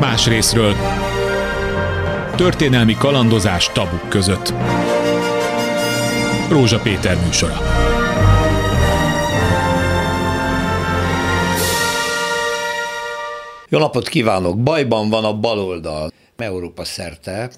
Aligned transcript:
Más 0.00 0.26
részről 0.26 0.74
történelmi 2.36 2.94
kalandozás 2.94 3.70
tabuk 3.72 4.08
között. 4.08 4.52
Rózsa 6.50 6.78
Péter 6.78 7.16
műsora. 7.24 7.56
Jó 13.68 13.78
napot 13.78 14.08
kívánok! 14.08 14.62
Bajban 14.62 15.08
van 15.08 15.24
a 15.24 15.38
baloldal 15.40 16.12
Európa 16.36 16.84
szerte, 16.84 17.50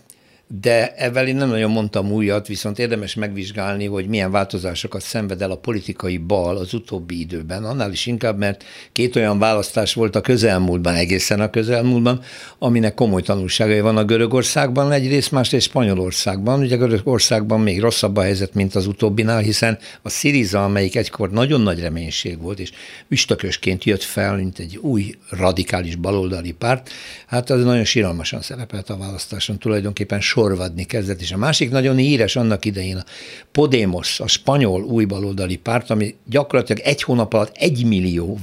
de 0.48 0.94
ezzel 0.94 1.26
én 1.26 1.36
nem 1.36 1.48
nagyon 1.48 1.70
mondtam 1.70 2.12
újat, 2.12 2.46
viszont 2.46 2.78
érdemes 2.78 3.14
megvizsgálni, 3.14 3.86
hogy 3.86 4.06
milyen 4.06 4.30
változásokat 4.30 5.02
szenved 5.02 5.42
el 5.42 5.50
a 5.50 5.56
politikai 5.56 6.16
bal 6.16 6.56
az 6.56 6.74
utóbbi 6.74 7.20
időben, 7.20 7.64
annál 7.64 7.92
is 7.92 8.06
inkább, 8.06 8.38
mert 8.38 8.64
két 8.92 9.16
olyan 9.16 9.38
választás 9.38 9.94
volt 9.94 10.16
a 10.16 10.20
közelmúltban, 10.20 10.94
egészen 10.94 11.40
a 11.40 11.50
közelmúltban, 11.50 12.20
aminek 12.58 12.94
komoly 12.94 13.22
tanulságai 13.22 13.80
van 13.80 13.96
a 13.96 14.04
Görögországban 14.04 14.92
egyrészt, 14.92 15.32
másrészt 15.32 15.66
Spanyolországban. 15.66 16.60
Ugye 16.60 16.76
Görögországban 16.76 17.60
még 17.60 17.80
rosszabb 17.80 18.16
a 18.16 18.22
helyzet, 18.22 18.54
mint 18.54 18.74
az 18.74 18.86
utóbbinál, 18.86 19.38
hiszen 19.38 19.78
a 20.02 20.08
Syriza, 20.08 20.64
amelyik 20.64 20.96
egykor 20.96 21.30
nagyon 21.30 21.60
nagy 21.60 21.80
reménység 21.80 22.40
volt, 22.40 22.58
és 22.58 22.70
üstökösként 23.08 23.84
jött 23.84 24.02
fel, 24.02 24.36
mint 24.36 24.58
egy 24.58 24.76
új 24.76 25.14
radikális 25.30 25.96
baloldali 25.96 26.52
párt, 26.52 26.90
hát 27.26 27.50
az 27.50 27.64
nagyon 27.64 27.84
síralmasan 27.84 28.40
szerepelt 28.40 28.90
a 28.90 28.96
választáson, 28.96 29.58
tulajdonképpen 29.58 30.20
sorvadni 30.38 30.84
kezdett, 30.84 31.20
és 31.20 31.32
a 31.32 31.36
másik 31.36 31.70
nagyon 31.70 31.96
híres 31.96 32.36
annak 32.36 32.64
idején 32.64 32.96
a 32.96 33.04
Podemos, 33.52 34.20
a 34.20 34.26
spanyol 34.26 34.82
új 34.82 35.04
baloldali 35.04 35.56
párt, 35.56 35.90
ami 35.90 36.14
gyakorlatilag 36.26 36.82
egy 36.84 37.02
hónap 37.02 37.32
alatt 37.32 37.56
egy 37.56 37.84
millió 37.86 38.38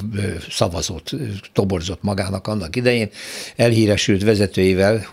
szavazót 0.49 1.11
toborzott 1.53 2.03
magának 2.03 2.47
annak 2.47 2.75
idején, 2.75 3.09
elhíresült 3.55 4.23
vezetőivel, 4.23 5.05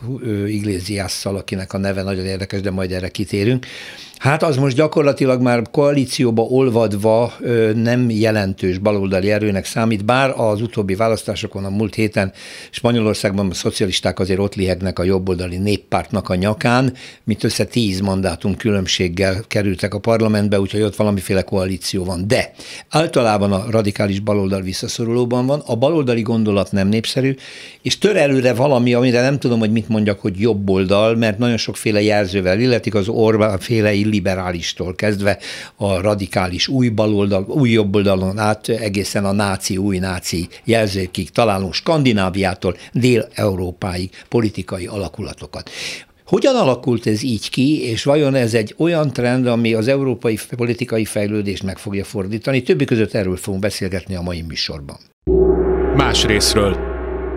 Iglesiasszal, 0.47 1.37
akinek 1.37 1.73
a 1.73 1.79
neve 1.79 2.03
nagyon 2.03 2.25
érdekes, 2.25 2.61
de 2.61 2.71
majd 2.71 2.93
erre 2.93 3.09
kitérünk, 3.09 3.67
Hát 4.23 4.43
az 4.43 4.57
most 4.57 4.77
gyakorlatilag 4.77 5.41
már 5.41 5.63
koalícióba 5.71 6.43
olvadva 6.43 7.33
nem 7.75 8.11
jelentős 8.11 8.79
baloldali 8.79 9.31
erőnek 9.31 9.65
számít, 9.65 10.05
bár 10.05 10.35
az 10.37 10.61
utóbbi 10.61 10.95
választásokon 10.95 11.65
a 11.65 11.71
múlt 11.71 11.95
héten 11.95 12.33
Spanyolországban 12.71 13.51
a 13.51 13.55
szocialisták 13.55 14.19
azért 14.19 14.39
ott 14.39 14.55
lihegnek 14.55 14.99
a 14.99 15.03
jobboldali 15.03 15.57
néppártnak 15.57 16.29
a 16.29 16.35
nyakán, 16.35 16.93
mint 17.25 17.45
össze 17.45 17.65
tíz 17.65 18.01
mandátum 18.01 18.57
különbséggel 18.57 19.45
kerültek 19.49 19.95
a 19.95 19.99
parlamentbe, 19.99 20.61
úgyhogy 20.61 20.83
ott 20.83 20.97
valamiféle 20.97 21.43
koalíció 21.43 22.05
van. 22.05 22.27
De 22.27 22.53
általában 22.89 23.53
a 23.53 23.65
radikális 23.71 24.21
baloldal 24.21 24.61
visszaszorulóban 24.61 25.47
van, 25.47 25.63
a 25.67 25.77
baloldali 25.77 26.23
gondolat 26.23 26.73
nem 26.73 26.89
népszerű, 26.89 27.35
és 27.83 27.99
tör 27.99 28.17
előre 28.17 28.55
valami, 28.55 28.95
amire 28.95 29.21
nem 29.21 29.39
tudom, 29.39 29.59
hogy 29.59 29.73
mit 29.73 29.89
mondjak, 29.89 30.21
hogy 30.21 30.41
jobboldal, 30.41 31.17
mert 31.17 31.39
nagyon 31.39 31.57
sokféle 31.57 32.03
jelzővel 32.03 32.61
illetik, 32.61 32.95
az 32.95 33.09
Orbán 33.09 33.59
féle 33.59 33.93
liberálistól 34.13 34.95
kezdve 34.95 35.39
a 35.77 36.01
radikális 36.01 36.69
új 36.69 36.89
baloldal, 36.89 37.45
új 37.49 37.71
jobboldalon 37.71 38.39
át 38.39 38.69
egészen 38.69 39.25
a 39.25 39.33
náci, 39.33 39.77
új 39.77 39.99
náci 39.99 40.49
jelzőkig 40.65 41.31
találunk 41.31 41.75
Skandináviától 41.75 42.77
Dél-Európáig 42.93 44.11
politikai 44.29 44.87
alakulatokat. 44.87 45.71
Hogyan 46.27 46.57
alakult 46.57 47.07
ez 47.07 47.23
így 47.23 47.51
ki, 47.51 47.83
és 47.83 48.05
vajon 48.05 48.35
ez 48.35 48.55
egy 48.55 48.75
olyan 48.79 49.13
trend, 49.13 49.47
ami 49.47 49.75
az 49.75 49.89
európai 49.89 50.39
politikai 50.57 51.05
fejlődést 51.05 51.63
meg 51.63 51.79
fogja 51.79 52.05
fordítani? 52.05 52.63
Többi 52.63 52.85
között 52.85 53.15
erről 53.15 53.37
fogunk 53.37 53.63
beszélgetni 53.63 54.15
a 54.15 54.23
mai 54.23 54.43
műsorban. 54.43 54.97
Más 55.97 56.25
részről. 56.25 56.77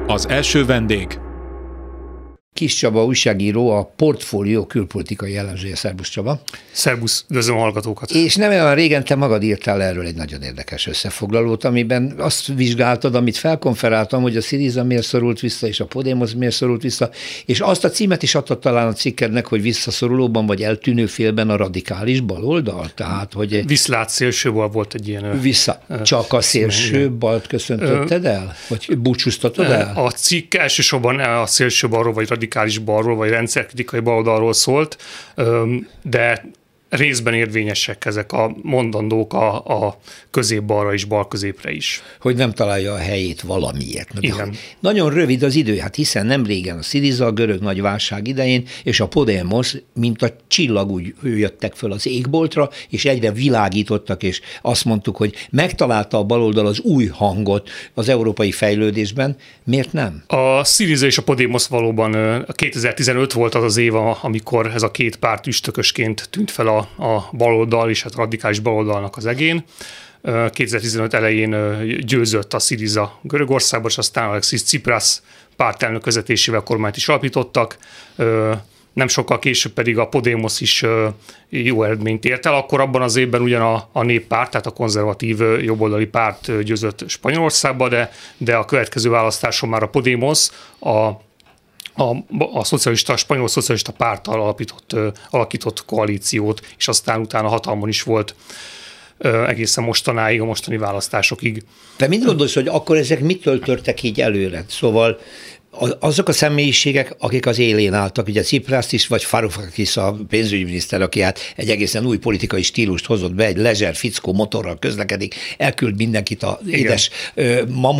Az 0.07 0.27
első 0.27 0.65
vendég 0.65 1.19
Kis 2.55 2.73
Csaba 2.75 3.05
újságíró, 3.05 3.69
a 3.69 3.93
portfólió 3.95 4.65
külpolitikai 4.65 5.37
elemzője. 5.37 5.75
Szerbusz 5.75 6.09
Csaba. 6.09 6.41
Szerbusz, 6.71 7.25
üdvözlöm 7.29 7.57
a 7.57 7.59
hallgatókat. 7.59 8.11
És 8.11 8.35
nem 8.35 8.49
olyan 8.49 8.75
régen 8.75 9.03
te 9.03 9.15
magad 9.15 9.43
írtál 9.43 9.81
erről 9.81 10.05
egy 10.05 10.15
nagyon 10.15 10.41
érdekes 10.41 10.87
összefoglalót, 10.87 11.63
amiben 11.63 12.13
azt 12.17 12.47
vizsgáltad, 12.47 13.15
amit 13.15 13.37
felkonferáltam, 13.37 14.21
hogy 14.21 14.37
a 14.37 14.41
Syriza 14.41 14.83
miért 14.83 15.03
szorult 15.03 15.39
vissza, 15.39 15.67
és 15.67 15.79
a 15.79 15.85
Podemos 15.85 16.33
miért 16.33 16.53
szorult 16.53 16.81
vissza, 16.81 17.09
és 17.45 17.59
azt 17.59 17.83
a 17.83 17.89
címet 17.89 18.23
is 18.23 18.35
adtad 18.35 18.59
talán 18.59 18.87
a 18.87 18.93
cikkednek, 18.93 19.47
hogy 19.47 19.61
visszaszorulóban 19.61 20.45
vagy 20.45 20.63
eltűnő 20.63 21.05
félben 21.05 21.49
a 21.49 21.55
radikális 21.55 22.19
baloldal. 22.19 22.89
Tehát, 22.95 23.33
hogy 23.33 23.65
Viszlát 23.67 24.09
szélső 24.09 24.51
bal 24.53 24.69
volt 24.69 24.93
egy 24.93 25.07
ilyen. 25.07 25.41
Vissza. 25.41 25.81
Csak 26.03 26.33
a 26.33 26.41
szélső 26.41 27.11
balt 27.11 27.47
köszöntötted 27.47 28.25
el? 28.25 28.55
Vagy 28.67 28.97
búcsúztatod 28.97 29.65
el? 29.65 29.91
A 29.95 30.11
cikk 30.11 30.53
elsősorban 30.53 31.19
a 31.19 31.45
szélső 31.45 31.87
balról 31.87 32.13
vagy 32.13 32.27
radikális 32.27 32.43
balról, 32.83 33.15
vagy 33.15 33.29
rendszerkritikai 33.29 33.99
baloldalról 33.99 34.53
szólt, 34.53 34.97
de 36.01 36.45
részben 36.95 37.33
érvényesek 37.33 38.05
ezek 38.05 38.31
a 38.31 38.55
mondandók 38.61 39.33
a, 39.33 39.65
a 39.65 39.97
közép-balra 40.31 40.93
és 40.93 41.03
bal-középre 41.03 41.71
is. 41.71 42.01
Hogy 42.19 42.35
nem 42.35 42.51
találja 42.51 42.93
a 42.93 42.97
helyét 42.97 43.41
valamiért. 43.41 44.09
Igen. 44.19 44.55
Nagyon 44.79 45.13
rövid 45.13 45.43
az 45.43 45.55
idő, 45.55 45.77
hát 45.77 45.95
hiszen 45.95 46.25
nem 46.25 46.45
régen 46.45 46.77
a 46.77 46.81
Syriza, 46.81 47.25
a 47.25 47.31
görög 47.31 47.61
nagy 47.61 47.81
válság 47.81 48.27
idején, 48.27 48.67
és 48.83 48.99
a 48.99 49.07
Podemos, 49.07 49.75
mint 49.93 50.21
a 50.21 50.35
csillag 50.47 50.91
úgy 50.91 51.13
jöttek 51.23 51.73
föl 51.73 51.91
az 51.91 52.07
égboltra, 52.07 52.69
és 52.89 53.05
egyre 53.05 53.31
világítottak, 53.31 54.23
és 54.23 54.41
azt 54.61 54.85
mondtuk, 54.85 55.17
hogy 55.17 55.47
megtalálta 55.51 56.17
a 56.17 56.23
baloldal 56.23 56.65
az 56.65 56.79
új 56.79 57.05
hangot 57.05 57.69
az 57.93 58.09
európai 58.09 58.51
fejlődésben, 58.51 59.35
miért 59.63 59.93
nem? 59.93 60.23
A 60.27 60.63
Syriza 60.63 61.05
és 61.05 61.17
a 61.17 61.23
Podemos 61.23 61.67
valóban 61.67 62.45
2015 62.53 63.33
volt 63.33 63.55
az 63.55 63.63
az 63.63 63.77
év, 63.77 63.95
amikor 63.95 64.67
ez 64.67 64.83
a 64.83 64.91
két 64.91 65.15
párt 65.15 65.47
üstökösként 65.47 66.27
tűnt 66.29 66.51
fel 66.51 66.67
a 66.67 66.84
a, 66.97 67.35
baloldal 67.37 67.89
és 67.89 68.03
hát 68.03 68.15
radikális 68.15 68.59
baloldalnak 68.59 69.17
az 69.17 69.25
egén. 69.25 69.63
2015 70.49 71.13
elején 71.13 71.55
győzött 72.05 72.53
a 72.53 72.59
Syriza 72.59 73.19
Görögországban, 73.21 73.89
és 73.89 73.97
aztán 73.97 74.29
Alexis 74.29 74.63
Tsipras 74.63 75.21
pártelnök 75.55 76.05
vezetésével 76.05 76.61
kormányt 76.61 76.97
is 76.97 77.07
alapítottak. 77.07 77.77
Nem 78.93 79.07
sokkal 79.07 79.39
később 79.39 79.71
pedig 79.71 79.97
a 79.97 80.07
Podemos 80.07 80.61
is 80.61 80.83
jó 81.49 81.83
eredményt 81.83 82.25
ért 82.25 82.45
el. 82.45 82.53
Akkor 82.53 82.81
abban 82.81 83.01
az 83.01 83.15
évben 83.15 83.41
ugyan 83.41 83.61
a, 83.61 83.89
a 83.91 84.03
néppárt, 84.03 84.51
tehát 84.51 84.65
a 84.65 84.71
konzervatív 84.71 85.39
jobboldali 85.61 86.05
párt 86.05 86.63
győzött 86.63 87.03
Spanyolországba, 87.07 87.89
de, 87.89 88.11
de 88.37 88.55
a 88.55 88.65
következő 88.65 89.09
választáson 89.09 89.69
már 89.69 89.83
a 89.83 89.87
Podemos 89.87 90.49
a 90.79 91.11
a, 91.95 92.15
a 92.53 92.63
szocialista, 92.63 93.13
a 93.13 93.17
spanyol 93.17 93.47
szocialista 93.47 93.91
párttal 93.91 94.41
alapított, 94.41 94.95
alakított 95.29 95.85
koalíciót, 95.85 96.61
és 96.77 96.87
aztán 96.87 97.19
utána 97.19 97.47
hatalmon 97.47 97.89
is 97.89 98.03
volt 98.03 98.35
egészen 99.47 99.83
mostanáig, 99.83 100.41
a 100.41 100.45
mostani 100.45 100.77
választásokig. 100.77 101.63
De 101.97 102.07
mit 102.07 102.23
gondolsz, 102.23 102.53
hogy 102.53 102.67
akkor 102.67 102.97
ezek 102.97 103.19
mitől 103.19 103.59
törtek 103.59 104.03
így 104.03 104.21
előre? 104.21 104.65
Szóval 104.67 105.19
azok 105.99 106.27
a 106.27 106.31
személyiségek, 106.31 107.15
akik 107.19 107.45
az 107.45 107.59
élén 107.59 107.93
álltak, 107.93 108.27
ugye 108.27 108.41
Ciprász 108.41 108.91
is, 108.91 109.07
vagy 109.07 109.23
Faroufakis 109.23 109.97
a 109.97 110.17
pénzügyminiszter, 110.29 111.01
aki 111.01 111.21
hát 111.21 111.39
egy 111.55 111.69
egészen 111.69 112.05
új 112.05 112.17
politikai 112.17 112.61
stílust 112.61 113.05
hozott 113.05 113.33
be, 113.33 113.45
egy 113.45 113.57
lezser 113.57 113.95
fickó 113.95 114.33
motorral 114.33 114.79
közlekedik, 114.79 115.35
elküld 115.57 115.95
mindenkit 115.95 116.43
a 116.43 116.59
édes 116.69 117.09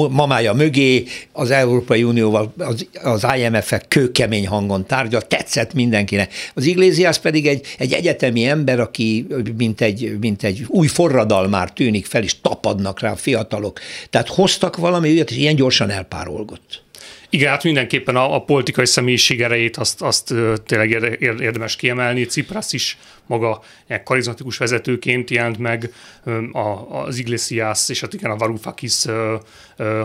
mamája 0.10 0.54
mögé, 0.54 1.04
az 1.32 1.52
Európai 1.52 2.04
Unióval, 2.04 2.54
az, 2.58 2.88
az 3.04 3.26
IMF-ek 3.38 3.86
kőkemény 3.88 4.48
hangon 4.48 4.86
tárgyal, 4.86 5.22
tetszett 5.22 5.74
mindenkinek. 5.74 6.34
Az 6.54 6.66
Iglesias 6.66 7.20
pedig 7.20 7.48
egy, 7.48 7.66
egy 7.78 7.94
egyetemi 7.94 8.46
ember, 8.46 8.80
aki 8.80 9.28
mint 9.58 9.82
egy, 9.82 10.18
mint 10.20 10.44
egy 10.44 10.66
új 10.68 10.88
forradal 10.88 11.48
már 11.48 11.74
tűnik 11.74 12.06
fel, 12.06 12.24
és 12.24 12.42
tapadnak 12.42 13.00
rá 13.00 13.12
a 13.12 13.16
fiatalok. 13.16 13.80
Tehát 14.10 14.28
hoztak 14.28 14.78
valami 14.78 15.12
ügyet, 15.12 15.32
és 15.32 15.38
ilyen 15.38 15.56
gyorsan 15.56 15.90
elpárolgott. 15.90 16.84
Igen, 17.36 17.50
hát 17.50 17.64
mindenképpen 17.64 18.16
a, 18.16 18.36
a 18.36 18.42
politikai 18.42 18.86
személyiség 18.86 19.42
erejét 19.42 19.78
azt, 19.78 20.02
azt 20.02 20.34
tényleg 20.66 20.90
érdemes 21.20 21.76
kiemelni. 21.76 22.26
Cipras 22.26 22.74
is 22.74 22.98
maga 23.26 23.62
ilyen 23.88 24.04
karizmatikus 24.04 24.58
vezetőként 24.58 25.30
jelent 25.30 25.58
meg, 25.58 25.94
a, 26.52 26.98
az 26.98 27.18
Iglesias 27.18 27.90
és 27.90 28.02
hát 28.02 28.14
igen, 28.14 28.32
a 28.32 28.36
Varoufakis, 28.36 29.04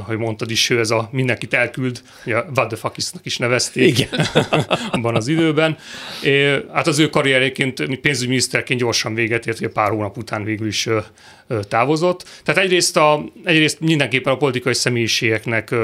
hogy 0.06 0.16
mondtad 0.16 0.50
is, 0.50 0.70
ő 0.70 0.78
ez 0.78 0.90
a 0.90 1.08
mindenkit 1.12 1.54
elküld, 1.54 2.02
a 2.24 2.44
Vadefakisnak 2.54 3.26
is 3.26 3.36
nevezték 3.38 3.98
igen. 3.98 4.26
abban 4.92 5.16
az 5.16 5.28
időben. 5.28 5.78
É, 6.22 6.64
hát 6.72 6.86
az 6.86 6.98
ő 6.98 7.08
karrieréként 7.08 8.00
pénzügyminiszterként 8.00 8.80
gyorsan 8.80 9.14
véget 9.14 9.46
ért, 9.46 9.58
hogy 9.58 9.68
pár 9.68 9.90
hónap 9.90 10.16
után 10.16 10.44
végül 10.44 10.66
is 10.66 10.88
távozott. 11.68 12.24
Tehát 12.44 12.62
egyrészt, 12.62 12.96
a, 12.96 13.24
egyrészt 13.44 13.80
mindenképpen 13.80 14.32
a 14.32 14.36
politikai 14.36 14.74
személyiségeknek 14.74 15.74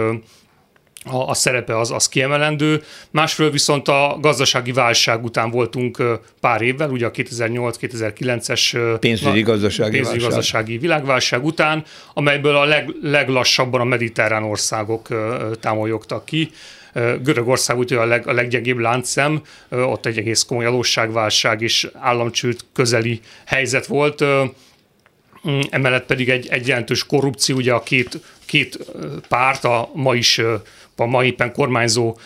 a, 1.06 1.28
a 1.28 1.34
szerepe 1.34 1.78
az, 1.78 1.90
az 1.90 2.08
kiemelendő. 2.08 2.82
Másfelől 3.10 3.50
viszont 3.50 3.88
a 3.88 4.18
gazdasági 4.20 4.72
válság 4.72 5.24
után 5.24 5.50
voltunk 5.50 6.02
pár 6.40 6.62
évvel, 6.62 6.90
ugye 6.90 7.06
a 7.06 7.10
2008-2009-es 7.10 8.96
pénzügyi 9.00 9.40
gazdasági, 9.40 9.90
pénzügyi 9.90 10.18
válság. 10.18 10.28
gazdasági 10.28 10.78
világválság 10.78 11.44
után, 11.44 11.84
amelyből 12.14 12.56
a 12.56 12.64
leg, 12.64 12.90
leglassabban 13.02 13.80
a 13.80 13.84
mediterrán 13.84 14.42
országok 14.42 15.08
támolyogtak 15.60 16.24
ki. 16.24 16.50
Görögország 17.22 17.78
ugye 17.78 17.98
a, 17.98 18.04
leg, 18.04 18.28
a 18.28 18.32
leggyengébb 18.32 18.78
láncszem, 18.78 19.42
ott 19.68 20.06
egy 20.06 20.18
egész 20.18 20.42
komoly 20.42 20.64
adósságválság 20.64 21.62
és 21.62 21.88
államcsőd 21.92 22.60
közeli 22.72 23.20
helyzet 23.44 23.86
volt. 23.86 24.24
Mm, 25.48 25.60
emellett 25.70 26.06
pedig 26.06 26.28
egy, 26.28 26.46
egy 26.46 26.66
jelentős 26.66 27.06
korrupció, 27.06 27.56
ugye 27.56 27.72
a 27.72 27.82
két, 27.82 28.20
két 28.44 28.78
párt, 29.28 29.64
a 29.64 29.90
ma 29.94 30.14
is 30.14 30.40
a 30.96 31.06
ma 31.06 31.24
éppen 31.24 31.52
kormányzó 31.52 32.16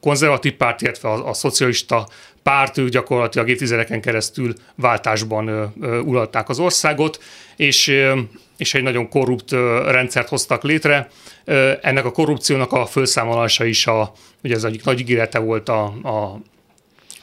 konzervatív 0.00 0.52
párt, 0.52 0.82
illetve 0.82 1.08
a, 1.08 1.28
a 1.28 1.32
szocialista 1.32 2.08
párt, 2.42 2.78
ők 2.78 2.88
gyakorlatilag 2.88 3.48
évtizedeken 3.48 4.00
keresztül 4.00 4.54
váltásban 4.74 5.74
uralták 6.04 6.48
az 6.48 6.58
országot, 6.58 7.22
és, 7.56 8.04
és 8.56 8.74
egy 8.74 8.82
nagyon 8.82 9.08
korrupt 9.08 9.50
rendszert 9.86 10.28
hoztak 10.28 10.62
létre. 10.62 11.08
Ennek 11.80 12.04
a 12.04 12.12
korrupciónak 12.12 12.72
a 12.72 12.86
felszámolása 12.86 13.64
is 13.64 13.86
a, 13.86 14.12
ugye 14.42 14.54
ez 14.54 14.64
egyik 14.64 14.84
nagy 14.84 15.00
ígérete 15.00 15.38
volt 15.38 15.68
a, 15.68 15.84
a 15.84 16.40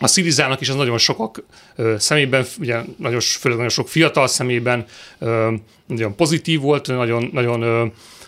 a 0.03 0.07
Szirizának 0.07 0.61
is 0.61 0.69
az 0.69 0.75
nagyon 0.75 0.97
sokak 0.97 1.43
ö, 1.75 1.95
szemében, 1.97 2.45
ugye 2.59 2.81
nagyon, 2.97 3.19
főleg 3.19 3.57
nagyon 3.57 3.73
sok 3.73 3.87
fiatal 3.87 4.27
szemében 4.27 4.85
ö, 5.19 5.53
nagyon 5.87 6.15
pozitív 6.15 6.59
volt, 6.59 6.87
nagyon, 6.87 7.29
nagyon 7.33 7.61
ö, 7.61 7.85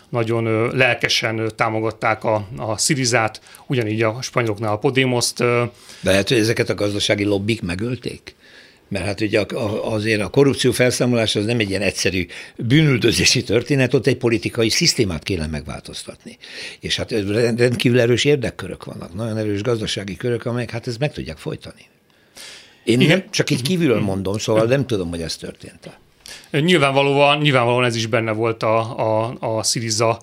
nagyon 0.08 0.70
lelkesen 0.76 1.52
támogatták 1.56 2.24
a, 2.24 2.48
a 2.56 2.78
Szirizát, 2.78 3.40
ugyanígy 3.66 4.02
a 4.02 4.18
spanyoloknál 4.22 4.72
a 4.72 4.78
Podémoszt. 4.78 5.38
De 5.38 5.70
lehet, 6.00 6.28
hogy 6.28 6.38
ezeket 6.38 6.68
a 6.68 6.74
gazdasági 6.74 7.24
lobbik 7.24 7.62
megölték? 7.62 8.34
Mert 8.88 9.04
hát 9.04 9.20
ugye 9.20 9.44
azért 9.82 10.20
a 10.20 10.28
korrupció 10.28 10.72
felszámolása 10.72 11.38
az 11.38 11.44
nem 11.44 11.58
egy 11.58 11.68
ilyen 11.68 11.82
egyszerű 11.82 12.26
bűnüldözési 12.56 13.42
történet, 13.42 13.94
ott 13.94 14.06
egy 14.06 14.16
politikai 14.16 14.68
szisztémát 14.68 15.22
kéne 15.22 15.46
megváltoztatni. 15.46 16.38
És 16.80 16.96
hát 16.96 17.10
rendkívül 17.56 18.00
erős 18.00 18.24
érdekkörök 18.24 18.84
vannak, 18.84 19.14
nagyon 19.14 19.36
erős 19.36 19.62
gazdasági 19.62 20.16
körök, 20.16 20.46
amelyek 20.46 20.70
hát 20.70 20.86
ezt 20.86 20.98
meg 20.98 21.12
tudják 21.12 21.36
folytani. 21.36 21.86
Én 22.84 23.00
Igen. 23.00 23.18
nem, 23.18 23.30
csak 23.30 23.50
így 23.50 23.62
kívülről 23.62 24.00
mondom, 24.00 24.38
szóval 24.38 24.64
nem 24.64 24.86
tudom, 24.86 25.08
hogy 25.08 25.22
ez 25.22 25.36
történt. 25.36 25.98
Nyilvánvalóan, 26.50 27.38
nyilvánvalóan 27.38 27.84
ez 27.84 27.96
is 27.96 28.06
benne 28.06 28.32
volt 28.32 28.62
a, 28.62 28.78
a, 28.98 29.36
a 29.40 29.62
Siriza 29.62 30.18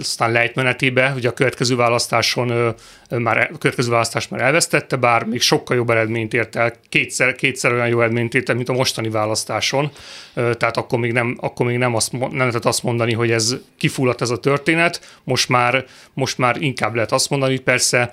aztán 0.00 0.32
lejtmenetébe, 0.32 1.12
ugye 1.16 1.28
a 1.28 1.32
következő 1.32 1.76
választáson 1.76 2.74
már, 3.08 3.50
a 3.52 3.58
következő 3.58 3.90
választás 3.90 4.28
már 4.28 4.40
elvesztette, 4.40 4.96
bár 4.96 5.24
még 5.24 5.40
sokkal 5.40 5.76
jobb 5.76 5.90
eredményt 5.90 6.34
ért 6.34 6.56
el, 6.56 6.72
kétszer, 6.88 7.34
kétszer 7.34 7.72
olyan 7.72 7.88
jó 7.88 8.00
eredményt 8.00 8.34
ért 8.34 8.48
el, 8.48 8.54
mint 8.54 8.68
a 8.68 8.72
mostani 8.72 9.08
választáson, 9.08 9.90
tehát 10.34 10.76
akkor 10.76 10.98
még 10.98 11.12
nem, 11.12 11.36
akkor 11.40 11.66
még 11.66 11.78
nem, 11.78 11.94
azt, 11.94 12.12
nem 12.12 12.36
lehet 12.36 12.64
azt 12.64 12.82
mondani, 12.82 13.12
hogy 13.12 13.30
ez 13.30 13.56
kifulladt 13.76 14.20
ez 14.20 14.30
a 14.30 14.38
történet, 14.38 15.18
most 15.24 15.48
már, 15.48 15.84
most 16.14 16.38
már 16.38 16.56
inkább 16.62 16.94
lehet 16.94 17.12
azt 17.12 17.30
mondani, 17.30 17.58
persze 17.58 18.12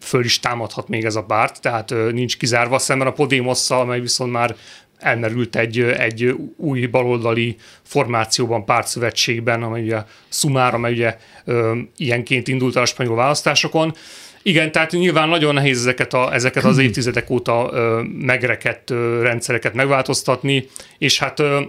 föl 0.00 0.24
is 0.24 0.40
támadhat 0.40 0.88
még 0.88 1.04
ez 1.04 1.16
a 1.16 1.24
párt, 1.24 1.60
tehát 1.60 1.94
nincs 2.12 2.36
kizárva 2.36 2.78
szemben 2.78 3.06
a 3.06 3.12
Podémosszal, 3.12 3.80
amely 3.80 4.00
viszont 4.00 4.32
már 4.32 4.56
elmerült 5.02 5.56
egy, 5.56 5.80
egy 5.80 6.34
új 6.56 6.86
baloldali 6.86 7.56
formációban, 7.82 8.64
pártszövetségben, 8.64 9.62
amely 9.62 9.82
ugye 9.82 10.02
Szumára, 10.28 10.76
amely 10.76 10.92
ugye 10.92 11.16
ö, 11.44 11.78
ilyenként 11.96 12.48
indult 12.48 12.76
el 12.76 12.82
a 12.82 12.86
spanyol 12.86 13.16
választásokon. 13.16 13.94
Igen, 14.42 14.72
tehát 14.72 14.90
nyilván 14.90 15.28
nagyon 15.28 15.54
nehéz 15.54 15.78
ezeket, 15.78 16.14
a, 16.14 16.34
ezeket 16.34 16.64
az 16.64 16.78
évtizedek 16.86 17.30
óta 17.30 17.68
ö, 17.72 18.02
megrekedt 18.18 18.90
ö, 18.90 19.22
rendszereket 19.22 19.74
megváltoztatni, 19.74 20.68
és 20.98 21.18
hát 21.18 21.40
ö, 21.40 21.60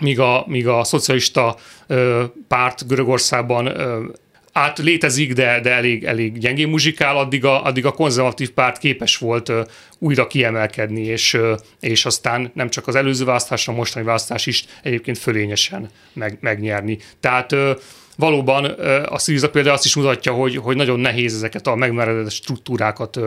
míg 0.00 0.20
a, 0.20 0.44
míg 0.46 0.68
a 0.68 0.84
szocialista 0.84 1.56
ö, 1.86 2.24
párt 2.48 2.86
Görögországban 2.86 3.66
ö, 3.66 4.04
át 4.52 4.78
létezik, 4.78 5.32
de, 5.32 5.60
de 5.60 5.70
elég, 5.70 6.04
elég 6.04 6.38
gyengén 6.38 6.68
muzsikál, 6.68 7.16
addig 7.16 7.44
a, 7.44 7.64
addig 7.64 7.86
a 7.86 7.92
konzervatív 7.92 8.50
párt 8.50 8.78
képes 8.78 9.16
volt 9.16 9.48
uh, 9.48 9.66
újra 9.98 10.26
kiemelkedni, 10.26 11.04
és, 11.04 11.34
uh, 11.34 11.58
és 11.80 12.04
aztán 12.04 12.50
nem 12.54 12.68
csak 12.68 12.86
az 12.86 12.94
előző 12.94 13.24
választás, 13.24 13.68
a 13.68 13.72
mostani 13.72 14.04
választás 14.04 14.46
is 14.46 14.64
egyébként 14.82 15.18
fölényesen 15.18 15.90
meg, 16.12 16.38
megnyerni. 16.40 16.98
Tehát 17.20 17.52
uh, 17.52 17.70
valóban 18.16 18.64
a 19.04 19.18
Syriza 19.18 19.50
például 19.50 19.74
azt 19.74 19.84
is 19.84 19.94
mutatja, 19.94 20.32
hogy, 20.32 20.56
hogy 20.56 20.76
nagyon 20.76 21.00
nehéz 21.00 21.34
ezeket 21.34 21.66
a 21.66 21.74
megmeredett 21.74 22.30
struktúrákat 22.30 23.20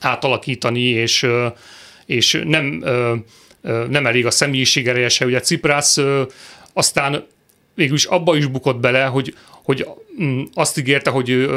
átalakítani, 0.00 0.80
és, 0.80 1.26
és 2.06 2.42
nem, 2.44 2.84
nem 3.88 4.06
elég 4.06 4.26
a 4.26 4.30
személyiség 4.30 4.88
ereje 4.88 5.08
se. 5.08 5.24
Ugye 5.24 5.40
Ciprász 5.40 5.98
aztán 6.72 7.26
végül 7.74 7.94
is 7.94 8.04
abba 8.04 8.36
is 8.36 8.46
bukott 8.46 8.80
bele, 8.80 9.04
hogy, 9.04 9.34
hogy 9.64 9.86
azt 10.54 10.78
ígérte, 10.78 11.10
hogy 11.10 11.48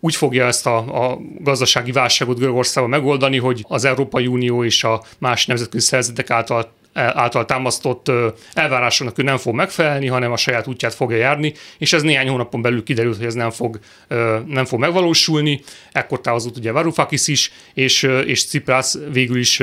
úgy 0.00 0.16
fogja 0.16 0.46
ezt 0.46 0.66
a, 0.66 0.76
a 1.10 1.18
gazdasági 1.38 1.92
válságot 1.92 2.38
Görögországban 2.38 2.90
megoldani, 2.90 3.38
hogy 3.38 3.64
az 3.68 3.84
Európai 3.84 4.26
Unió 4.26 4.64
és 4.64 4.84
a 4.84 5.02
más 5.18 5.46
nemzetközi 5.46 5.86
szervezetek 5.86 6.30
által 6.30 6.72
által 6.94 7.44
támasztott 7.44 8.10
elvárásoknak 8.52 9.18
ő 9.18 9.22
nem 9.22 9.36
fog 9.36 9.54
megfelelni, 9.54 10.06
hanem 10.06 10.32
a 10.32 10.36
saját 10.36 10.66
útját 10.66 10.94
fogja 10.94 11.16
járni, 11.16 11.54
és 11.78 11.92
ez 11.92 12.02
néhány 12.02 12.28
hónapon 12.28 12.62
belül 12.62 12.82
kiderült, 12.82 13.16
hogy 13.16 13.26
ez 13.26 13.34
nem 13.34 13.50
fog, 13.50 13.78
nem 14.46 14.64
fog 14.64 14.78
megvalósulni. 14.78 15.62
Ekkor 15.92 16.20
távozott 16.20 16.56
ugye 16.56 16.72
Varoufakis 16.72 17.28
is, 17.28 17.52
és, 17.74 18.02
és 18.02 18.46
Ciprász 18.46 18.98
végül 19.12 19.38
is 19.38 19.62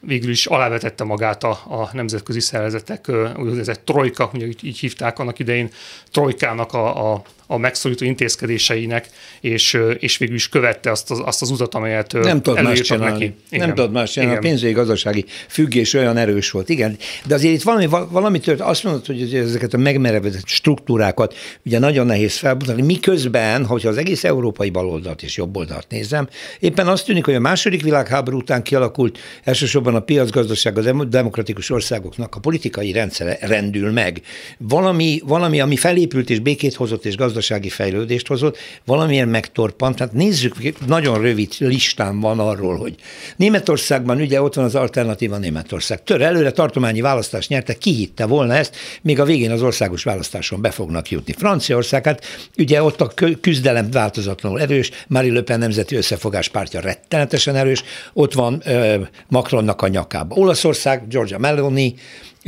végül 0.00 0.30
is 0.30 0.46
alávetette 0.46 1.04
magát 1.04 1.44
a, 1.44 1.50
a 1.50 1.88
nemzetközi 1.92 2.40
szervezetek, 2.40 3.08
úgynevezett 3.36 3.84
trojka, 3.84 4.30
ugye 4.34 4.46
így, 4.46 4.64
így 4.64 4.78
hívták 4.78 5.18
annak 5.18 5.38
idején, 5.38 5.70
trojkának 6.10 6.72
a, 6.72 7.12
a 7.12 7.22
a 7.50 7.56
megszorító 7.56 8.04
intézkedéseinek, 8.04 9.08
és, 9.40 9.78
és 9.98 10.18
végül 10.18 10.34
is 10.34 10.48
követte 10.48 10.90
azt 10.90 11.10
az, 11.10 11.22
azt 11.24 11.42
az 11.42 11.50
utat, 11.50 11.74
amelyet 11.74 12.12
nem 12.12 12.42
tudod 12.42 12.62
más 12.62 12.80
csinálni. 12.80 13.12
neki. 13.12 13.34
Igen. 13.50 13.66
Nem 13.66 13.74
tudod 13.76 13.92
más 13.92 14.10
csinálni. 14.10 14.32
Igen. 14.34 14.44
A 14.44 14.48
pénzügyi 14.48 14.72
gazdasági 14.72 15.24
függés 15.48 15.94
olyan 15.94 16.16
erős 16.16 16.50
volt. 16.50 16.68
Igen, 16.68 16.96
de 17.26 17.34
azért 17.34 17.54
itt 17.54 17.62
valami, 17.62 17.86
valami 18.10 18.40
tört, 18.40 18.60
azt 18.60 18.84
mondod, 18.84 19.06
hogy 19.06 19.34
ezeket 19.34 19.74
a 19.74 19.76
megmerevedett 19.76 20.46
struktúrákat 20.46 21.34
ugye 21.64 21.78
nagyon 21.78 22.06
nehéz 22.06 22.36
felmutatni, 22.36 22.82
miközben, 22.82 23.64
hogyha 23.66 23.88
az 23.88 23.96
egész 23.96 24.24
európai 24.24 24.70
baloldalt 24.70 25.22
és 25.22 25.36
jobboldalt 25.36 25.86
nézem, 25.88 26.28
éppen 26.60 26.88
azt 26.88 27.04
tűnik, 27.04 27.24
hogy 27.24 27.34
a 27.34 27.40
második 27.40 27.82
világháború 27.82 28.36
után 28.36 28.62
kialakult 28.62 29.18
elsősorban 29.44 29.94
a 29.94 30.00
piacgazdaság, 30.00 30.78
a 30.78 31.04
demokratikus 31.04 31.70
országoknak 31.70 32.34
a 32.34 32.40
politikai 32.40 32.92
rendszere 32.92 33.38
rendül 33.40 33.92
meg. 33.92 34.20
Valami, 34.58 35.20
valami 35.24 35.60
ami 35.60 35.76
felépült 35.76 36.30
és 36.30 36.38
békét 36.38 36.74
hozott 36.74 37.04
és 37.04 37.16
gazdaság 37.16 37.36
gazdasági 37.38 37.68
fejlődést 37.68 38.26
hozott, 38.26 38.58
valamilyen 38.84 39.28
megtorpant. 39.28 39.96
Tehát 39.96 40.12
nézzük, 40.12 40.86
nagyon 40.86 41.20
rövid 41.20 41.54
listán 41.58 42.20
van 42.20 42.38
arról, 42.38 42.76
hogy 42.76 42.94
Németországban 43.36 44.20
ugye 44.20 44.42
ott 44.42 44.54
van 44.54 44.64
az 44.64 44.74
alternatíva 44.74 45.36
Németország. 45.36 46.02
Tör 46.02 46.22
előre 46.22 46.50
tartományi 46.50 47.00
választást 47.00 47.48
nyerte, 47.48 47.74
ki 47.74 47.94
hitte 47.94 48.26
volna 48.26 48.54
ezt, 48.54 48.76
még 49.02 49.20
a 49.20 49.24
végén 49.24 49.50
az 49.50 49.62
országos 49.62 50.02
választáson 50.02 50.60
be 50.60 50.70
fognak 50.70 51.10
jutni. 51.10 51.32
Franciaország, 51.32 52.04
hát 52.04 52.24
ugye 52.56 52.82
ott 52.82 53.00
a 53.00 53.12
küzdelem 53.40 53.90
változatlanul 53.90 54.60
erős, 54.60 54.90
Marie 55.08 55.32
Le 55.32 55.42
Pen 55.42 55.58
nemzeti 55.58 55.96
összefogás 55.96 56.48
pártja 56.48 56.80
rettenetesen 56.80 57.56
erős, 57.56 57.82
ott 58.12 58.32
van 58.32 58.62
ö, 58.64 58.96
Macronnak 59.28 59.82
a 59.82 59.88
nyakába. 59.88 60.34
Olaszország, 60.34 61.08
Georgia 61.08 61.38
Meloni, 61.38 61.94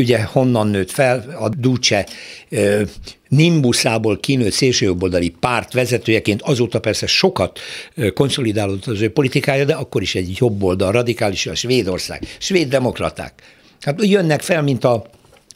ugye 0.00 0.22
honnan 0.22 0.68
nőtt 0.68 0.90
fel, 0.90 1.36
a 1.40 1.48
Duce 1.48 2.06
nimbuszából 3.28 4.20
kinőtt 4.20 4.52
szélsőjobboldali 4.52 5.28
párt 5.40 5.72
vezetőjeként, 5.72 6.42
azóta 6.42 6.80
persze 6.80 7.06
sokat 7.06 7.58
konszolidálódott 8.14 8.86
az 8.86 9.00
ő 9.00 9.12
politikája, 9.12 9.64
de 9.64 9.74
akkor 9.74 10.02
is 10.02 10.14
egy 10.14 10.36
jobboldal, 10.38 10.92
radikális 10.92 11.46
a 11.46 11.54
Svédország, 11.54 12.22
svéd 12.38 12.68
demokraták. 12.68 13.32
Hát 13.80 14.04
jönnek 14.04 14.42
fel, 14.42 14.62
mint 14.62 14.84
a 14.84 15.04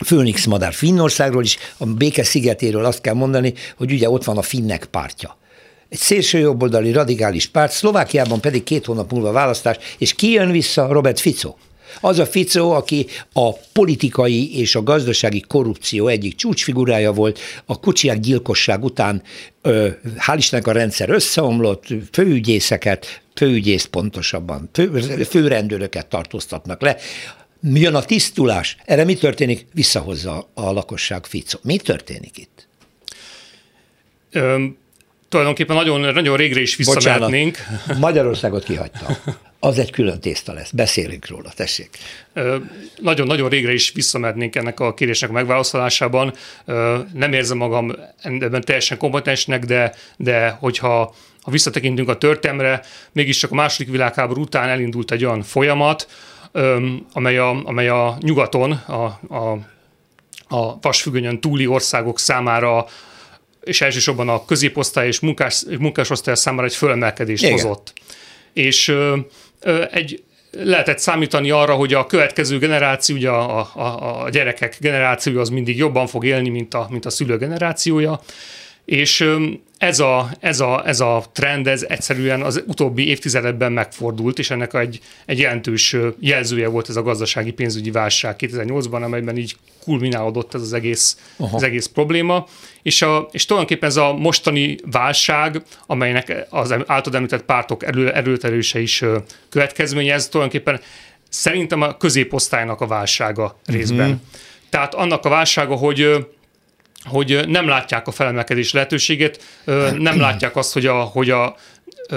Főnix 0.04 0.44
madár 0.44 0.72
Finnországról 0.72 1.42
is, 1.42 1.58
a 1.76 1.86
béke 1.86 2.22
szigetéről 2.22 2.84
azt 2.84 3.00
kell 3.00 3.14
mondani, 3.14 3.54
hogy 3.76 3.92
ugye 3.92 4.10
ott 4.10 4.24
van 4.24 4.38
a 4.38 4.42
finnek 4.42 4.84
pártja 4.84 5.36
egy 5.94 6.00
szélső 6.00 6.38
jobboldali 6.38 6.92
radikális 6.92 7.46
párt, 7.46 7.72
Szlovákiában 7.72 8.40
pedig 8.40 8.62
két 8.62 8.84
hónap 8.84 9.12
múlva 9.12 9.32
választás, 9.32 9.76
és 9.98 10.14
ki 10.14 10.30
jön 10.30 10.50
vissza? 10.50 10.92
Robert 10.92 11.20
Fico. 11.20 11.54
Az 12.00 12.18
a 12.18 12.26
Fico, 12.26 12.70
aki 12.70 13.06
a 13.32 13.52
politikai 13.52 14.58
és 14.58 14.74
a 14.74 14.82
gazdasági 14.82 15.40
korrupció 15.40 16.08
egyik 16.08 16.34
csúcsfigurája 16.34 17.12
volt, 17.12 17.38
a 17.64 17.80
kucsiák 17.80 18.20
gyilkosság 18.20 18.84
után 18.84 19.22
hál' 20.16 20.36
Istennek 20.36 20.66
a 20.66 20.72
rendszer 20.72 21.10
összeomlott, 21.10 21.86
főügyészeket, 22.12 23.22
főügyész 23.34 23.84
pontosabban, 23.84 24.68
fő, 24.72 24.88
főrendőröket 25.28 26.06
tartóztatnak 26.06 26.82
le, 26.82 26.96
jön 27.62 27.94
a 27.94 28.02
tisztulás. 28.02 28.76
Erre 28.84 29.04
mi 29.04 29.14
történik? 29.14 29.66
Visszahozza 29.72 30.48
a 30.54 30.72
lakosság 30.72 31.24
Fico. 31.24 31.58
Mi 31.62 31.76
történik 31.76 32.38
itt? 32.38 32.68
tulajdonképpen 35.28 35.76
nagyon, 35.76 36.00
nagyon 36.00 36.36
régre 36.36 36.60
is 36.60 36.76
visszamehetnénk. 36.76 37.58
Magyarországot 37.98 38.64
kihagytam. 38.64 39.16
Az 39.64 39.78
egy 39.78 39.90
külön 39.90 40.20
tészta 40.20 40.52
lesz. 40.52 40.70
Beszélünk 40.70 41.28
róla, 41.28 41.50
tessék. 41.56 41.88
Nagyon-nagyon 42.96 43.48
régre 43.48 43.72
is 43.72 43.92
visszamehetnénk 43.92 44.56
ennek 44.56 44.80
a 44.80 44.94
kérdésnek 44.94 45.30
megválaszolásában. 45.30 46.34
Nem 47.12 47.32
érzem 47.32 47.56
magam 47.56 47.92
ebben 48.22 48.60
teljesen 48.60 48.98
kompetensnek, 48.98 49.64
de, 49.64 49.94
de 50.16 50.48
hogyha 50.48 51.14
ha 51.42 51.50
visszatekintünk 51.50 52.08
a 52.08 52.18
történelmre, 52.18 52.82
mégiscsak 53.12 53.50
a 53.50 53.54
második 53.54 53.90
világháború 53.90 54.40
után 54.40 54.68
elindult 54.68 55.10
egy 55.10 55.24
olyan 55.24 55.42
folyamat, 55.42 56.08
amely 57.12 57.38
a, 57.38 57.62
amely 57.64 57.88
a 57.88 58.16
nyugaton, 58.20 58.72
a, 58.72 59.20
a, 59.34 59.58
a 60.48 60.78
vasfüggönyön 60.80 61.40
túli 61.40 61.66
országok 61.66 62.18
számára 62.18 62.86
és 63.62 63.80
elsősorban 63.80 64.28
a 64.28 64.44
középosztály 64.44 65.06
és 65.06 65.20
munkás, 65.20 65.64
munkásosztály 65.78 66.34
számára 66.34 66.66
egy 66.66 66.74
fölemelkedést 66.74 67.42
Igen. 67.42 67.54
hozott. 67.54 67.92
És 68.52 68.94
egy, 69.90 70.22
lehetett 70.50 70.98
számítani 70.98 71.50
arra, 71.50 71.74
hogy 71.74 71.94
a 71.94 72.06
következő 72.06 72.58
generáció, 72.58 73.16
ugye 73.16 73.28
a, 73.28 73.70
a, 73.74 74.22
a 74.24 74.30
gyerekek 74.30 74.76
generációja 74.80 75.40
az 75.40 75.48
mindig 75.48 75.76
jobban 75.76 76.06
fog 76.06 76.24
élni, 76.24 76.48
mint 76.48 76.74
a, 76.74 76.86
mint 76.90 77.04
a 77.06 77.10
szülő 77.10 77.36
generációja, 77.36 78.20
és 78.84 79.28
ez 79.78 80.00
a, 80.00 80.30
ez, 80.40 80.60
a, 80.60 80.82
ez 80.86 81.00
a 81.00 81.24
trend, 81.32 81.66
ez 81.66 81.84
egyszerűen 81.88 82.42
az 82.42 82.62
utóbbi 82.66 83.08
évtizedekben 83.08 83.72
megfordult, 83.72 84.38
és 84.38 84.50
ennek 84.50 84.74
egy, 84.74 85.00
egy 85.26 85.38
jelentős 85.38 85.96
jelzője 86.18 86.68
volt 86.68 86.88
ez 86.88 86.96
a 86.96 87.02
gazdasági 87.02 87.52
pénzügyi 87.52 87.90
válság 87.90 88.36
2008-ban, 88.38 89.02
amelyben 89.02 89.36
így 89.36 89.56
kulminálódott 89.82 90.54
ez 90.54 90.60
az 90.60 90.72
egész, 90.72 91.18
az 91.52 91.62
egész 91.62 91.86
probléma. 91.86 92.46
És, 92.82 93.02
a, 93.02 93.28
és 93.32 93.44
tulajdonképpen 93.44 93.88
ez 93.88 93.96
a 93.96 94.12
mostani 94.12 94.76
válság, 94.90 95.62
amelynek 95.86 96.46
az 96.50 96.72
általad 96.72 97.14
említett 97.14 97.44
pártok 97.44 97.84
erő, 97.84 98.12
erőterőse 98.12 98.80
is 98.80 99.04
következménye, 99.48 100.14
ez 100.14 100.28
tulajdonképpen 100.28 100.80
szerintem 101.28 101.80
a 101.80 101.96
középosztálynak 101.96 102.80
a 102.80 102.86
válsága 102.86 103.58
részben. 103.66 104.10
Uh-huh. 104.10 104.22
Tehát 104.70 104.94
annak 104.94 105.24
a 105.24 105.28
válsága, 105.28 105.74
hogy 105.74 106.26
hogy 107.04 107.48
nem 107.48 107.68
látják 107.68 108.06
a 108.06 108.10
felemelkedés 108.10 108.72
lehetőséget, 108.72 109.42
nem 109.98 110.20
látják 110.20 110.56
azt, 110.56 110.72
hogy 110.72 110.86
a, 110.86 110.94
hogy 110.94 111.30
a 111.30 111.56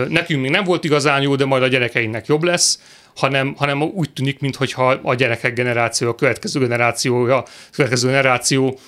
nekünk 0.07 0.41
még 0.41 0.51
nem 0.51 0.63
volt 0.63 0.83
igazán 0.83 1.21
jó, 1.21 1.35
de 1.35 1.45
majd 1.45 1.63
a 1.63 1.67
gyerekeinknek 1.67 2.27
jobb 2.27 2.43
lesz, 2.43 2.79
hanem, 3.15 3.55
hanem 3.57 3.81
úgy 3.81 4.09
tűnik, 4.13 4.39
mintha 4.39 4.99
a 5.03 5.15
gyerekek 5.15 5.53
generáció, 5.53 6.09
a 6.09 6.15
következő 6.15 6.59
generációja, 6.59 7.37
a 7.37 7.45
következő 7.71 8.07
generáció 8.07 8.79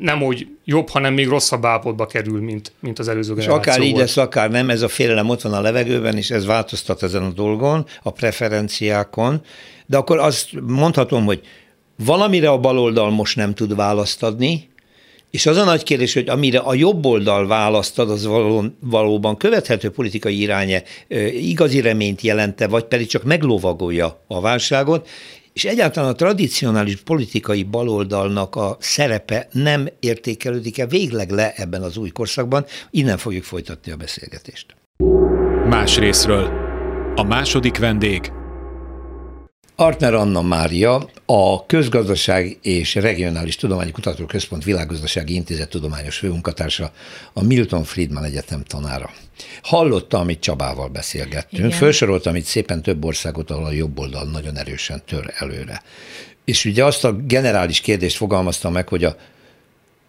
nem 0.00 0.22
úgy 0.22 0.46
jobb, 0.64 0.88
hanem 0.88 1.14
még 1.14 1.28
rosszabb 1.28 1.64
állapotba 1.64 2.06
kerül, 2.06 2.40
mint, 2.40 2.72
mint 2.80 2.98
az 2.98 3.08
előző 3.08 3.34
generáció. 3.34 3.60
És 3.60 3.68
akár 3.68 3.86
így 3.86 3.96
lesz, 3.96 4.16
akár 4.16 4.50
nem, 4.50 4.70
ez 4.70 4.82
a 4.82 4.88
félelem 4.88 5.28
ott 5.28 5.42
van 5.42 5.52
a 5.52 5.60
levegőben, 5.60 6.16
és 6.16 6.30
ez 6.30 6.46
változtat 6.46 7.02
ezen 7.02 7.22
a 7.22 7.30
dolgon, 7.30 7.86
a 8.02 8.10
preferenciákon, 8.10 9.42
de 9.86 9.96
akkor 9.96 10.18
azt 10.18 10.48
mondhatom, 10.66 11.24
hogy 11.24 11.40
valamire 12.04 12.50
a 12.50 12.58
baloldal 12.58 13.10
most 13.10 13.36
nem 13.36 13.54
tud 13.54 13.76
választ 13.76 14.22
adni, 14.22 14.68
és 15.30 15.46
az 15.46 15.56
a 15.56 15.64
nagy 15.64 15.82
kérdés, 15.82 16.14
hogy 16.14 16.28
amire 16.28 16.58
a 16.58 16.74
jobb 16.74 17.06
oldal 17.06 17.46
választad, 17.46 18.10
az 18.10 18.26
való, 18.26 18.64
valóban 18.80 19.36
követhető 19.36 19.90
politikai 19.90 20.40
iránye 20.40 20.82
igazi 21.32 21.80
reményt 21.80 22.20
jelente, 22.20 22.66
vagy 22.66 22.84
pedig 22.84 23.06
csak 23.06 23.22
meglovagolja 23.22 24.24
a 24.26 24.40
válságot, 24.40 25.08
és 25.52 25.64
egyáltalán 25.64 26.10
a 26.10 26.14
tradicionális 26.14 26.96
politikai 26.96 27.62
baloldalnak 27.62 28.56
a 28.56 28.76
szerepe 28.80 29.48
nem 29.52 29.88
értékelődik-e 30.00 30.86
végleg 30.86 31.30
le 31.30 31.52
ebben 31.56 31.82
az 31.82 31.96
új 31.96 32.08
korszakban. 32.08 32.64
Innen 32.90 33.18
fogjuk 33.18 33.44
folytatni 33.44 33.92
a 33.92 33.96
beszélgetést. 33.96 34.66
Más 35.68 35.98
részről. 35.98 36.50
A 37.14 37.22
második 37.22 37.78
vendég 37.78 38.32
Artner 39.80 40.14
Anna 40.14 40.42
Mária, 40.42 41.10
a 41.26 41.66
Közgazdaság 41.66 42.58
és 42.62 42.94
Regionális 42.94 43.56
Tudományi 43.56 43.90
Kutatóközpont 43.90 44.64
Világgazdasági 44.64 45.34
Intézet 45.34 45.68
tudományos 45.68 46.16
főmunkatársa, 46.16 46.92
a 47.32 47.42
Milton 47.42 47.84
Friedman 47.84 48.24
Egyetem 48.24 48.62
tanára. 48.62 49.10
Hallotta, 49.62 50.18
amit 50.18 50.40
Csabával 50.40 50.88
beszélgettünk, 50.88 51.64
Igen. 51.64 51.78
felsoroltam 51.78 52.36
itt 52.36 52.44
szépen 52.44 52.82
több 52.82 53.04
országot, 53.04 53.50
ahol 53.50 53.64
a 53.64 53.72
jobb 53.72 53.98
oldal 53.98 54.24
nagyon 54.24 54.56
erősen 54.56 55.02
tör 55.06 55.34
előre. 55.38 55.82
És 56.44 56.64
ugye 56.64 56.84
azt 56.84 57.04
a 57.04 57.12
generális 57.12 57.80
kérdést 57.80 58.16
fogalmazta 58.16 58.70
meg, 58.70 58.88
hogy 58.88 59.04
a 59.04 59.16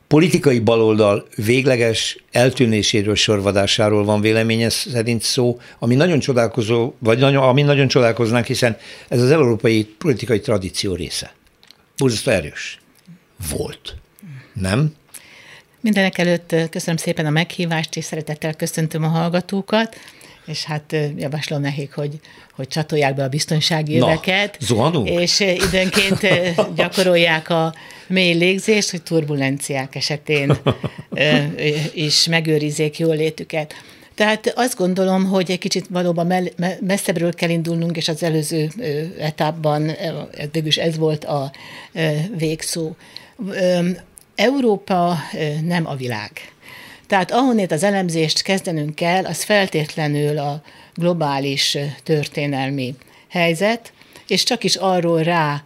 politikai 0.09 0.59
baloldal 0.59 1.27
végleges 1.35 2.17
eltűnéséről, 2.31 3.15
sorvadásáról 3.15 4.03
van 4.03 4.21
véleménye 4.21 4.69
szerint 4.69 5.21
szó, 5.21 5.59
ami 5.79 5.95
nagyon 5.95 6.19
csodálkozó, 6.19 6.93
vagy 6.99 7.19
nagyon, 7.19 7.43
ami 7.43 7.61
nagyon 7.61 7.87
csodálkoznánk, 7.87 8.45
hiszen 8.45 8.77
ez 9.07 9.21
az 9.21 9.31
európai 9.31 9.83
politikai 9.97 10.39
tradíció 10.39 10.95
része. 10.95 11.33
Borzasztó 11.97 12.31
erős. 12.31 12.79
Volt. 13.49 13.95
Nem? 14.53 14.93
Mindenek 15.81 16.17
előtt 16.17 16.55
köszönöm 16.69 16.97
szépen 16.97 17.25
a 17.25 17.29
meghívást, 17.29 17.95
és 17.95 18.05
szeretettel 18.05 18.53
köszöntöm 18.53 19.03
a 19.03 19.07
hallgatókat 19.07 19.95
és 20.49 20.63
hát 20.63 20.95
javaslom 21.17 21.61
nekik, 21.61 21.93
hogy, 21.93 22.19
hogy 22.55 22.67
csatolják 22.67 23.15
be 23.15 23.23
a 23.23 23.29
biztonsági 23.29 23.97
öveket, 23.97 24.57
Na, 24.67 25.01
és 25.05 25.39
időnként 25.39 26.19
gyakorolják 26.75 27.49
a 27.49 27.73
mély 28.07 28.33
légzést, 28.33 28.91
hogy 28.91 29.01
turbulenciák 29.01 29.95
esetén 29.95 30.57
is 31.93 32.27
megőrizzék 32.27 32.99
jól 32.99 33.15
létüket. 33.15 33.73
Tehát 34.15 34.53
azt 34.55 34.77
gondolom, 34.77 35.25
hogy 35.25 35.51
egy 35.51 35.57
kicsit 35.57 35.85
valóban 35.89 36.33
messzebbről 36.81 37.33
kell 37.33 37.49
indulnunk, 37.49 37.97
és 37.97 38.07
az 38.07 38.23
előző 38.23 38.69
etapban 39.19 39.91
végülis 40.51 40.77
ez 40.77 40.97
volt 40.97 41.25
a 41.25 41.51
végszó. 42.37 42.95
Európa 44.35 45.17
nem 45.63 45.87
a 45.87 45.95
világ. 45.95 46.31
Tehát 47.09 47.31
ahonnét 47.31 47.71
az 47.71 47.83
elemzést 47.83 48.41
kezdenünk 48.41 48.95
kell, 48.95 49.25
az 49.25 49.43
feltétlenül 49.43 50.37
a 50.37 50.61
globális 50.93 51.77
történelmi 52.03 52.95
helyzet, 53.29 53.93
és 54.27 54.43
csak 54.43 54.63
is 54.63 54.75
arról 54.75 55.23
rá 55.23 55.63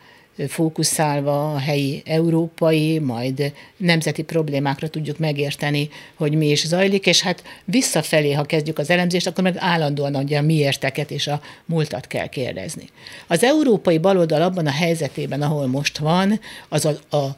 fókuszálva 0.48 1.54
a 1.54 1.58
helyi 1.58 2.02
európai, 2.06 3.00
majd 3.00 3.54
nemzeti 3.78 4.22
problémákra 4.22 4.88
tudjuk 4.88 5.18
megérteni, 5.18 5.90
hogy 6.16 6.36
mi 6.36 6.50
is 6.50 6.68
zajlik, 6.68 7.06
és 7.06 7.22
hát 7.22 7.44
visszafelé, 7.66 8.32
ha 8.32 8.44
kezdjük 8.44 8.78
az 8.78 8.90
elemzést, 8.90 9.28
akkor 9.28 9.44
meg 9.44 9.56
állandóan 9.58 10.16
ugye 10.16 10.38
a 10.38 10.42
miérteket 10.42 11.12
és 11.12 11.28
a 11.28 11.42
múltat 11.66 12.08
kell 12.08 12.28
kérdezni. 12.28 12.90
Az 13.28 13.44
európai 13.44 13.98
baloldal 13.98 14.42
abban 14.42 14.68
a 14.68 14.72
helyzetében, 14.72 15.42
ahol 15.42 15.68
most 15.68 15.98
van, 15.98 16.40
az 16.70 16.86
a, 16.86 17.16
a 17.18 17.36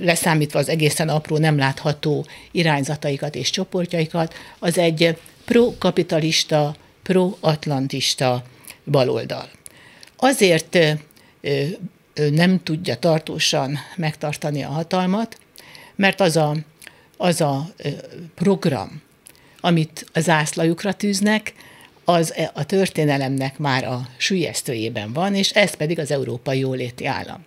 leszámítva 0.00 0.58
az 0.58 0.68
egészen 0.68 1.08
apró, 1.08 1.38
nem 1.38 1.58
látható 1.58 2.26
irányzataikat 2.50 3.34
és 3.34 3.50
csoportjaikat, 3.50 4.34
az 4.58 4.78
egy 4.78 5.16
pro-kapitalista, 5.44 6.74
pro-atlantista 7.02 8.42
baloldal. 8.84 9.48
Azért 10.16 10.78
nem 12.30 12.62
tudja 12.62 12.96
tartósan 12.96 13.78
megtartani 13.96 14.62
a 14.62 14.68
hatalmat, 14.68 15.38
mert 15.96 16.20
az 16.20 16.36
a, 16.36 16.56
az 17.16 17.40
a 17.40 17.66
program, 18.34 19.02
amit 19.60 20.06
az 20.12 20.28
ászlajukra 20.28 20.92
tűznek, 20.92 21.52
az 22.04 22.34
e, 22.34 22.50
a 22.54 22.64
történelemnek 22.64 23.58
már 23.58 23.84
a 23.84 24.08
sülyeztőjében 24.16 25.12
van, 25.12 25.34
és 25.34 25.50
ez 25.50 25.74
pedig 25.74 25.98
az 25.98 26.10
Európai 26.10 26.58
Jóléti 26.58 27.06
Állam. 27.06 27.46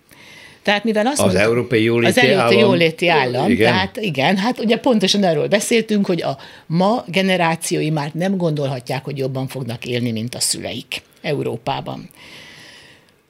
Tehát 0.62 0.84
mivel 0.84 1.06
azt 1.06 1.18
az 1.18 1.24
mondtam, 1.24 1.42
Európai 1.42 1.82
Jóléti 1.82 2.18
az 2.18 2.24
Európai 2.24 2.56
Állam, 2.56 2.70
Jóléti 2.70 3.08
Állam, 3.08 3.50
igen. 3.50 3.72
tehát 3.72 3.96
igen, 3.96 4.36
hát 4.36 4.58
ugye 4.58 4.76
pontosan 4.76 5.24
erről 5.24 5.48
beszéltünk, 5.48 6.06
hogy 6.06 6.22
a 6.22 6.38
ma 6.66 7.04
generációi 7.06 7.90
már 7.90 8.10
nem 8.14 8.36
gondolhatják, 8.36 9.04
hogy 9.04 9.18
jobban 9.18 9.48
fognak 9.48 9.86
élni, 9.86 10.10
mint 10.12 10.34
a 10.34 10.40
szüleik 10.40 11.02
Európában. 11.22 12.08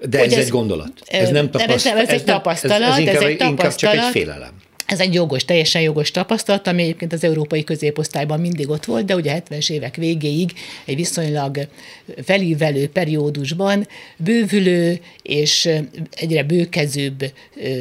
De 0.09 0.18
ez, 0.18 0.32
ez 0.32 0.44
egy 0.44 0.49
gondolat. 0.49 0.92
Ez 1.06 1.30
nem 1.30 1.50
tapasztalat. 1.50 1.99
Ez, 1.99 2.02
ez, 2.02 2.09
ez 2.09 2.21
egy 2.21 2.25
tapasztalat. 2.25 2.80
Ez, 2.80 2.88
ez, 2.88 2.99
inkább, 2.99 3.14
ez 3.14 3.23
egy 3.23 3.37
tapasztalat. 3.37 3.97
csak 3.97 4.04
egy 4.04 4.11
félelem. 4.11 4.52
Ez 4.92 5.00
egy 5.00 5.14
jogos, 5.14 5.44
teljesen 5.44 5.82
jogos 5.82 6.11
tapasztalat, 6.11 6.66
ami 6.66 6.82
egyébként 6.82 7.12
az 7.12 7.25
európai 7.25 7.64
középosztályban 7.64 8.40
mindig 8.40 8.68
ott 8.68 8.85
volt, 8.85 9.04
de 9.04 9.14
ugye 9.14 9.42
70-es 9.49 9.71
évek 9.71 9.97
végéig 9.97 10.52
egy 10.85 10.97
viszonylag 10.97 11.68
felívelő 12.25 12.88
periódusban 12.88 13.88
bővülő 14.16 15.00
és 15.23 15.68
egyre 16.11 16.42
bőkezőbb 16.42 17.32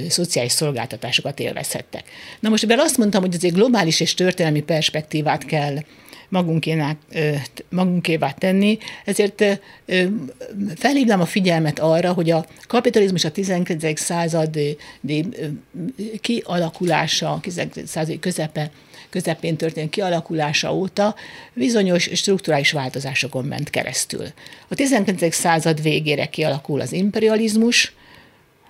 szociális 0.10 0.52
szolgáltatásokat 0.52 1.40
élvezhettek. 1.40 2.04
Na 2.40 2.50
most, 2.50 2.66
mivel 2.66 2.86
azt 2.86 2.98
mondtam, 2.98 3.22
hogy 3.22 3.36
azért 3.36 3.54
globális 3.54 4.00
és 4.00 4.14
történelmi 4.14 4.62
perspektívát 4.62 5.46
kell 5.46 5.78
magunkévá, 6.32 6.96
magunkévá 7.70 8.32
tenni, 8.32 8.78
ezért 9.06 9.60
felhívnám 10.76 11.22
a 11.22 11.26
figyelmet 11.26 11.80
arra, 11.80 12.14
hogy 12.14 12.30
a 12.30 12.46
kapitalizmus 12.68 13.24
a 13.24 13.32
19. 13.32 14.00
század 14.00 14.58
kialakulása, 16.22 17.32
a 17.32 17.40
19. 17.40 17.90
század 17.90 18.20
közepe 18.20 18.72
közepén 19.10 19.56
történt 19.56 19.90
kialakulása 19.90 20.74
óta 20.74 21.16
bizonyos 21.54 22.10
strukturális 22.14 22.72
változásokon 22.72 23.46
ment 23.46 23.70
keresztül. 23.70 24.26
A 24.68 24.76
19. 24.76 25.34
század 25.36 25.82
végére 25.82 26.26
kialakul 26.26 26.82
az 26.82 26.92
imperializmus, 26.92 27.94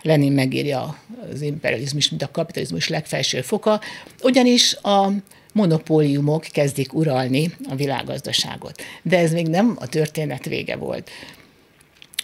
Lenin 0.01 0.31
megírja 0.31 0.97
az 1.33 1.41
imperializmus, 1.41 2.09
mint 2.09 2.21
a 2.21 2.31
kapitalizmus 2.31 2.87
legfelső 2.87 3.41
foka, 3.41 3.81
ugyanis 4.21 4.75
a 4.75 5.11
monopóliumok 5.51 6.41
kezdik 6.41 6.93
uralni 6.93 7.51
a 7.69 7.75
világgazdaságot. 7.75 8.81
De 9.01 9.17
ez 9.17 9.31
még 9.31 9.47
nem 9.47 9.75
a 9.79 9.87
történet 9.87 10.45
vége 10.45 10.75
volt. 10.75 11.09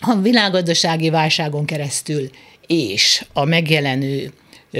A 0.01 0.15
világgazdasági 0.15 1.09
válságon 1.09 1.65
keresztül 1.65 2.29
és 2.67 3.25
a 3.33 3.45
megjelenő 3.45 4.33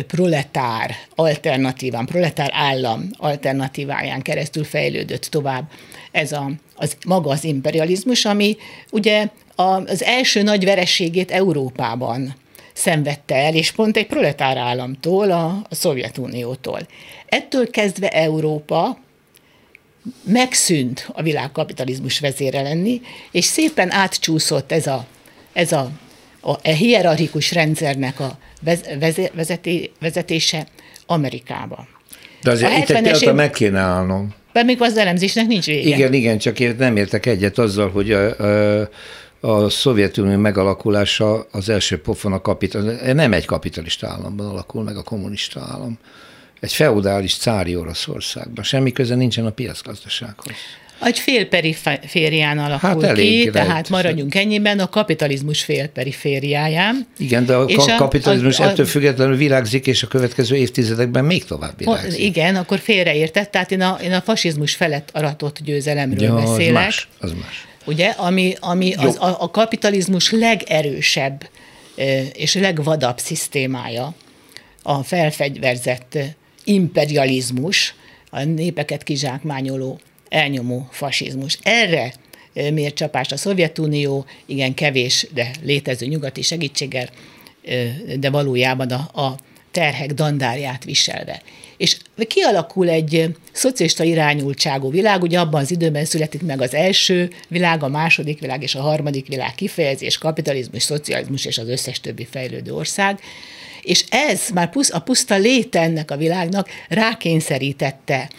proletár 0.08 0.96
alternatíván, 1.16 2.06
proletár 2.06 2.52
állam 2.54 3.10
alternatíváján 3.18 4.22
keresztül 4.22 4.64
fejlődött 4.64 5.24
tovább 5.24 5.70
ez 6.12 6.32
a, 6.32 6.52
az, 6.76 6.98
maga 7.06 7.30
az 7.30 7.44
imperializmus, 7.44 8.26
ami 8.26 8.58
ugye 8.92 9.28
az 9.56 10.04
első 10.04 10.42
nagy 10.42 10.66
vereségét 10.66 11.32
Európában 11.32 12.36
szenvedte 12.78 13.36
el, 13.36 13.56
és 13.56 13.72
pont 13.72 13.98
egy 13.98 14.08
proletár 14.08 14.58
államtól, 14.58 15.32
a, 15.32 15.46
a 15.70 15.76
Szovjetuniótól. 15.76 16.80
Ettől 17.26 17.70
kezdve 17.70 18.10
Európa 18.10 18.98
megszűnt 20.24 21.10
a 21.14 21.22
világkapitalizmus 21.22 22.20
vezére 22.20 22.62
lenni, 22.62 23.02
és 23.32 23.46
szépen 23.46 23.92
átcsúszott 23.92 24.72
ez 24.72 24.88
a, 24.88 25.06
ez 25.54 25.72
a, 25.72 25.90
a, 26.42 26.52
a 26.52 26.70
hierarchikus 26.70 27.52
rendszernek 27.52 28.20
a 28.20 28.38
vezeti, 29.34 29.92
vezetése 30.00 30.68
Amerikába. 31.06 31.88
De 32.42 32.52
azért 32.52 32.72
itt 32.72 32.78
egy 32.78 32.86
pillanatra 32.86 33.34
meg 33.34 33.52
kéne 33.52 33.80
állnom. 33.80 34.34
De 34.54 34.64
még 34.64 34.82
az 34.82 34.98
elemzésnek 34.98 35.48
nincs 35.48 35.66
vége. 35.66 35.96
Igen, 35.96 36.14
igen, 36.14 36.38
csak 36.38 36.60
én 36.60 36.76
nem 36.78 36.98
értek 36.98 37.26
egyet 37.26 37.58
azzal, 37.58 37.90
hogy 37.90 38.12
a, 38.12 38.40
a, 38.40 38.90
a 39.48 39.70
Szovjetunió 39.70 40.38
megalakulása 40.38 41.48
az 41.52 41.70
első 41.70 42.02
pofon 42.02 42.34
a 42.34 42.42
kapital, 42.42 42.82
nem 43.14 43.34
egy 43.34 43.46
kapitalista 43.46 44.08
államban 44.08 44.48
alakul 44.48 44.84
meg 44.84 44.98
a 44.98 45.04
kommunista 45.04 45.68
állam. 45.72 46.00
Egy 46.60 46.74
feudális 46.74 47.36
cári 47.36 47.76
Oroszországban. 47.76 48.64
Semmi 48.64 48.92
köze 48.92 49.16
nincsen 49.16 49.46
a 49.46 49.50
piacgazdasághoz. 49.50 50.56
Egy 51.02 51.20
félperiférián 51.20 52.58
alakul 52.58 53.04
hát 53.04 53.14
ki, 53.14 53.50
tehát 53.54 53.90
maradjunk 53.90 54.36
ennyiben, 54.36 54.80
a 54.80 54.90
kapitalizmus 54.90 55.64
félperifériáján. 55.64 57.08
Igen, 57.18 57.46
de 57.46 57.56
a 57.56 57.64
és 57.64 57.76
ka- 57.76 57.96
kapitalizmus 57.96 58.60
a, 58.60 58.64
a, 58.64 58.70
ettől 58.70 58.86
függetlenül 58.86 59.36
virágzik, 59.36 59.88
és 59.88 60.04
a 60.04 60.08
következő 60.08 60.56
évtizedekben 60.56 61.26
még 61.26 61.46
tovább 61.46 61.78
virágzik. 61.78 62.24
Igen, 62.24 62.56
akkor 62.56 62.80
félreértett, 62.80 63.52
tehát 63.52 63.72
én 63.72 63.82
a, 63.82 63.98
én 64.04 64.14
a 64.14 64.22
fasizmus 64.22 64.76
felett 64.76 65.10
aratott 65.14 65.60
győzelemről 65.60 66.28
ja, 66.28 66.36
beszélek. 66.36 66.68
Az 66.68 66.72
más, 66.74 67.08
az 67.20 67.32
más. 67.32 67.68
Ugye, 67.88 68.08
ami, 68.10 68.56
ami 68.60 68.94
az, 68.94 69.18
a, 69.20 69.42
a 69.42 69.52
kapitalizmus 69.52 70.32
legerősebb 70.32 71.50
és 72.34 72.54
legvadabb 72.54 73.20
szisztémája, 73.20 74.16
a 74.84 75.04
felfegyverzett 75.04 76.18
imperializmus, 76.64 77.96
a 78.30 78.44
népeket 78.44 79.04
kizsákmányoló 79.04 80.00
elnyomó 80.30 80.88
fasizmus. 80.92 81.58
Erre 81.62 82.14
miért 82.54 82.96
csapást 82.96 83.32
a 83.32 83.38
Szovjetunió, 83.38 84.26
igen 84.46 84.74
kevés, 84.74 85.28
de 85.34 85.52
létező 85.64 86.06
nyugati 86.06 86.42
segítséggel, 86.42 87.10
de 88.20 88.30
valójában 88.30 88.92
a, 88.92 89.22
a 89.22 89.38
terhek 89.72 90.14
dandárját 90.14 90.84
viselve. 90.84 91.42
És 91.78 91.98
kialakul 92.28 92.90
egy 92.90 93.36
szocialista 93.52 94.04
irányultságú 94.04 94.92
világ, 94.92 95.22
ugye 95.22 95.40
abban 95.40 95.62
az 95.62 95.72
időben 95.72 96.06
születik 96.06 96.42
meg 96.42 96.62
az 96.62 96.74
első 96.74 97.30
világ, 97.48 97.84
a 97.84 97.88
második 97.88 98.40
világ 98.40 98.64
és 98.64 98.76
a 98.76 98.82
harmadik 98.82 99.28
világ 99.28 99.56
kifejezés, 99.56 100.18
kapitalizmus, 100.18 100.84
szocializmus 100.84 101.46
és 101.46 101.58
az 101.58 101.68
összes 101.68 102.00
többi 102.00 102.28
fejlődő 102.32 102.74
ország, 102.74 103.20
és 103.82 104.06
ez 104.10 104.42
már 104.54 104.70
a 104.90 105.00
puszta 105.00 105.36
léte 105.36 105.82
ennek 105.82 106.12
a 106.12 106.18
világnak 106.18 106.70
rákényszerítette 106.90 108.30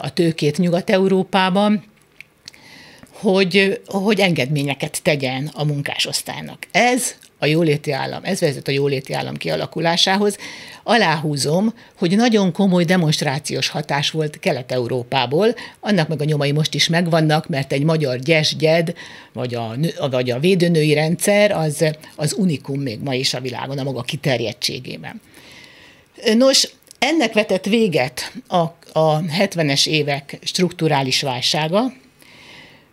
a 0.00 0.12
tőkét 0.12 0.58
Nyugat-Európában, 0.58 1.84
hogy, 3.12 3.80
hogy 3.86 4.20
engedményeket 4.20 5.02
tegyen 5.02 5.50
a 5.54 5.64
munkásosztálynak. 5.64 6.66
Ez 6.70 7.14
a 7.38 7.46
jóléti 7.46 7.92
állam, 7.92 8.20
ez 8.24 8.40
vezet 8.40 8.68
a 8.68 8.70
jóléti 8.70 9.12
állam 9.12 9.36
kialakulásához. 9.36 10.36
Aláhúzom, 10.82 11.74
hogy 11.98 12.16
nagyon 12.16 12.52
komoly 12.52 12.84
demonstrációs 12.84 13.68
hatás 13.68 14.10
volt 14.10 14.38
Kelet-Európából, 14.38 15.54
annak 15.80 16.08
meg 16.08 16.20
a 16.20 16.24
nyomai 16.24 16.52
most 16.52 16.74
is 16.74 16.88
megvannak, 16.88 17.48
mert 17.48 17.72
egy 17.72 17.82
magyar 17.82 18.18
gyesgyed, 18.18 18.92
vagy 19.32 19.54
a, 19.54 19.74
vagy 20.10 20.30
a 20.30 20.38
védőnői 20.38 20.94
rendszer, 20.94 21.50
az, 21.50 21.84
az 22.16 22.34
unikum 22.38 22.80
még 22.80 22.98
ma 23.00 23.14
is 23.14 23.34
a 23.34 23.40
világon, 23.40 23.78
a 23.78 23.82
maga 23.82 24.02
kiterjedtségében. 24.02 25.20
Nos, 26.36 26.68
ennek 26.98 27.32
vetett 27.32 27.64
véget 27.64 28.32
a, 28.46 28.56
a 28.92 29.20
70-es 29.20 29.86
évek 29.86 30.38
strukturális 30.42 31.22
válsága, 31.22 31.92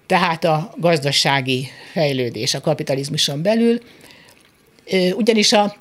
tehát 0.07 0.43
a 0.43 0.73
gazdasági 0.77 1.67
fejlődés 1.91 2.53
a 2.53 2.61
kapitalizmuson 2.61 3.41
belül, 3.41 3.79
ugyanis 5.15 5.53
a, 5.53 5.75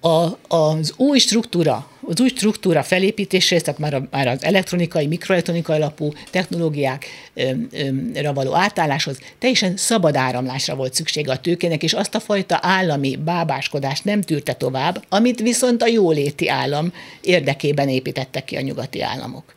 a, 0.00 0.38
az 0.56 0.94
új 0.96 1.18
struktúra, 1.18 1.90
az 2.06 2.20
új 2.20 2.28
struktúra 2.28 2.82
felépítéséhez, 2.82 3.62
tehát 3.62 3.80
már, 3.80 3.94
a, 3.94 4.08
már 4.10 4.26
az 4.26 4.44
elektronikai, 4.44 5.06
mikroelektronikai 5.06 5.76
alapú 5.76 6.12
technológiákra 6.30 8.32
való 8.34 8.54
átálláshoz 8.54 9.18
teljesen 9.38 9.76
szabad 9.76 10.16
áramlásra 10.16 10.74
volt 10.74 10.94
szüksége 10.94 11.32
a 11.32 11.40
tőkének, 11.40 11.82
és 11.82 11.92
azt 11.92 12.14
a 12.14 12.20
fajta 12.20 12.58
állami 12.62 13.16
bábáskodást 13.16 14.04
nem 14.04 14.20
tűrte 14.20 14.52
tovább, 14.52 15.04
amit 15.08 15.40
viszont 15.40 15.82
a 15.82 15.86
jóléti 15.86 16.48
állam 16.48 16.92
érdekében 17.20 17.88
építettek 17.88 18.44
ki 18.44 18.56
a 18.56 18.60
nyugati 18.60 19.02
államok. 19.02 19.54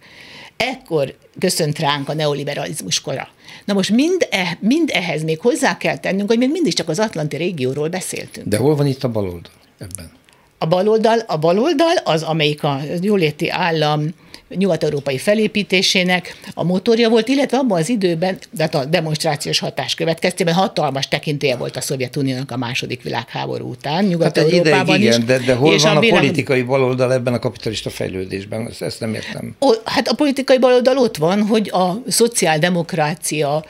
Ekkor 0.57 1.15
köszönt 1.39 1.79
ránk 1.79 2.09
a 2.09 2.13
neoliberalizmus 2.13 3.01
kora. 3.01 3.27
Na 3.65 3.73
most 3.73 3.89
mind, 3.89 4.27
e, 4.29 4.57
mind 4.59 4.89
ehhez 4.93 5.23
még 5.23 5.39
hozzá 5.39 5.77
kell 5.77 5.97
tennünk, 5.97 6.29
hogy 6.29 6.37
még 6.37 6.51
mindig 6.51 6.73
csak 6.73 6.89
az 6.89 6.99
Atlanti 6.99 7.35
régióról 7.35 7.89
beszéltünk. 7.89 8.47
De 8.47 8.57
hol 8.57 8.75
van 8.75 8.87
itt 8.87 9.03
a 9.03 9.09
baloldal 9.09 9.51
ebben? 9.77 10.11
A 10.57 10.67
baloldal, 10.67 11.19
a 11.19 11.37
baloldal 11.37 11.95
az, 12.03 12.23
amelyik 12.23 12.63
a 12.63 12.79
jóléti 13.01 13.49
állam 13.49 14.09
nyugat-európai 14.57 15.17
felépítésének 15.17 16.37
a 16.53 16.63
motorja 16.63 17.09
volt, 17.09 17.27
illetve 17.27 17.57
abban 17.57 17.79
az 17.79 17.89
időben, 17.89 18.37
de 18.51 18.63
a 18.63 18.85
demonstrációs 18.85 19.59
hatás 19.59 19.95
következtében 19.95 20.53
hatalmas 20.53 21.07
tekintélye 21.07 21.55
volt 21.55 21.75
a 21.75 21.81
Szovjetuniónak 21.81 22.51
a 22.51 22.57
második 22.57 23.03
világháború 23.03 23.69
után, 23.69 24.05
Nyugat-Európában 24.05 24.85
hát 24.87 24.97
igen, 24.97 25.19
is. 25.19 25.25
De, 25.25 25.37
de 25.37 25.53
hol 25.53 25.73
és 25.73 25.83
van 25.83 25.97
a, 25.97 25.99
világ... 25.99 26.19
politikai 26.19 26.61
baloldal 26.61 27.13
ebben 27.13 27.33
a 27.33 27.39
kapitalista 27.39 27.89
fejlődésben? 27.89 28.67
Ezt, 28.67 28.81
ezt 28.81 28.99
nem 28.99 29.13
értem. 29.13 29.55
O, 29.59 29.69
hát 29.83 30.07
a 30.07 30.15
politikai 30.15 30.59
baloldal 30.59 30.97
ott 30.97 31.17
van, 31.17 31.41
hogy 31.41 31.69
a 31.73 32.01
szociáldemokrácia 32.07 33.65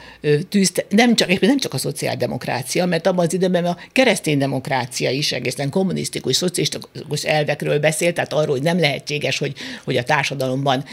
tűzte, 0.48 0.84
nem 0.88 1.14
csak, 1.14 1.40
nem 1.40 1.58
csak 1.58 1.74
a 1.74 1.78
szociáldemokrácia, 1.78 2.86
mert 2.86 3.06
abban 3.06 3.26
az 3.26 3.32
időben 3.32 3.64
a 3.64 3.76
keresztény 3.92 4.38
demokrácia 4.38 5.10
is 5.10 5.32
egészen 5.32 5.70
kommunisztikus, 5.70 6.36
szocialistikus 6.36 7.24
elvekről 7.24 7.78
beszélt, 7.78 8.14
tehát 8.14 8.32
arról, 8.32 8.54
hogy 8.54 8.62
nem 8.62 8.80
lehetséges, 8.80 9.38
hogy, 9.38 9.52
hogy 9.84 9.96
a 9.96 10.02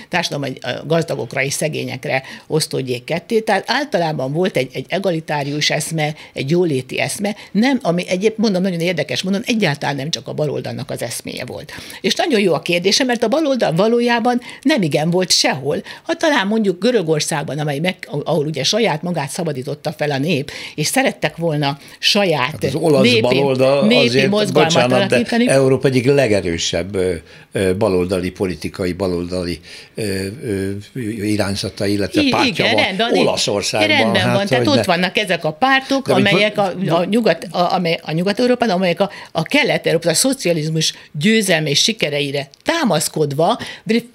társadalom 0.10 0.44
társadalomban, 0.44 0.54
társadalomban 0.54 0.88
gazdagokra 0.88 1.44
és 1.44 1.54
szegényekre 1.54 2.24
osztódjék 2.48 3.04
ketté. 3.04 3.40
Tehát 3.40 3.64
általában 3.68 4.32
volt 4.34 4.58
egy, 4.58 4.70
egy 4.74 4.86
egalitárius 4.90 5.70
eszme, 5.70 6.16
egy 6.34 6.50
jóléti 6.50 7.00
eszme, 7.00 7.36
nem, 7.52 7.80
ami 7.82 8.08
egyéb, 8.08 8.34
mondom, 8.36 8.62
nagyon 8.62 8.80
érdekes, 8.80 9.22
mondom, 9.22 9.42
egyáltalán 9.46 9.96
nem 9.96 10.10
csak 10.10 10.28
a 10.28 10.34
baloldalnak 10.34 10.90
az 10.90 11.02
eszméje 11.02 11.46
volt. 11.46 11.72
És 12.02 12.16
nagyon 12.16 12.40
jó 12.40 12.54
a 12.54 12.62
kérdése, 12.62 13.04
mert 13.04 13.24
a 13.24 13.28
baloldal 13.28 13.74
valójában 13.74 14.42
nem 14.62 14.82
igen 14.82 15.10
volt 15.10 15.32
sehol. 15.32 15.82
Ha 16.04 16.14
talán 16.16 16.48
mondjuk 16.48 16.80
Görögországban, 16.80 17.60
amely 17.60 17.80
meg, 17.80 17.96
ahol 18.24 18.46
ugye 18.46 18.64
saját 18.64 19.02
magát 19.02 19.30
szabadította 19.30 19.92
fel 19.92 20.12
a 20.12 20.18
nép, 20.18 20.52
és 20.76 20.88
szerettek 20.88 21.38
volna 21.38 21.78
saját 22.00 22.52
hát 22.52 22.64
az 22.64 22.76
olasz 22.76 23.04
népi, 23.04 23.22
baloldal 23.22 23.88
népi 23.88 24.08
azért, 24.08 24.30
mozgalmat 24.30 24.74
bocsánat, 24.74 25.12
alakítani. 25.12 25.48
Európa 25.48 25.88
egyik 25.88 26.06
legerősebb 26.06 26.98
baloldali 27.78 28.32
politikai, 28.32 28.94
baloldali 28.94 29.60
irányzata, 31.22 31.86
illetve 31.86 32.22
I, 32.22 32.30
pártja 32.30 32.66
igen, 32.66 32.76
van 32.76 32.84
rendben, 32.84 33.18
Olaszországban. 33.18 33.98
Rendben 33.98 34.22
hát, 34.22 34.36
van, 34.36 34.46
tehát 34.46 34.68
ott 34.68 34.86
vannak 34.86 35.18
ezek 35.18 35.44
a 35.46 35.52
pártok, 35.52 36.08
de 36.08 36.14
amelyek 36.14 36.58
a, 36.58 36.74
a, 36.88 37.04
nyugat, 37.04 37.48
a, 37.52 37.74
amely, 37.74 38.00
a 38.02 38.12
Nyugat-Európában, 38.12 38.76
amelyek 38.76 39.00
a, 39.00 39.10
a 39.32 39.44
Kelet-Európa, 39.44 40.10
a 40.10 40.14
szocializmus 40.14 40.94
győzelme 41.12 41.70
és 41.70 41.80
sikereire 41.80 42.50
támaszkodva 42.64 43.60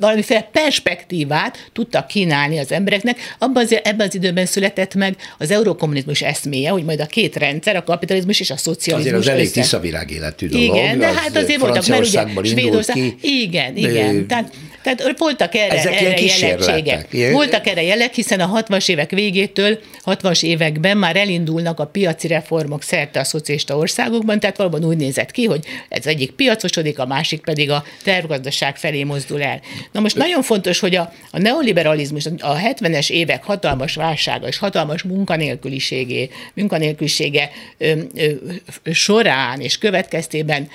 valamiféle 0.00 0.48
perspektívát 0.52 1.70
tudtak 1.72 2.06
kínálni 2.06 2.58
az 2.58 2.72
embereknek. 2.72 3.18
Abban 3.38 3.62
az, 3.62 3.78
ebben 3.82 4.06
az 4.06 4.14
időben 4.14 4.46
született 4.46 4.94
meg 4.94 5.16
az 5.38 5.50
eurokommunizmus 5.50 6.22
eszméje, 6.22 6.70
hogy 6.70 6.84
majd 6.84 7.00
a 7.00 7.06
két 7.06 7.36
rendszer, 7.36 7.76
a 7.76 7.84
kapitalizmus 7.84 8.40
és 8.40 8.50
a 8.50 8.56
szocializmus. 8.56 9.18
Azért 9.18 9.28
az 9.28 9.38
elég 9.38 9.50
tiszta 9.50 9.80
világéletű 9.80 10.48
dolog. 10.48 10.76
Igen, 10.76 10.98
de 10.98 11.06
hát 11.06 11.36
azért 11.36 11.60
voltak, 11.60 11.86
mert 11.86 12.06
ugye 12.06 12.24
Svédország, 12.44 13.16
igen, 13.20 13.76
igen. 13.76 14.26
Tehát 14.26 14.52
Tehát 14.82 15.18
voltak 15.18 15.54
erre, 15.54 15.78
Ezek 15.78 16.00
erre 16.00 16.20
jelenségek. 16.20 17.32
Voltak 17.32 17.66
erre 17.66 17.82
jelek, 17.82 18.14
hiszen 18.14 18.40
a 18.40 18.62
60-as 18.62 18.88
évek 18.88 19.10
végétől, 19.10 19.78
60-as 20.04 20.42
években 20.42 20.96
már 20.96 21.16
elindulnak 21.16 21.80
a 21.80 21.86
piaci 21.86 22.26
reformok 22.26 22.82
szerte 22.82 23.20
a 23.20 23.24
szocialista 23.24 23.76
országokban, 23.76 24.40
tehát 24.40 24.56
valóban 24.56 24.84
úgy 24.84 24.96
nézett 24.96 25.30
ki, 25.30 25.44
hogy 25.44 25.64
ez 25.88 26.06
egyik 26.06 26.30
piacosodik, 26.30 26.98
a 26.98 27.06
másik 27.06 27.40
pedig 27.40 27.70
a 27.70 27.84
tervgazdaság 28.04 28.76
felé 28.76 29.04
mozdul 29.04 29.42
el. 29.42 29.60
Na 29.92 30.00
most 30.00 30.16
nagyon 30.16 30.42
fontos, 30.42 30.78
hogy 30.78 30.94
a, 30.94 31.12
a 31.30 31.38
neoliberalizmus, 31.38 32.26
a 32.38 32.56
70-es 32.56 33.10
évek 33.10 33.44
hatalmas 33.44 33.94
válsága 33.94 34.46
és 34.46 34.58
hatalmas 34.58 35.02
munkanélküliségé, 35.02 36.30
munkanélkülisége 36.54 37.50
ö, 37.78 37.92
ö, 38.14 38.92
során 38.92 39.60
és 39.60 39.78
következtében 39.78 40.68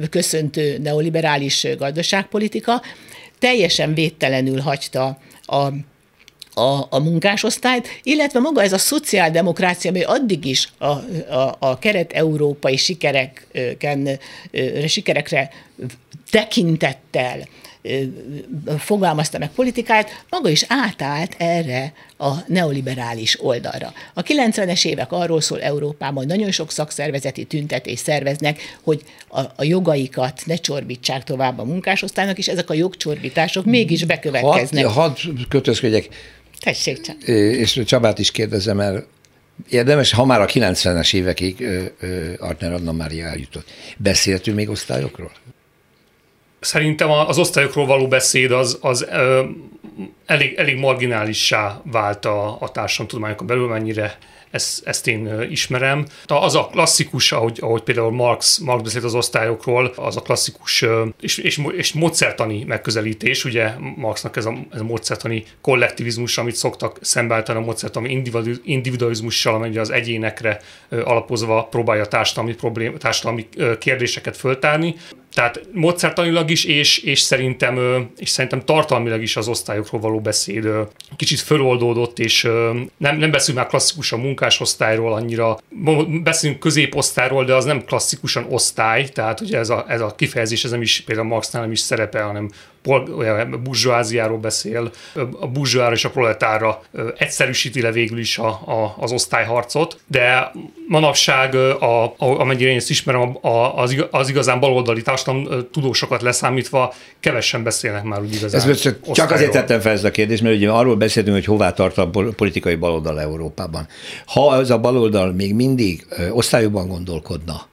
beköszöntő 0.00 0.78
neoliberális 0.78 1.66
gazdaságpolitika 1.78 2.47
teljesen 3.38 3.94
védtelenül 3.94 4.60
hagyta 4.60 5.18
a 5.42 5.68
a, 6.58 6.86
a 6.90 6.98
munkásosztályt, 6.98 7.88
illetve 8.02 8.40
maga 8.40 8.62
ez 8.62 8.72
a 8.72 8.78
szociáldemokrácia, 8.78 9.90
ami 9.90 10.02
addig 10.02 10.44
is 10.44 10.68
a, 10.78 10.86
a, 10.86 11.56
a 11.58 11.78
keret-európai 11.78 12.76
sikereken, 12.76 14.18
sikerekre 14.86 15.50
tekintettel 16.30 17.48
fogalmazta 18.78 19.38
meg 19.38 19.50
politikáját, 19.50 20.24
maga 20.30 20.48
is 20.48 20.64
átállt 20.68 21.34
erre 21.38 21.92
a 22.18 22.32
neoliberális 22.46 23.42
oldalra. 23.42 23.92
A 24.14 24.22
90-es 24.22 24.86
évek 24.86 25.12
arról 25.12 25.40
szól 25.40 25.62
Európában, 25.62 26.16
hogy 26.16 26.26
nagyon 26.26 26.50
sok 26.50 26.70
szakszervezeti 26.70 27.44
tüntetés 27.44 27.98
szerveznek, 27.98 28.60
hogy 28.82 29.02
a, 29.28 29.40
a 29.40 29.64
jogaikat 29.64 30.42
ne 30.46 30.56
csorbítsák 30.56 31.24
tovább 31.24 31.58
a 31.58 31.64
munkásosztálynak, 31.64 32.38
és 32.38 32.48
ezek 32.48 32.70
a 32.70 32.74
jogcsorbítások 32.74 33.64
mégis 33.64 34.04
bekövetkeznek. 34.04 34.84
Hadd 34.84 34.94
had 34.94 35.48
kötözködjek. 35.48 36.08
Tessék 36.60 37.00
csak. 37.00 37.22
És 37.22 37.80
Csabát 37.86 38.18
is 38.18 38.30
kérdezem, 38.30 38.80
el, 38.80 39.06
érdemes, 39.68 40.12
ha 40.12 40.24
már 40.24 40.40
a 40.40 40.46
90-es 40.46 41.14
évekig 41.14 41.66
Artner 42.38 42.72
Anna 42.72 42.92
Mária 42.92 43.26
eljutott. 43.26 43.68
Beszéltünk 43.96 44.56
még 44.56 44.68
osztályokról? 44.68 45.32
Szerintem 46.60 47.10
az 47.10 47.38
osztályokról 47.38 47.86
való 47.86 48.08
beszéd 48.08 48.50
az, 48.50 48.78
az 48.80 49.06
ö, 49.10 49.44
elég, 50.26 50.54
elég 50.54 50.76
marginálissá 50.76 51.80
vált 51.84 52.24
a, 52.24 52.56
a 52.60 52.70
társadalomtudományokon 52.70 53.46
belül, 53.46 53.68
mennyire 53.68 54.18
ezt, 54.50 54.86
ezt 54.86 55.06
én 55.06 55.46
ismerem. 55.50 56.06
Az 56.26 56.54
a 56.54 56.66
klasszikus, 56.66 57.32
ahogy, 57.32 57.58
ahogy 57.60 57.82
például 57.82 58.10
Marx, 58.10 58.58
Marx 58.58 58.82
beszélt 58.82 59.04
az 59.04 59.14
osztályokról, 59.14 59.92
az 59.96 60.16
a 60.16 60.20
klasszikus 60.20 60.84
és, 61.20 61.38
és, 61.38 61.60
és 61.76 61.92
módszertani 61.92 62.64
megközelítés, 62.64 63.44
ugye 63.44 63.72
Marxnak 63.96 64.36
ez 64.36 64.44
a, 64.44 64.54
ez 64.72 64.80
a 64.80 64.84
módszertani 64.84 65.44
kollektivizmus, 65.60 66.38
amit 66.38 66.54
szoktak 66.54 66.98
szembeállítani 67.00 67.58
a 67.58 67.62
módszertani 67.62 68.22
individualizmussal, 68.64 69.54
amely 69.54 69.76
az 69.76 69.90
egyénekre 69.90 70.60
alapozva 70.88 71.64
próbálja 71.70 72.06
társadalmi, 72.06 72.54
problém, 72.54 72.96
társadalmi 72.96 73.48
kérdéseket 73.78 74.36
föltárni. 74.36 74.94
Tehát 75.38 75.60
módszertanilag 75.72 76.50
is, 76.50 76.64
és, 76.64 76.98
és, 76.98 77.20
szerintem, 77.20 78.06
és 78.16 78.28
szerintem 78.28 78.64
tartalmilag 78.64 79.22
is 79.22 79.36
az 79.36 79.48
osztályokról 79.48 80.00
való 80.00 80.20
beszéd 80.20 80.68
kicsit 81.16 81.40
föloldódott, 81.40 82.18
és 82.18 82.42
nem, 82.96 83.16
nem 83.16 83.30
beszélünk 83.30 83.58
már 83.58 83.66
klasszikusan 83.66 84.20
munkásosztályról 84.20 85.12
annyira, 85.12 85.58
beszélünk 86.22 86.58
középosztályról, 86.58 87.44
de 87.44 87.54
az 87.54 87.64
nem 87.64 87.84
klasszikusan 87.84 88.46
osztály, 88.48 89.08
tehát 89.08 89.40
ugye 89.40 89.58
ez 89.58 89.70
a, 89.70 89.84
ez 89.88 90.00
a 90.00 90.14
kifejezés 90.16 90.64
ez 90.64 90.70
nem 90.70 90.82
is 90.82 91.00
például 91.00 91.28
Marxnál 91.28 91.62
nem 91.62 91.72
is 91.72 91.80
szerepel, 91.80 92.26
hanem 92.26 92.50
olyan 93.16 93.60
burzsóáziáról 93.62 94.38
beszél, 94.38 94.90
a 95.40 95.46
burzsóára 95.46 95.94
és 95.94 96.04
a 96.04 96.10
proletárra 96.10 96.82
egyszerűsíti 97.16 97.80
le 97.80 97.92
végül 97.92 98.18
is 98.18 98.38
a, 98.38 98.48
a, 98.48 98.94
az 98.98 99.12
osztályharcot, 99.12 100.00
de 100.06 100.52
manapság, 100.88 101.54
a, 101.54 102.04
a, 102.04 102.14
amennyire 102.18 102.70
én 102.70 102.76
ezt 102.76 102.90
ismerem, 102.90 103.38
a, 103.40 103.76
az, 103.76 104.06
az 104.10 104.28
igazán 104.28 104.60
baloldali 104.60 105.02
társadalom 105.02 105.68
tudósokat 105.72 106.22
leszámítva 106.22 106.94
kevesen 107.20 107.62
beszélnek 107.62 108.02
már 108.02 108.20
úgy 108.20 108.34
igazán. 108.34 108.70
Ez 108.70 108.80
csak, 108.80 109.12
csak 109.12 109.30
azért 109.30 109.52
tettem 109.52 109.80
fel 109.80 109.92
ezt 109.92 110.04
a 110.04 110.10
kérdést, 110.10 110.42
mert 110.42 110.56
ugye 110.56 110.70
arról 110.70 110.96
beszéltünk, 110.96 111.36
hogy 111.36 111.44
hová 111.44 111.72
tart 111.72 111.98
a 111.98 112.10
politikai 112.36 112.74
baloldal 112.74 113.20
Európában. 113.20 113.86
Ha 114.26 114.60
ez 114.60 114.70
a 114.70 114.78
baloldal 114.78 115.32
még 115.32 115.54
mindig 115.54 116.06
osztályokban 116.32 116.88
gondolkodna, 116.88 117.66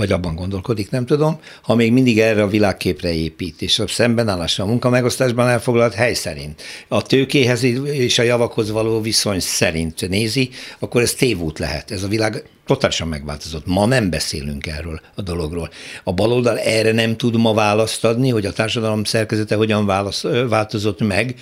vagy 0.00 0.12
abban 0.12 0.34
gondolkodik, 0.34 0.90
nem 0.90 1.06
tudom, 1.06 1.40
ha 1.62 1.74
még 1.74 1.92
mindig 1.92 2.18
erre 2.18 2.42
a 2.42 2.48
világképre 2.48 3.12
épít, 3.12 3.62
és 3.62 3.78
a 3.78 3.86
szembenállásra 3.86 4.64
a 4.64 4.66
munkamegosztásban 4.66 5.48
elfoglalt 5.48 5.94
hely 5.94 6.14
szerint, 6.14 6.62
a 6.88 7.02
tőkéhez 7.02 7.62
és 7.84 8.18
a 8.18 8.22
javakhoz 8.22 8.70
való 8.70 9.00
viszony 9.00 9.40
szerint 9.40 10.08
nézi, 10.08 10.50
akkor 10.78 11.02
ez 11.02 11.14
tévút 11.14 11.58
lehet. 11.58 11.90
Ez 11.90 12.02
a 12.02 12.08
világ 12.08 12.44
totálisan 12.70 13.08
megváltozott. 13.08 13.66
Ma 13.66 13.86
nem 13.86 14.10
beszélünk 14.10 14.66
erről 14.66 15.00
a 15.14 15.22
dologról. 15.22 15.70
A 16.04 16.12
baloldal 16.12 16.58
erre 16.58 16.92
nem 16.92 17.16
tud 17.16 17.36
ma 17.36 17.54
választ 17.54 18.04
adni, 18.04 18.28
hogy 18.28 18.46
a 18.46 18.52
társadalom 18.52 19.04
szerkezete 19.04 19.54
hogyan 19.54 19.86
válasz, 19.86 20.24
változott 20.48 21.00
meg, 21.00 21.34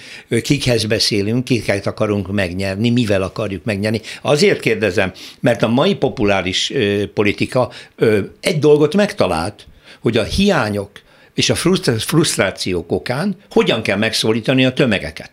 kikhez 0.42 0.84
beszélünk, 0.84 1.44
kiket 1.44 1.86
akarunk 1.86 2.32
megnyerni, 2.32 2.90
mivel 2.90 3.22
akarjuk 3.22 3.64
megnyerni. 3.64 4.00
Azért 4.22 4.60
kérdezem, 4.60 5.12
mert 5.40 5.62
a 5.62 5.68
mai 5.68 5.94
populáris 5.94 6.72
politika 7.14 7.70
egy 8.40 8.58
dolgot 8.58 8.94
megtalált, 8.94 9.66
hogy 10.00 10.16
a 10.16 10.22
hiányok 10.22 10.90
és 11.34 11.50
a 11.50 11.54
frusztrációk 11.98 12.92
okán 12.92 13.36
hogyan 13.50 13.82
kell 13.82 13.96
megszólítani 13.96 14.64
a 14.64 14.72
tömegeket 14.72 15.30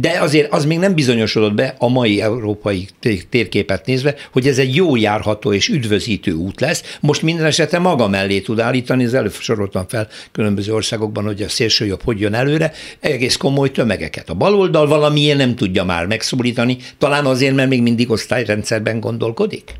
de 0.00 0.20
azért 0.20 0.52
az 0.52 0.64
még 0.64 0.78
nem 0.78 0.94
bizonyosodott 0.94 1.54
be 1.54 1.74
a 1.78 1.88
mai 1.88 2.20
európai 2.20 2.88
térképet 3.30 3.86
nézve, 3.86 4.14
hogy 4.32 4.46
ez 4.46 4.58
egy 4.58 4.74
jó 4.74 4.96
járható 4.96 5.52
és 5.52 5.68
üdvözítő 5.68 6.32
út 6.32 6.60
lesz. 6.60 6.96
Most 7.00 7.22
minden 7.22 7.44
esetre 7.44 7.78
maga 7.78 8.08
mellé 8.08 8.40
tud 8.40 8.60
állítani, 8.60 9.04
az 9.04 9.14
előbb 9.14 9.32
soroltam 9.32 9.88
fel 9.88 10.08
különböző 10.32 10.72
országokban, 10.72 11.24
hogy 11.24 11.42
a 11.42 11.48
szélsőjobb 11.48 12.02
hogy 12.02 12.20
jön 12.20 12.34
előre, 12.34 12.72
egész 13.00 13.36
komoly 13.36 13.70
tömegeket. 13.70 14.30
A 14.30 14.34
baloldal 14.34 14.86
valamiért 14.86 15.38
nem 15.38 15.54
tudja 15.54 15.84
már 15.84 16.06
megszólítani, 16.06 16.76
talán 16.98 17.26
azért, 17.26 17.54
mert 17.54 17.68
még 17.68 17.82
mindig 17.82 18.10
osztályrendszerben 18.10 19.00
gondolkodik? 19.00 19.74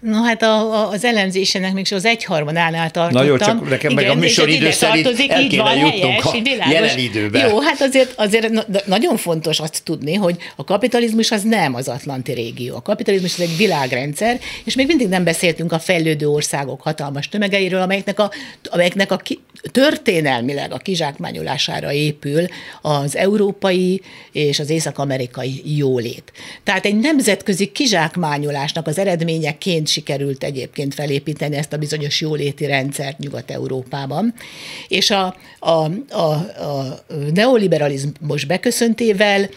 No 0.00 0.22
hát 0.22 0.42
a, 0.42 0.72
a, 0.72 0.88
az 0.90 1.04
elemzésének 1.04 1.72
még 1.72 1.86
az 1.90 2.04
egyharmadánál 2.04 2.90
tartottam. 2.90 3.22
Na 3.22 3.30
jó, 3.30 3.36
csak 3.36 3.68
nekem 3.68 3.90
Igen, 3.90 4.04
meg 4.04 4.16
a 4.16 4.20
műsoridő 4.20 4.70
szerint 4.70 5.04
tartozik, 5.04 5.30
el 5.30 5.40
így 5.40 5.56
van, 5.56 5.66
helyes, 5.66 6.24
a 6.24 6.40
világos. 6.42 6.72
jelen 6.72 6.98
időben. 6.98 7.48
Jó, 7.48 7.60
hát 7.60 7.80
azért, 7.80 8.12
azért 8.16 8.48
na, 8.48 8.64
nagyon 8.86 9.16
fontos 9.16 9.60
azt 9.60 9.82
tudni, 9.84 10.14
hogy 10.14 10.36
a 10.56 10.64
kapitalizmus 10.64 11.30
az 11.30 11.42
nem 11.42 11.74
az 11.74 11.88
Atlanti 11.88 12.32
régió. 12.32 12.76
A 12.76 12.82
kapitalizmus 12.82 13.32
az 13.32 13.40
egy 13.40 13.56
világrendszer, 13.56 14.40
és 14.64 14.74
még 14.74 14.86
mindig 14.86 15.08
nem 15.08 15.24
beszéltünk 15.24 15.72
a 15.72 15.78
fejlődő 15.78 16.28
országok 16.28 16.80
hatalmas 16.82 17.28
tömegeiről, 17.28 17.80
amelyeknek 17.80 18.18
a, 18.18 18.30
amelyeknek 18.70 19.12
a 19.12 19.16
ki, 19.16 19.40
történelmileg 19.72 20.72
a 20.72 20.76
kizsákmányolására 20.76 21.92
épül 21.92 22.46
az 22.82 23.16
európai 23.16 24.02
és 24.32 24.58
az 24.58 24.70
észak-amerikai 24.70 25.62
jólét. 25.76 26.32
Tehát 26.64 26.84
egy 26.84 26.96
nemzetközi 26.96 27.66
kizsákmányolásnak 27.66 28.86
az 28.86 28.98
eredményeként 28.98 29.88
sikerült 29.90 30.44
egyébként 30.44 30.94
felépíteni 30.94 31.56
ezt 31.56 31.72
a 31.72 31.78
bizonyos 31.78 32.20
jóléti 32.20 32.66
rendszert 32.66 33.18
Nyugat-Európában. 33.18 34.34
És 34.88 35.10
a, 35.10 35.36
a, 35.58 35.90
a, 36.10 36.20
a 36.20 37.00
neoliberalizmus 37.34 38.44
beköszöntével 38.44 39.48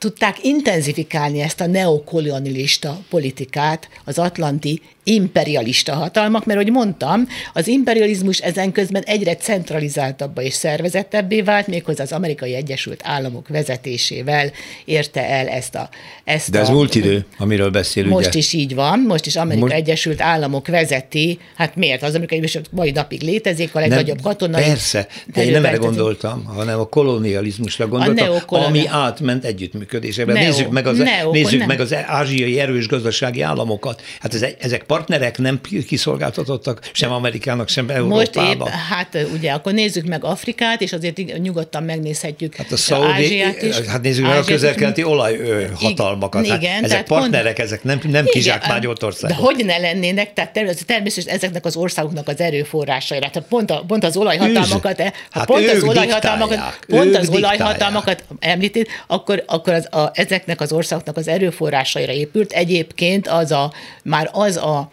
tudták 0.00 0.44
intenzifikálni 0.44 1.40
ezt 1.40 1.60
a 1.60 1.66
neokolonialista 1.66 3.00
politikát 3.08 3.88
az 4.04 4.18
atlanti 4.18 4.82
imperialista 5.04 5.94
hatalmak, 5.94 6.44
mert, 6.44 6.58
hogy 6.58 6.70
mondtam, 6.70 7.28
az 7.52 7.66
imperializmus 7.66 8.38
ezen 8.38 8.72
közben 8.72 9.02
egyre 9.02 9.36
centralizáltabbá 9.36 10.42
és 10.42 10.54
szervezettebbé 10.54 11.42
vált, 11.42 11.66
méghozzá 11.66 12.02
az 12.02 12.12
amerikai 12.12 12.54
Egyesült 12.54 13.00
Államok 13.04 13.48
vezetésével 13.48 14.50
érte 14.84 15.28
el 15.28 15.48
ezt 15.48 15.74
a... 15.74 15.88
Ezt 16.24 16.50
De 16.50 16.58
ez 16.58 16.68
a, 16.68 16.72
múlt 16.72 16.94
idő, 16.94 17.24
amiről 17.38 17.70
beszélünk. 17.70 18.12
Most 18.12 18.28
ugye? 18.28 18.38
is 18.38 18.52
így 18.52 18.74
van, 18.74 19.00
most 19.00 19.26
is 19.26 19.36
Amerika 19.36 19.66
most... 19.66 19.76
Egyesült 19.76 20.20
Államok 20.20 20.66
vezeti, 20.66 21.38
hát 21.56 21.76
miért? 21.76 22.02
Az 22.02 22.14
Amerikai 22.14 22.38
Egyesült 22.38 22.72
mai 22.72 22.90
napig 22.90 23.22
létezik, 23.22 23.74
a 23.74 23.80
legnagyobb 23.80 24.20
katonai... 24.22 24.62
Persze, 24.62 25.06
de 25.26 25.44
én 25.44 25.50
nem 25.50 25.64
erre 25.64 25.76
gondoltam, 25.76 26.44
hanem 26.44 26.80
a 26.80 26.88
kolonializmusra 26.88 27.88
gondoltam, 27.88 28.62
ami 28.62 28.86
átment 28.86 29.44
együttműködésre 29.44 29.89
együttműködésében. 29.92 30.34
Neo. 30.34 30.44
nézzük 30.44 30.70
meg 30.70 30.86
az, 30.86 30.98
Neo, 30.98 31.32
nézzük 31.32 31.58
nem. 31.58 31.68
meg 31.68 31.80
az 31.80 31.94
ázsiai 32.06 32.60
erős 32.60 32.88
gazdasági 32.88 33.42
államokat. 33.42 34.02
Hát 34.20 34.34
ezek, 34.34 34.56
ezek 34.64 34.82
partnerek 34.82 35.38
nem 35.38 35.60
kiszolgáltatottak 35.86 36.80
sem 36.92 37.12
Amerikának, 37.12 37.68
sem 37.68 37.84
Most 37.84 37.96
Európában. 37.96 38.68
épp, 38.68 38.74
hát 38.74 39.18
ugye, 39.34 39.52
akkor 39.52 39.72
nézzük 39.72 40.04
meg 40.04 40.24
Afrikát, 40.24 40.80
és 40.80 40.92
azért 40.92 41.38
nyugodtan 41.38 41.82
megnézhetjük 41.82 42.54
Hát 42.54 42.72
a 42.72 42.76
szaudi, 42.76 43.10
Ázsiát 43.10 43.62
is. 43.62 43.76
hát 43.76 44.02
nézzük 44.02 44.26
meg 44.26 44.38
a 44.38 44.44
közelkeleti 44.44 45.04
olajhatalmakat. 45.04 46.46
Hát 46.46 46.62
Igen, 46.62 46.84
ezek 46.84 47.04
partnerek, 47.04 47.58
ezek 47.58 47.82
nem, 47.82 48.00
nem 48.08 48.24
kizsákmányolt 48.24 49.02
országok. 49.02 49.36
De 49.36 49.42
hogy 49.42 49.64
ne 49.64 49.78
lennének, 49.78 50.32
tehát 50.32 50.52
természetesen, 50.52 51.34
ezeknek 51.34 51.64
az 51.64 51.76
országoknak 51.76 52.28
az 52.28 52.40
erőforrásaira. 52.40 53.30
Tehát 53.30 53.48
pont, 53.48 53.70
a, 53.70 53.84
pont 53.86 54.04
az 54.04 54.16
olajhatalmakat, 54.16 55.02
ha 55.02 55.12
Hát 55.30 55.46
pont 55.46 55.68
az 55.70 55.82
olajhatalmakat, 55.82 56.78
pont 56.86 57.16
az 57.16 57.28
olajhatalmakat 57.28 58.24
említét, 58.40 58.88
akkor, 59.06 59.42
akkor 59.46 59.72
az, 59.80 60.00
a, 60.00 60.10
ezeknek 60.14 60.60
az 60.60 60.72
országoknak 60.72 61.16
az 61.16 61.28
erőforrásaira 61.28 62.12
épült. 62.12 62.52
Egyébként 62.52 63.28
az 63.28 63.50
a, 63.50 63.72
már 64.02 64.30
az 64.32 64.56
a, 64.56 64.90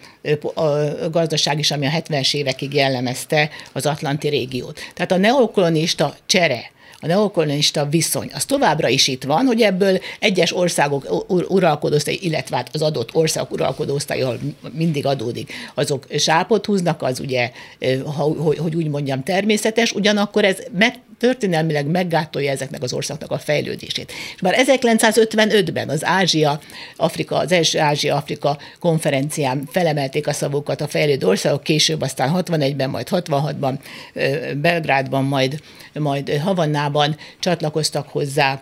a 0.53 1.09
gazdaság 1.11 1.59
is, 1.59 1.71
ami 1.71 1.85
a 1.85 1.89
70-es 1.89 2.33
évekig 2.33 2.73
jellemezte 2.73 3.49
az 3.73 3.85
Atlanti 3.85 4.27
régiót. 4.27 4.79
Tehát 4.93 5.11
a 5.11 5.17
neokolonista 5.17 6.15
csere, 6.25 6.71
a 6.99 7.05
neokolonista 7.05 7.85
viszony, 7.85 8.29
az 8.33 8.45
továbbra 8.45 8.87
is 8.87 9.07
itt 9.07 9.23
van, 9.23 9.45
hogy 9.45 9.61
ebből 9.61 9.99
egyes 10.19 10.55
országok 10.55 11.25
ur- 11.27 11.49
uralkodóosztály, 11.49 12.17
illetve 12.21 12.55
hát 12.55 12.69
az 12.73 12.81
adott 12.81 13.15
ország 13.15 13.51
uralkodóosztály, 13.51 14.21
ahol 14.21 14.39
mindig 14.71 15.05
adódik, 15.05 15.53
azok 15.73 16.05
sápot 16.17 16.65
húznak, 16.65 17.01
az 17.01 17.19
ugye, 17.19 17.51
hogy 18.57 18.75
úgy 18.75 18.87
mondjam, 18.87 19.23
természetes, 19.23 19.91
ugyanakkor 19.91 20.45
ez 20.45 20.57
meg, 20.77 20.93
történelmileg 21.17 21.85
meggátolja 21.85 22.51
ezeknek 22.51 22.83
az 22.83 22.93
országoknak 22.93 23.31
a 23.31 23.37
fejlődését. 23.43 24.11
És 24.35 24.41
már 24.41 24.55
1955-ben 24.57 25.89
az 25.89 26.05
Ázsia, 26.05 26.59
Afrika, 26.95 27.35
az 27.35 27.51
első 27.51 27.79
Ázsia-Afrika 27.79 28.57
konferencián 28.79 29.67
felemelték 29.71 30.27
a 30.27 30.33
szavukat 30.33 30.81
a 30.81 30.87
fejlődő 30.87 31.27
országok, 31.27 31.63
később 31.63 32.01
aztán 32.01 32.31
61-ben, 32.35 32.89
majd 32.89 33.07
66-ban, 33.11 33.79
ö, 34.13 34.53
Belgrádban, 34.55 35.23
majd, 35.23 35.61
majd 35.93 36.37
Havannában 36.37 37.17
csatlakoztak 37.39 38.07
hozzá 38.07 38.61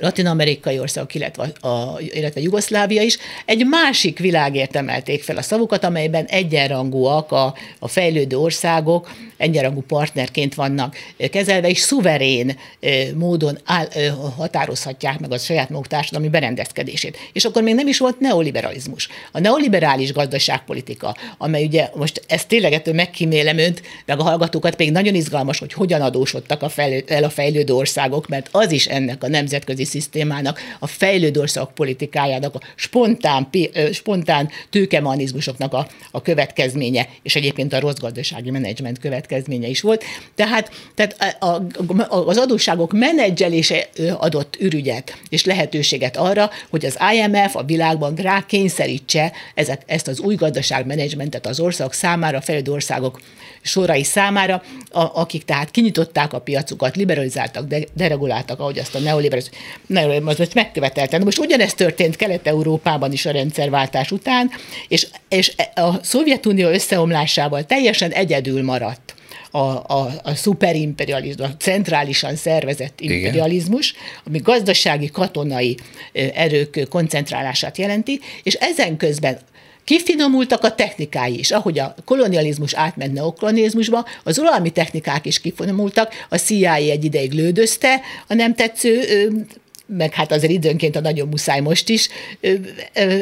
latin-amerikai 0.00 0.78
országok, 0.78 1.14
illetve, 1.14 1.42
a, 1.60 2.00
illetve 2.00 2.40
Jugoszlávia 2.40 3.02
is, 3.02 3.18
egy 3.44 3.66
másik 3.66 4.18
világért 4.18 4.76
emelték 4.76 5.22
fel 5.22 5.36
a 5.36 5.42
szavukat, 5.42 5.84
amelyben 5.84 6.24
egyenrangúak 6.24 7.32
a, 7.32 7.54
a 7.78 7.88
fejlődő 7.88 8.36
országok, 8.36 9.10
egyenrangú 9.36 9.80
partnerként 9.80 10.54
vannak 10.54 10.96
kezelve, 11.30 11.68
és 11.68 11.78
szuverén 11.78 12.58
módon 13.14 13.58
áll, 13.64 13.88
határozhatják 14.36 15.18
meg 15.18 15.32
a 15.32 15.38
saját 15.38 15.70
maguk 15.70 15.86
társadalmi 15.86 16.28
berendezkedését. 16.28 17.16
És 17.32 17.44
akkor 17.44 17.62
még 17.62 17.74
nem 17.74 17.88
is 17.88 17.98
volt 17.98 18.20
neoliberalizmus. 18.20 19.08
A 19.32 19.40
neoliberális 19.40 20.12
gazdaságpolitika, 20.12 21.16
amely 21.38 21.64
ugye 21.64 21.90
most 21.94 22.22
ezt 22.26 22.48
tényleg 22.48 22.72
ettől 22.72 22.94
megkímélem 22.94 23.58
önt, 23.58 23.82
meg 24.06 24.18
a 24.18 24.22
hallgatókat 24.22 24.74
pedig 24.74 24.92
nagyon 24.92 25.14
izgalmas, 25.14 25.58
hogy 25.58 25.72
hogyan 25.72 26.00
adósodtak 26.00 26.62
a 26.62 26.68
fejlő, 26.68 27.04
el 27.06 27.24
a 27.24 27.30
fejlődő 27.30 27.72
országok, 27.72 28.28
mert 28.28 28.48
az 28.52 28.72
is 28.72 28.86
ennek 28.86 29.24
a 29.24 29.28
nemzetközi 29.48 29.84
szisztémának, 29.84 30.60
a 30.78 30.86
fejlődő 30.86 31.40
országok 31.40 31.74
politikájának, 31.74 32.54
a 32.54 32.60
spontán, 32.74 33.48
spontán 33.92 34.48
tőkemechanizmusoknak 34.70 35.72
a, 35.72 35.88
a 36.10 36.22
következménye, 36.22 37.08
és 37.22 37.36
egyébként 37.36 37.72
a 37.72 37.80
rossz 37.80 37.98
gazdasági 37.98 38.50
menedzsment 38.50 38.98
következménye 38.98 39.68
is 39.68 39.80
volt. 39.80 40.04
Tehát, 40.34 40.70
tehát 40.94 41.36
a, 41.42 41.46
a, 41.46 42.26
az 42.26 42.36
adósságok 42.36 42.92
menedzselése 42.92 43.88
adott 44.16 44.56
ürügyet 44.60 45.16
és 45.28 45.44
lehetőséget 45.44 46.16
arra, 46.16 46.50
hogy 46.70 46.84
az 46.84 46.98
IMF 47.14 47.56
a 47.56 47.62
világban 47.62 48.14
rákényszerítse 48.14 49.32
ezek, 49.54 49.82
ezt 49.86 50.08
az 50.08 50.20
új 50.20 50.34
gazdaságmenedzsmentet 50.34 51.46
az 51.46 51.60
országok 51.60 51.92
számára, 51.92 52.40
fejlődő 52.40 52.72
országok 52.72 53.20
sorai 53.68 54.04
számára, 54.04 54.62
a, 54.90 55.20
akik 55.20 55.44
tehát 55.44 55.70
kinyitották 55.70 56.32
a 56.32 56.40
piacukat, 56.40 56.96
liberalizáltak, 56.96 57.66
de, 57.66 57.78
dereguláltak, 57.94 58.60
ahogy 58.60 58.78
azt 58.78 58.94
a 58.94 58.98
neoliberalizmus 58.98 60.54
megkövetelte. 60.54 61.18
Most 61.18 61.38
ugyanezt 61.38 61.76
történt 61.76 62.16
Kelet-Európában 62.16 63.12
is 63.12 63.26
a 63.26 63.30
rendszerváltás 63.30 64.10
után, 64.10 64.50
és, 64.88 65.06
és 65.28 65.54
a 65.74 66.04
Szovjetunió 66.04 66.68
összeomlásával 66.68 67.64
teljesen 67.64 68.10
egyedül 68.10 68.62
maradt 68.62 69.14
a, 69.50 69.58
a, 69.58 70.10
a 70.22 70.34
szuperimperializmus, 70.34 71.48
a 71.48 71.56
centrálisan 71.58 72.36
szervezett 72.36 73.00
imperializmus, 73.00 73.90
Igen. 73.90 74.02
ami 74.26 74.38
gazdasági, 74.38 75.10
katonai 75.10 75.76
erők 76.34 76.86
koncentrálását 76.88 77.78
jelenti, 77.78 78.20
és 78.42 78.54
ezen 78.54 78.96
közben 78.96 79.38
Kifinomultak 79.88 80.64
a 80.64 80.74
technikái 80.74 81.38
is, 81.38 81.50
ahogy 81.50 81.78
a 81.78 81.94
kolonializmus 82.04 82.74
átment 82.74 83.12
neokolonializmusba, 83.12 84.06
az 84.24 84.38
uralmi 84.38 84.70
technikák 84.70 85.26
is 85.26 85.40
kifinomultak, 85.40 86.12
a 86.28 86.36
CIA 86.36 86.74
egy 86.74 87.04
ideig 87.04 87.32
lődözte 87.32 88.00
a 88.26 88.34
nem 88.34 88.54
tetsző 88.54 89.00
meg 89.86 90.14
hát 90.14 90.32
azért 90.32 90.52
időnként 90.52 90.96
a 90.96 91.00
nagyon 91.00 91.28
muszáj 91.28 91.60
most 91.60 91.88
is 91.88 92.08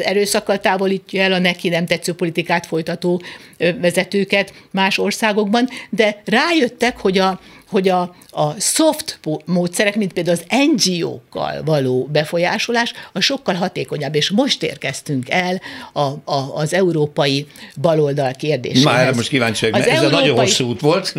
erőszakkal 0.03 0.59
távolítja 0.59 1.21
el 1.21 1.33
a 1.33 1.39
neki 1.39 1.69
nem 1.69 1.85
tetsző 1.85 2.13
politikát 2.13 2.65
folytató 2.65 3.21
vezetőket 3.57 4.53
más 4.71 4.97
országokban, 4.97 5.69
de 5.89 6.21
rájöttek, 6.25 6.97
hogy 6.97 7.17
a, 7.17 7.39
hogy 7.69 7.89
a, 7.89 8.15
a 8.29 8.59
soft 8.59 9.19
módszerek, 9.45 9.95
mint 9.95 10.13
például 10.13 10.37
az 10.37 10.57
NGO-kkal 10.75 11.63
való 11.65 12.09
befolyásolás, 12.11 12.93
a 13.13 13.19
sokkal 13.19 13.55
hatékonyabb, 13.55 14.15
és 14.15 14.29
most 14.29 14.63
érkeztünk 14.63 15.29
el 15.29 15.61
a, 15.93 16.01
a, 16.01 16.51
az 16.53 16.73
európai 16.73 17.47
baloldal 17.81 18.31
kérdéséhez. 18.31 18.83
Már 18.83 19.13
most 19.13 19.29
kíváncsi 19.29 19.69
vagyok, 19.69 19.87
ez 19.87 19.93
európai... 19.93 20.19
nagyon 20.19 20.37
hosszú 20.37 20.67
út 20.67 20.79
volt. 20.81 21.13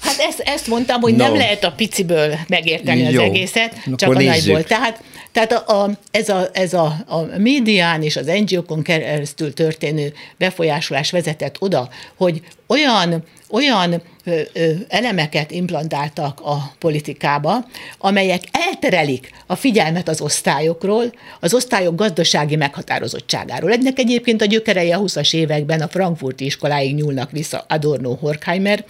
Hát 0.00 0.18
ezt, 0.18 0.40
ezt 0.40 0.66
mondtam, 0.66 1.00
hogy 1.00 1.14
no. 1.14 1.24
nem 1.24 1.34
lehet 1.34 1.64
a 1.64 1.72
piciből 1.72 2.34
megérteni 2.48 3.00
Jó. 3.00 3.06
az 3.06 3.28
egészet, 3.28 3.74
csak 3.84 4.02
Akkor 4.02 4.16
a 4.16 4.18
nézzük. 4.18 4.34
nagyból. 4.34 4.62
Tehát, 4.62 5.02
tehát 5.32 5.52
a, 5.52 5.82
a, 5.82 5.90
ez, 6.10 6.28
a, 6.28 6.48
ez 6.52 6.74
a, 6.74 6.84
a 7.06 7.38
médián 7.38 8.02
és 8.02 8.16
az 8.16 8.26
NGO-kon 8.26 8.82
keresztül 8.82 9.54
történő 9.54 10.12
befolyásolás 10.38 11.10
vezetett 11.10 11.56
oda, 11.58 11.88
hogy 12.16 12.40
olyan, 12.66 13.24
olyan 13.50 14.02
ö, 14.24 14.40
ö, 14.52 14.72
elemeket 14.88 15.50
implantáltak 15.50 16.40
a 16.40 16.72
politikába, 16.78 17.64
amelyek 17.98 18.42
elterelik 18.52 19.30
a 19.46 19.56
figyelmet 19.56 20.08
az 20.08 20.20
osztályokról, 20.20 21.12
az 21.40 21.54
osztályok 21.54 21.94
gazdasági 21.94 22.56
meghatározottságáról. 22.56 23.72
Ennek 23.72 23.98
egyébként 23.98 24.42
a 24.42 24.44
gyökerei 24.44 24.92
a 24.92 24.98
20-as 24.98 25.34
években 25.34 25.80
a 25.80 25.88
frankfurti 25.88 26.44
iskoláig 26.44 26.94
nyúlnak 26.94 27.30
vissza 27.30 27.64
Adorno 27.68 28.14
Horkheimer, 28.14 28.84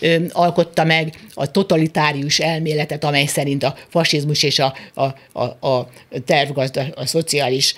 ö, 0.00 0.16
alkotta 0.30 0.84
meg 0.84 1.14
a 1.34 1.50
totalitárius 1.50 2.38
elméletet, 2.38 3.04
amely 3.04 3.26
szerint 3.26 3.62
a 3.62 3.74
fasizmus 3.88 4.42
és 4.42 4.58
a, 4.58 4.74
a, 4.94 5.04
a, 5.32 5.68
a 5.68 5.88
tervgazda, 6.24 6.82
a 6.94 7.06
szociális, 7.06 7.74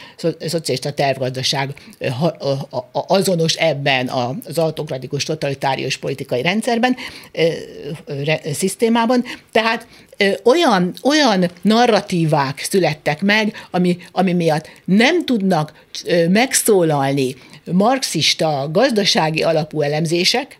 szocialista 0.46 0.92
tervgazdaság 0.92 1.74
azonos 2.92 3.54
ebben 3.54 4.08
az 4.08 4.58
autokratikus 4.58 5.24
totalitárius 5.24 5.96
politikai 6.22 6.42
rendszerben, 6.42 6.96
szisztémában. 8.52 9.24
Tehát 9.52 9.86
olyan, 10.44 10.94
olyan 11.02 11.50
narratívák 11.62 12.58
születtek 12.58 13.20
meg, 13.20 13.66
ami, 13.70 13.96
ami 14.12 14.32
miatt 14.32 14.68
nem 14.84 15.24
tudnak 15.24 15.72
megszólalni 16.28 17.36
marxista 17.72 18.68
gazdasági 18.72 19.42
alapú 19.42 19.80
elemzések, 19.80 20.58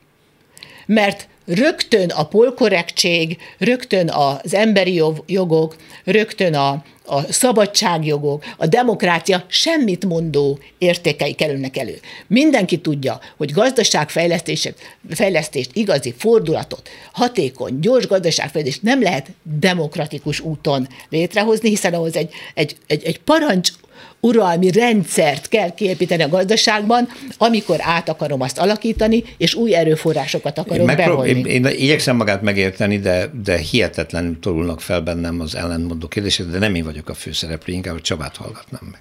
mert 0.86 1.28
rögtön 1.44 2.10
a 2.10 2.24
polkorrektség, 2.24 3.38
rögtön 3.58 4.10
az 4.10 4.54
emberi 4.54 5.02
jogok, 5.26 5.76
rögtön 6.04 6.54
a, 6.54 6.84
a 7.06 7.32
szabadságjogok, 7.32 8.44
a 8.56 8.66
demokrácia 8.66 9.44
semmit 9.48 10.04
mondó 10.04 10.58
értékei 10.78 11.32
kerülnek 11.32 11.76
elő. 11.76 12.00
Mindenki 12.26 12.78
tudja, 12.78 13.20
hogy 13.36 13.52
gazdaságfejlesztést, 13.52 14.74
fejlesztést, 15.10 15.70
igazi 15.72 16.14
fordulatot, 16.18 16.88
hatékony, 17.12 17.78
gyors 17.80 18.06
gazdaságfejlesztést 18.06 18.82
nem 18.82 19.02
lehet 19.02 19.30
demokratikus 19.42 20.40
úton 20.40 20.88
létrehozni, 21.08 21.68
hiszen 21.68 21.94
ahhoz 21.94 22.16
egy, 22.16 22.32
egy, 22.54 22.76
egy, 22.86 23.04
egy 23.04 23.18
parancs 23.18 23.70
uralmi 24.26 24.70
rendszert 24.70 25.48
kell 25.48 25.74
kiépíteni 25.74 26.22
a 26.22 26.28
gazdaságban, 26.28 27.08
amikor 27.38 27.76
át 27.80 28.08
akarom 28.08 28.40
azt 28.40 28.58
alakítani, 28.58 29.24
és 29.36 29.54
új 29.54 29.74
erőforrásokat 29.74 30.58
akarok 30.58 30.90
én 30.90 30.96
behozni. 30.96 31.30
Én, 31.30 31.44
én 31.44 31.66
igyekszem 31.66 32.16
magát 32.16 32.42
megérteni, 32.42 32.98
de, 32.98 33.30
de 33.44 33.58
hihetetlenül 33.58 34.38
torulnak 34.40 34.80
fel 34.80 35.00
bennem 35.00 35.40
az 35.40 35.54
ellentmondó 35.54 36.08
kérdések, 36.08 36.46
de 36.46 36.58
nem 36.58 36.74
én 36.74 36.84
vagyok 36.84 37.08
a 37.08 37.14
főszereplő, 37.14 37.72
inkább 37.72 37.96
a 37.96 38.00
Csabát 38.00 38.36
hallgatnám 38.36 38.88
meg. 38.90 39.00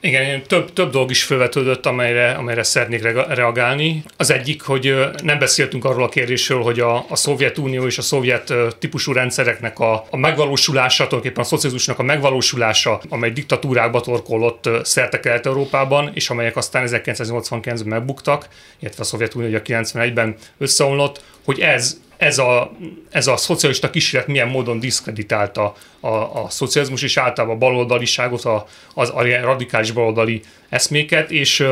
Igen, 0.00 0.42
több, 0.42 0.72
több 0.72 0.90
dolog 0.90 1.10
is 1.10 1.24
felvetődött, 1.24 1.86
amelyre, 1.86 2.30
amelyre 2.30 2.62
szeretnék 2.62 3.02
reagálni. 3.28 4.02
Az 4.16 4.30
egyik, 4.30 4.62
hogy 4.62 4.94
nem 5.22 5.38
beszéltünk 5.38 5.84
arról 5.84 6.02
a 6.02 6.08
kérdésről, 6.08 6.62
hogy 6.62 6.80
a, 6.80 7.04
a 7.08 7.16
Szovjetunió 7.16 7.86
és 7.86 7.98
a 7.98 8.02
szovjet 8.02 8.54
típusú 8.78 9.12
rendszereknek 9.12 9.78
a, 9.78 10.06
a 10.10 10.16
megvalósulása, 10.16 11.04
tulajdonképpen 11.04 11.44
a 11.44 11.46
szocializmusnak 11.46 11.98
a 11.98 12.02
megvalósulása, 12.02 13.00
amely 13.08 13.30
diktatúrákba 13.30 14.00
torkollott 14.00 14.68
szerte 14.82 15.20
Kelet-Európában, 15.20 16.10
és 16.14 16.30
amelyek 16.30 16.56
aztán 16.56 16.88
1989-ben 16.88 17.86
megbuktak, 17.86 18.48
illetve 18.78 19.02
a 19.02 19.06
Szovjetunió 19.06 19.48
ugye 19.48 19.62
91-ben 19.64 20.36
összeomlott, 20.58 21.22
hogy 21.44 21.60
ez 21.60 22.00
ez 22.18 22.38
a, 22.38 22.72
ez 23.10 23.26
a 23.26 23.36
szocialista 23.36 23.90
kísérlet 23.90 24.28
milyen 24.28 24.48
módon 24.48 24.80
diszkreditálta 24.80 25.74
a, 26.00 26.08
a 26.08 26.46
szocializmus 26.48 27.02
és 27.02 27.16
általában 27.16 27.56
a 27.56 27.58
baloldaliságot, 27.58 28.44
a, 28.44 28.66
az, 28.94 29.10
a 29.14 29.22
radikális 29.22 29.90
baloldali 29.90 30.42
eszméket, 30.68 31.30
és 31.30 31.66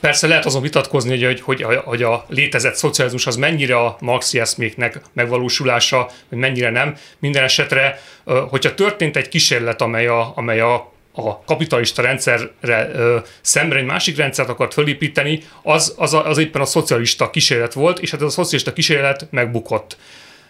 Persze 0.00 0.26
lehet 0.26 0.44
azon 0.44 0.62
vitatkozni, 0.62 1.24
hogy, 1.24 1.40
hogy, 1.40 1.62
hogy, 1.62 1.76
hogy 1.76 2.02
a 2.02 2.24
létezett 2.28 2.74
szocializmus 2.74 3.26
az 3.26 3.36
mennyire 3.36 3.76
a 3.76 3.96
marxi 4.00 4.38
eszméknek 4.38 5.00
megvalósulása, 5.12 6.10
vagy 6.28 6.38
mennyire 6.38 6.70
nem. 6.70 6.96
Minden 7.18 7.44
esetre, 7.44 8.02
hogyha 8.24 8.74
történt 8.74 9.16
egy 9.16 9.28
kísérlet, 9.28 9.80
amely 9.80 10.06
a, 10.06 10.32
amely 10.36 10.60
a 10.60 10.92
a 11.12 11.44
kapitalista 11.44 12.02
rendszerre 12.02 12.90
ö, 12.92 13.18
szemre 13.40 13.78
egy 13.78 13.84
másik 13.84 14.16
rendszert 14.16 14.48
akart 14.48 14.72
fölépíteni, 14.72 15.42
az, 15.62 15.94
az, 15.96 16.14
a, 16.14 16.28
az 16.28 16.38
éppen 16.38 16.60
a 16.60 16.64
szocialista 16.64 17.30
kísérlet 17.30 17.72
volt, 17.72 17.98
és 17.98 18.10
hát 18.10 18.20
ez 18.20 18.26
a 18.26 18.30
szocialista 18.30 18.72
kísérlet 18.72 19.26
megbukott. 19.30 19.96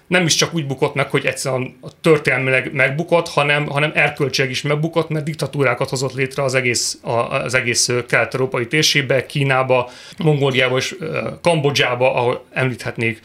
Nem 0.06 0.26
is 0.26 0.34
csak 0.34 0.54
úgy 0.54 0.66
bukott 0.66 0.94
meg, 0.94 1.10
hogy 1.10 1.26
egyszerűen 1.26 1.78
történelmileg 2.00 2.72
megbukott, 2.72 3.28
hanem, 3.28 3.66
hanem 3.66 3.92
erkölcsileg 3.94 4.50
is 4.50 4.62
megbukott, 4.62 5.08
mert 5.08 5.24
diktatúrákat 5.24 5.88
hozott 5.88 6.12
létre 6.12 6.42
az 6.42 6.54
egész, 6.54 6.98
az 7.02 7.54
egész 7.54 7.90
kelet-európai 8.08 8.66
térségbe, 8.66 9.26
Kínába, 9.26 9.90
Mongóliába 10.18 10.76
és 10.76 10.96
Kambodzsába, 11.42 12.14
ahol 12.14 12.44
említhetnék 12.52 13.20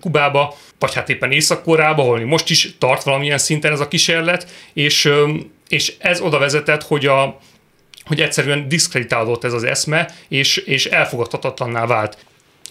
Kubába, 0.00 0.54
vagy 0.78 0.94
hát 0.94 1.08
éppen 1.08 1.32
Észak-Koreába, 1.32 2.02
ahol 2.02 2.24
most 2.24 2.50
is 2.50 2.76
tart 2.78 3.02
valamilyen 3.02 3.38
szinten 3.38 3.72
ez 3.72 3.80
a 3.80 3.88
kísérlet, 3.88 4.50
és 4.72 5.12
és 5.68 5.94
ez 5.98 6.20
oda 6.20 6.38
vezetett, 6.38 6.82
hogy 6.82 7.06
a, 7.06 7.38
hogy 8.04 8.20
egyszerűen 8.20 8.68
diszkreditálódott 8.68 9.44
ez 9.44 9.52
az 9.52 9.64
eszme, 9.64 10.08
és, 10.28 10.56
és 10.56 10.86
elfogadhatatlanná 10.86 11.86
vált. 11.86 12.18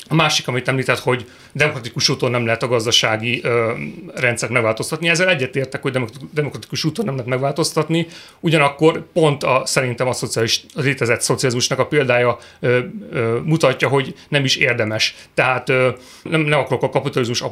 A 0.10 0.15
másik, 0.15 0.48
amit 0.48 0.67
említett, 0.67 1.00
hogy 1.00 1.26
demokratikus 1.52 2.10
úton 2.10 2.32
nem 2.32 2.46
lehet 2.46 2.63
a 2.63 2.67
gazdasági 2.67 3.39
ö, 3.43 3.72
rendszert 4.15 4.52
megváltoztatni. 4.52 5.10
Ezzel 5.10 5.30
egyetértek, 5.30 5.82
hogy 5.82 5.98
demokratikus 6.34 6.84
úton 6.84 7.06
nem 7.06 7.13
lehet 7.13 7.30
megváltoztatni, 7.30 8.08
ugyanakkor 8.39 9.06
pont 9.13 9.43
a, 9.43 9.62
szerintem 9.65 10.08
a, 10.08 10.13
szociális, 10.13 10.62
a 10.76 10.82
létezett 10.82 11.22
szocializmusnak 11.22 11.80
a 11.80 11.86
példája 11.86 12.38
ö, 12.60 12.80
ö, 13.12 13.38
mutatja, 13.43 13.88
hogy 13.88 14.13
nem 14.30 14.43
is 14.43 14.56
érdemes. 14.56 15.15
Tehát 15.34 15.70
ö, 15.70 15.89
nem, 16.24 16.41
nem 16.41 16.60
akarok 16.60 16.84
a 16.84 16.89
kapitalizmus 16.89 17.43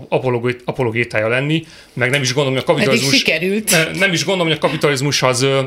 apologétája 0.66 1.28
lenni, 1.28 1.66
meg 1.94 2.10
nem 2.10 2.22
is 2.22 2.34
gondolom, 2.34 2.60
hogy 2.60 2.68
a 2.68 2.74
kapitalizmus... 2.74 3.16
sikerült. 3.16 3.72
Ne, 3.72 3.92
nem 4.00 4.14
is 4.14 4.26
gondolom, 4.26 4.48
hogy 4.48 4.58
a 4.62 4.68
kapitalizmus 4.68 5.22
az 5.22 5.42
ö, 5.42 5.62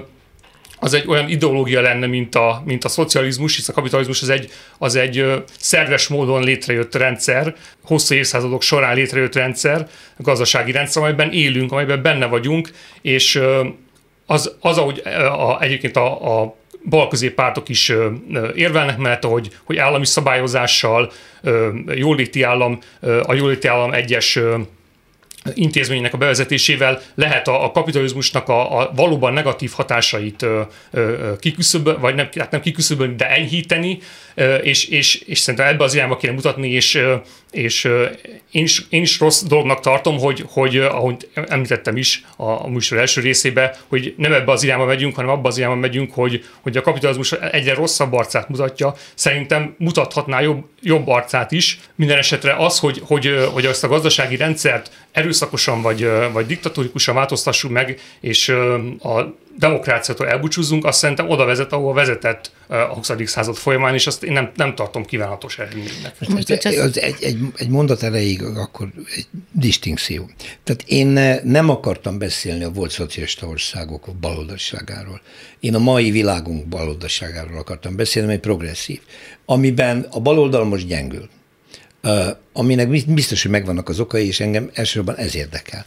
az 0.80 0.94
egy 0.94 1.04
olyan 1.06 1.28
ideológia 1.28 1.80
lenne, 1.80 2.06
mint 2.06 2.34
a, 2.34 2.62
mint 2.64 2.84
a 2.84 2.88
szocializmus, 2.88 3.56
hisz 3.56 3.68
a 3.68 3.72
kapitalizmus 3.72 4.22
az 4.22 4.28
egy, 4.28 4.50
az 4.78 4.96
egy 4.96 5.42
szerves 5.58 6.08
módon 6.08 6.42
létrejött 6.42 6.94
rendszer, 6.94 7.54
hosszú 7.84 8.14
évszázadok 8.14 8.62
során 8.62 8.94
létrejött 8.94 9.34
rendszer, 9.34 9.88
gazdasági 10.16 10.72
rendszer, 10.72 11.02
amelyben 11.02 11.32
élünk, 11.32 11.72
amelyben 11.72 12.02
benne 12.02 12.26
vagyunk, 12.26 12.70
és 13.02 13.40
az, 14.26 14.54
az 14.60 14.78
ahogy 14.78 15.02
a, 15.38 15.60
egyébként 15.60 15.96
a, 15.96 16.40
a 16.40 16.56
balközép 16.84 17.34
pártok 17.34 17.68
is 17.68 17.92
érvelnek 18.54 18.96
mert 18.96 19.24
hogy, 19.24 19.48
hogy 19.64 19.76
állami 19.76 20.06
szabályozással, 20.06 21.12
jóléti 21.94 22.42
állam, 22.42 22.78
a 23.22 23.34
jóléti 23.34 23.68
állam 23.68 23.92
egyes 23.92 24.38
intézménynek 25.54 26.14
a 26.14 26.16
bevezetésével 26.16 27.02
lehet 27.14 27.48
a, 27.48 27.64
a 27.64 27.70
kapitalizmusnak 27.70 28.48
a, 28.48 28.80
a 28.80 28.90
valóban 28.94 29.32
negatív 29.32 29.70
hatásait 29.74 30.46
kiküszöbölni, 31.38 32.00
vagy 32.00 32.14
nem, 32.14 32.28
hát 32.38 32.50
nem 32.50 32.60
kiküszöbölni, 32.60 33.14
de 33.14 33.30
enyhíteni, 33.30 33.98
és, 34.62 34.84
és, 34.84 35.14
és 35.14 35.38
szerintem 35.38 35.68
ebbe 35.68 35.84
az 35.84 35.94
irányba 35.94 36.16
kéne 36.16 36.32
mutatni, 36.32 36.70
és, 36.70 37.02
és 37.50 37.84
én, 38.50 38.62
is, 38.62 38.86
én 38.88 39.02
is 39.02 39.18
rossz 39.18 39.42
dolognak 39.42 39.80
tartom, 39.80 40.18
hogy, 40.18 40.44
hogy 40.48 40.76
ahogy 40.76 41.28
említettem 41.34 41.96
is 41.96 42.24
a, 42.36 42.44
a 42.44 42.68
műsor 42.68 42.98
első 42.98 43.20
részébe, 43.20 43.78
hogy 43.86 44.14
nem 44.16 44.32
ebbe 44.32 44.52
az 44.52 44.62
irányba 44.62 44.84
megyünk, 44.84 45.14
hanem 45.14 45.30
abba 45.30 45.48
az 45.48 45.58
irányba 45.58 45.76
megyünk, 45.76 46.12
hogy, 46.12 46.44
hogy 46.60 46.76
a 46.76 46.82
kapitalizmus 46.82 47.32
egyre 47.32 47.74
rosszabb 47.74 48.12
arcát 48.12 48.48
mutatja. 48.48 48.94
Szerintem 49.14 49.74
mutathatná 49.78 50.40
jobb, 50.40 50.64
jobb 50.82 51.08
arcát 51.08 51.52
is. 51.52 51.80
Minden 51.94 52.18
esetre 52.18 52.54
az, 52.56 52.78
hogy, 52.78 53.02
hogy, 53.04 53.48
hogy 53.52 53.66
azt 53.66 53.84
a 53.84 53.88
gazdasági 53.88 54.36
rendszert 54.36 54.90
erőszakosan 55.12 55.82
vagy, 55.82 56.08
vagy 56.32 56.46
diktatórikusan 56.46 57.14
változtassuk 57.14 57.70
meg, 57.70 58.00
és 58.20 58.48
a 59.02 59.36
demokráciától 59.58 60.28
elbúcsúzzunk, 60.28 60.84
azt 60.84 60.98
szerintem 60.98 61.28
oda 61.28 61.44
vezet, 61.44 61.72
ahol 61.72 61.94
vezetett 61.94 62.50
a 62.66 62.74
20. 62.74 63.10
század 63.24 63.56
folyamán, 63.56 63.94
és 63.94 64.06
azt 64.06 64.22
én 64.22 64.32
nem, 64.32 64.50
nem 64.54 64.74
tartom 64.74 65.04
kívánatos 65.04 65.58
eredménynek. 65.58 66.14
Most 66.28 66.50
egy, 66.50 66.74
egy, 66.74 66.98
egy, 66.98 67.38
egy 67.56 67.68
mondat 67.68 68.02
erejéig 68.02 68.42
akkor 68.42 68.88
egy 69.16 69.26
distinkció. 69.52 70.30
Tehát 70.64 70.82
én 70.86 71.40
nem 71.44 71.68
akartam 71.68 72.18
beszélni 72.18 72.64
a 72.64 72.70
volt 72.70 72.90
szocialista 72.90 73.46
országok 73.46 74.08
baloldalságáról. 74.20 75.20
Én 75.60 75.74
a 75.74 75.78
mai 75.78 76.10
világunk 76.10 76.66
baloldalságáról 76.66 77.58
akartam 77.58 77.96
beszélni, 77.96 78.32
egy 78.32 78.40
progresszív, 78.40 79.00
amiben 79.44 80.06
a 80.10 80.20
baloldal 80.20 80.64
most 80.64 80.86
gyengül 80.86 81.28
aminek 82.52 82.88
biztos, 83.06 83.42
hogy 83.42 83.50
megvannak 83.50 83.88
az 83.88 84.00
okai, 84.00 84.26
és 84.26 84.40
engem 84.40 84.70
elsősorban 84.72 85.16
ez 85.16 85.36
érdekel. 85.36 85.84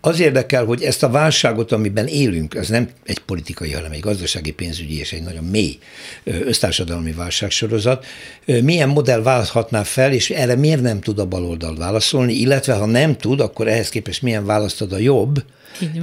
Az 0.00 0.20
érdekel, 0.20 0.64
hogy 0.64 0.82
ezt 0.82 1.02
a 1.02 1.10
válságot, 1.10 1.72
amiben 1.72 2.06
élünk, 2.06 2.54
ez 2.54 2.68
nem 2.68 2.88
egy 3.04 3.18
politikai, 3.18 3.72
hanem 3.72 3.92
egy 3.92 4.00
gazdasági, 4.00 4.50
pénzügyi 4.50 4.98
és 4.98 5.12
egy 5.12 5.22
nagyon 5.22 5.44
mély 5.44 5.78
össztársadalmi 6.24 7.12
válságsorozat, 7.12 8.06
milyen 8.44 8.88
modell 8.88 9.22
válthatná 9.22 9.82
fel, 9.82 10.12
és 10.12 10.30
erre 10.30 10.56
miért 10.56 10.82
nem 10.82 11.00
tud 11.00 11.18
a 11.18 11.26
baloldal 11.26 11.76
válaszolni, 11.76 12.32
illetve 12.32 12.74
ha 12.74 12.86
nem 12.86 13.16
tud, 13.16 13.40
akkor 13.40 13.68
ehhez 13.68 13.88
képest 13.88 14.22
milyen 14.22 14.46
választod 14.46 14.92
a 14.92 14.98
jobb, 14.98 15.44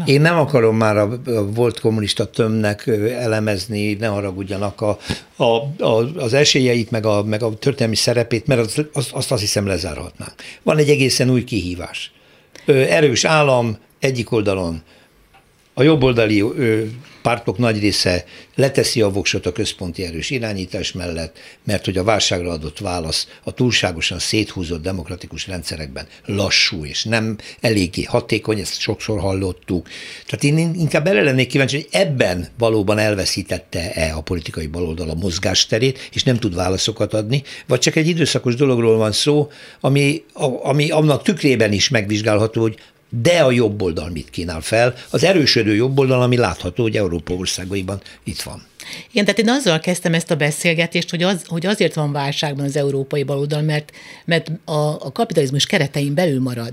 én 0.05 0.21
nem 0.21 0.38
akarom 0.38 0.77
már 0.77 0.97
a, 0.97 1.21
volt 1.53 1.79
kommunista 1.79 2.25
tömnek 2.25 2.88
elemezni, 3.17 3.93
ne 3.93 4.08
haragudjanak 4.08 4.82
a, 4.82 4.97
a, 5.36 5.43
a, 5.84 6.17
az 6.17 6.34
esélyeit, 6.34 6.91
meg 6.91 7.05
a, 7.05 7.23
meg 7.23 7.43
a 7.43 7.53
történelmi 7.53 7.95
szerepét, 7.95 8.47
mert 8.47 8.60
az, 8.60 8.86
az, 8.93 9.10
azt 9.12 9.32
azt 9.32 9.41
hiszem 9.41 9.67
lezárhatnánk. 9.67 10.34
Van 10.63 10.77
egy 10.77 10.89
egészen 10.89 11.29
új 11.29 11.43
kihívás. 11.43 12.12
Erős 12.65 13.23
állam 13.25 13.77
egyik 13.99 14.32
oldalon, 14.32 14.82
a 15.73 15.84
jobboldali 15.84 16.43
pártok 17.21 17.58
nagy 17.58 17.79
része 17.79 18.25
leteszi 18.55 19.01
a 19.01 19.10
voksot 19.10 19.45
a 19.45 19.51
központi 19.51 20.05
erős 20.05 20.29
irányítás 20.29 20.91
mellett, 20.91 21.38
mert 21.63 21.86
hogy 21.86 21.97
a 21.97 22.03
válságra 22.03 22.51
adott 22.51 22.79
válasz 22.79 23.27
a 23.43 23.51
túlságosan 23.51 24.19
széthúzott 24.19 24.82
demokratikus 24.82 25.47
rendszerekben 25.47 26.08
lassú 26.25 26.86
és 26.86 27.03
nem 27.03 27.38
eléggé 27.60 28.03
hatékony, 28.03 28.60
ezt 28.60 28.79
sokszor 28.79 29.19
hallottuk. 29.19 29.88
Tehát 30.25 30.43
én 30.43 30.73
inkább 30.75 31.03
bele 31.03 31.21
lennék 31.21 31.47
kíváncsi, 31.47 31.75
hogy 31.75 31.88
ebben 31.91 32.47
valóban 32.58 32.97
elveszítette-e 32.97 34.15
a 34.15 34.21
politikai 34.21 34.67
baloldal 34.67 35.10
a 35.10 35.15
mozgásterét, 35.15 36.10
és 36.13 36.23
nem 36.23 36.38
tud 36.38 36.55
válaszokat 36.55 37.13
adni, 37.13 37.43
vagy 37.67 37.79
csak 37.79 37.95
egy 37.95 38.08
időszakos 38.08 38.55
dologról 38.55 38.97
van 38.97 39.12
szó, 39.12 39.51
ami, 39.79 40.23
ami 40.63 40.89
annak 40.89 41.23
tükrében 41.23 41.71
is 41.71 41.89
megvizsgálható, 41.89 42.62
hogy 42.62 42.77
de 43.10 43.39
a 43.39 43.52
jobb 43.52 43.82
oldal 43.82 44.10
mit 44.10 44.30
kínál 44.30 44.62
fel? 44.62 44.93
Az 45.10 45.24
erősödő 45.24 45.76
jobb 45.76 46.00
oldal, 46.00 46.22
ami 46.22 46.38
látható, 46.38 46.84
hogy 46.84 46.98
Európa 46.98 47.34
országaiban 47.34 48.02
itt 48.24 48.41
van. 48.41 48.67
Igen, 49.12 49.26
tehát 49.26 49.39
én 49.39 49.50
azzal 49.50 49.80
kezdtem 49.80 50.13
ezt 50.13 50.32
a 50.32 50.36
beszélgetést, 50.36 51.10
hogy, 51.10 51.24
az, 51.24 51.41
hogy 51.48 51.65
azért 51.65 51.93
van 51.93 52.12
válságban 52.12 52.65
az 52.65 52.76
európai 52.76 53.24
baloldal, 53.24 53.62
mert, 53.62 53.91
mert 54.26 54.52
a, 54.65 54.72
a 55.06 55.12
kapitalizmus 55.12 55.65
keretein 55.65 56.13
belül 56.13 56.41
marad. 56.41 56.72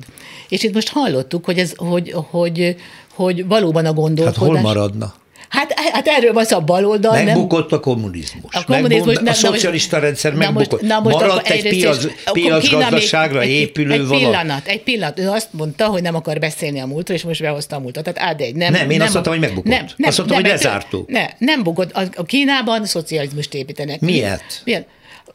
És 0.49 0.63
itt 0.63 0.75
most 0.75 0.89
hallottuk, 0.89 1.45
hogy, 1.45 1.59
ez, 1.59 1.73
hogy, 1.77 2.13
hogy, 2.15 2.77
hogy 3.15 3.47
valóban 3.47 3.87
a 3.87 3.93
gondolkodás... 3.93 4.39
Hát 4.39 4.47
hol 4.47 4.61
maradna? 4.61 5.15
Hát, 5.49 5.73
hát 5.93 6.07
erről 6.07 6.33
van 6.33 6.45
a 6.45 6.61
baloldal. 6.61 7.23
Megbukott 7.23 7.71
nem? 7.71 7.79
a 7.79 7.83
kommunizmus. 7.83 8.55
A 8.55 8.65
kommunizmus 8.65 9.15
nem, 9.15 9.27
a 9.27 9.33
szocialista 9.33 9.99
rendszer 9.99 10.33
na 10.33 10.39
megbukott. 10.39 10.81
Na 10.81 11.01
most 11.01 11.17
Maradt 11.17 11.49
egy 11.49 11.69
piac, 11.69 12.07
piacgazdaságra 12.33 13.45
épülő 13.45 13.93
egy 13.93 14.07
valami. 14.07 14.25
pillanat, 14.25 14.67
egy 14.67 14.83
pillanat. 14.83 15.19
Ő 15.19 15.29
azt 15.29 15.49
mondta, 15.51 15.87
hogy 15.87 16.03
nem 16.03 16.15
akar 16.15 16.39
beszélni 16.39 16.81
a 16.81 16.87
múltról, 16.87 17.17
és 17.17 17.25
most 17.25 17.41
behozta 17.41 17.77
a 17.77 17.79
múltat. 17.79 18.05
Tehát 18.05 18.31
ád 18.31 18.41
egy. 18.41 18.55
Nem, 18.55 18.73
nem, 18.73 18.91
én 18.91 18.97
nem, 18.97 19.07
azt 19.07 19.13
mondtam, 19.13 19.33
hogy 19.33 19.43
megbukott. 19.43 19.73
Nem, 19.73 19.87
nem, 19.97 20.09
azt 20.09 20.19
mondtam, 20.19 20.41
nem, 20.41 20.51
hogy 20.51 20.61
lezártuk. 20.63 21.09
Nem, 21.09 21.27
nem 21.39 21.63
bukott. 21.63 21.93
A 22.17 22.25
Kínában 22.25 22.85
szocializmust 22.85 23.55
építenek. 23.55 24.01
Miért? 24.01 24.63
Miért? 24.65 24.87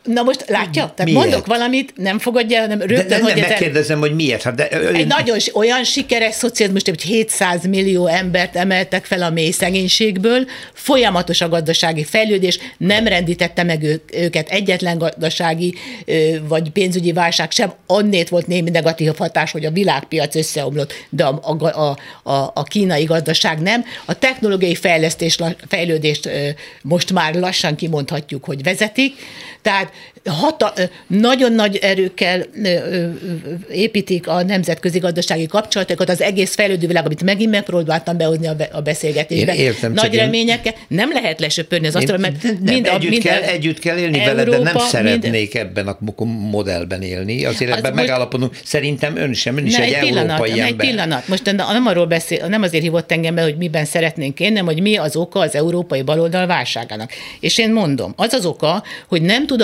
Na 0.04 0.22
most 0.24 0.46
látja? 0.48 0.94
Tehát 0.96 1.04
Miért? 1.04 1.20
mondok 1.20 1.46
valamit, 1.46 1.94
nem 1.96 2.20
fogadja, 2.20 2.60
hanem 2.60 2.78
De, 2.78 2.86
rögtön, 2.86 3.08
de 3.08 3.16
nem, 3.16 3.24
hogy 3.24 3.40
ez 3.40 3.48
megkérdezem, 3.48 4.00
hogy 4.00 4.16
miért. 4.16 4.42
Hát 4.42 4.56
de, 4.56 4.68
egy 4.70 5.08
nagyon 5.08 5.38
olyan 5.54 5.84
sikeres 5.84 6.36
szocializmus, 6.36 6.82
hogy 6.86 7.02
700 7.02 7.66
millió 7.68 8.08
embert 8.08 8.56
emeltek 8.56 9.06
fel 9.06 9.22
a 9.22 9.30
mély 9.30 9.52
szegénységből, 9.52 10.48
folyamatos 10.74 11.42
a 11.42 11.50
gazdasági 11.50 12.04
fejlődés, 12.04 12.60
nem 12.78 13.08
rendítette 13.08 13.64
meg 13.64 14.02
őket 14.14 14.50
egyetlen 14.50 14.98
gazdasági 14.98 15.76
vagy 16.48 16.70
pénzügyi 16.70 17.12
válság 17.12 17.52
sem, 17.52 17.74
annét 17.88 18.30
volt 18.30 18.48
némi 18.48 18.70
negatív 18.70 19.12
hatás, 19.18 19.52
hogy 19.52 19.66
a 19.66 19.72
világpiac 19.72 20.36
összeomlott, 20.36 20.94
de 21.10 21.26
a, 21.26 21.40
a, 21.42 21.98
a, 22.32 22.52
a, 22.54 22.64
kínai 22.64 23.04
gazdaság 23.04 23.60
nem. 23.60 23.84
A 24.06 24.20
technológiai 24.20 24.76
fejlesztés, 24.76 25.38
fejlődést 25.68 26.30
most 26.82 27.14
már 27.14 27.36
lassan 27.36 27.76
kimondhatjuk, 27.76 28.44
hogy 28.44 28.64
vezetik, 28.64 29.14
tehát 29.62 29.94
hata, 30.30 30.74
nagyon 31.08 31.54
nagy 31.54 31.76
erőkkel 31.82 32.46
építik 33.72 34.28
a 34.28 34.44
nemzetközi 34.44 35.00
gazdasági 35.00 35.46
kapcsolatokat, 35.46 36.10
az 36.10 36.22
egész 36.22 36.56
fejlődő 36.56 36.88
világ, 36.88 37.06
amit 37.06 37.24
megint 37.24 37.52
megpróbáltam 37.52 38.18
behozni 38.18 38.48
a, 38.48 38.56
be, 38.56 38.70
a 38.72 38.82
beszélgetésbe. 38.82 39.54
Én 39.56 39.60
értem, 39.60 39.94
nagy 39.94 40.14
én- 40.14 40.20
reményekkel. 40.20 40.74
Nem 40.88 41.12
lehet 41.12 41.40
lesöpörni 41.40 41.88
az 41.88 41.96
asztalon, 41.96 42.22
mert 42.22 42.44
nem, 42.44 42.58
mind 42.64 42.86
együtt, 42.86 43.10
mind 43.10 43.24
kell, 43.24 43.42
együtt 43.42 43.80
kell 43.80 43.98
élni 43.98 44.18
vele, 44.18 44.44
de 44.44 44.50
nem 44.52 44.68
Európa, 44.68 44.80
szeretnék 44.80 45.56
ebben 45.56 45.88
a 45.88 45.98
modellben 46.26 47.02
élni. 47.02 47.46
Azért 47.46 47.72
Az 47.72 47.78
ebben 47.78 47.92
most- 47.94 48.04
megállapodunk. 48.06 48.58
Szerintem 48.64 49.16
ön 49.16 49.34
sem, 49.34 49.58
ön 49.58 49.66
is 49.66 49.76
Ne, 49.78 49.84
egy, 49.84 49.92
egy 49.94 50.00
pillanat, 50.00 50.30
európai 50.30 50.50
ne, 50.60 50.64
egy 50.66 50.72
ember. 50.72 50.88
pillanat. 50.88 51.28
Most 51.28 51.46
nem 51.56 51.86
arról 51.86 52.06
beszél, 52.06 52.48
nem 52.48 52.62
azért 52.62 52.84
hívott 52.84 53.12
engem 53.12 53.36
be, 53.36 53.42
hogy 53.42 53.58
miben 53.58 53.86
szeretnénk 53.86 54.40
élni, 54.40 54.58
hanem 54.58 54.74
hogy 54.74 54.82
mi 54.82 54.98
az 54.98 55.16
oka 55.16 55.40
az 55.40 55.56
európai 55.56 56.02
baloldal 56.02 56.48
válságának. 56.48 57.12
És 57.40 57.58
én 57.58 57.72
mondom, 57.74 58.14
az 58.16 58.34
az 58.34 58.46
oka, 58.46 58.84
hogy 59.08 59.22
nem 59.22 59.46
tud 59.48 59.62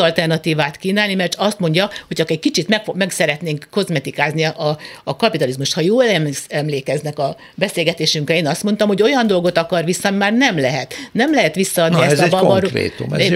alternatívát 0.48 0.78
kínálni, 0.78 1.16
mert 1.16 1.36
azt 1.36 1.60
mondja, 1.60 1.90
hogy 2.08 2.18
csak 2.18 2.32
egy 2.32 2.40
kicsit 2.40 2.68
meg, 2.68 2.82
meg 2.94 3.12
szeretnénk 3.12 3.68
kozmetikázni 3.72 4.44
a, 4.44 4.78
a 5.04 5.16
kapitalizmust. 5.16 5.74
Ha 5.74 5.82
jól 5.82 6.04
emlékeznek 6.48 7.20
a 7.20 7.36
beszélgetésünkre, 7.56 8.36
én 8.36 8.48
azt 8.48 8.64
mondtam, 8.64 8.88
hogy 8.88 9.02
olyan 9.02 9.28
dolgot 9.28 9.58
akar 9.58 9.86
vissza, 9.86 10.12
már 10.12 10.34
nem 10.34 10.60
lehet. 10.60 10.94
Nem 11.12 11.34
lehet 11.34 11.56
visszaadni 11.56 11.98
Na, 11.98 12.04
ezt 12.04 12.12
ez 12.12 12.34
a 12.34 12.40
babaru- 12.40 12.72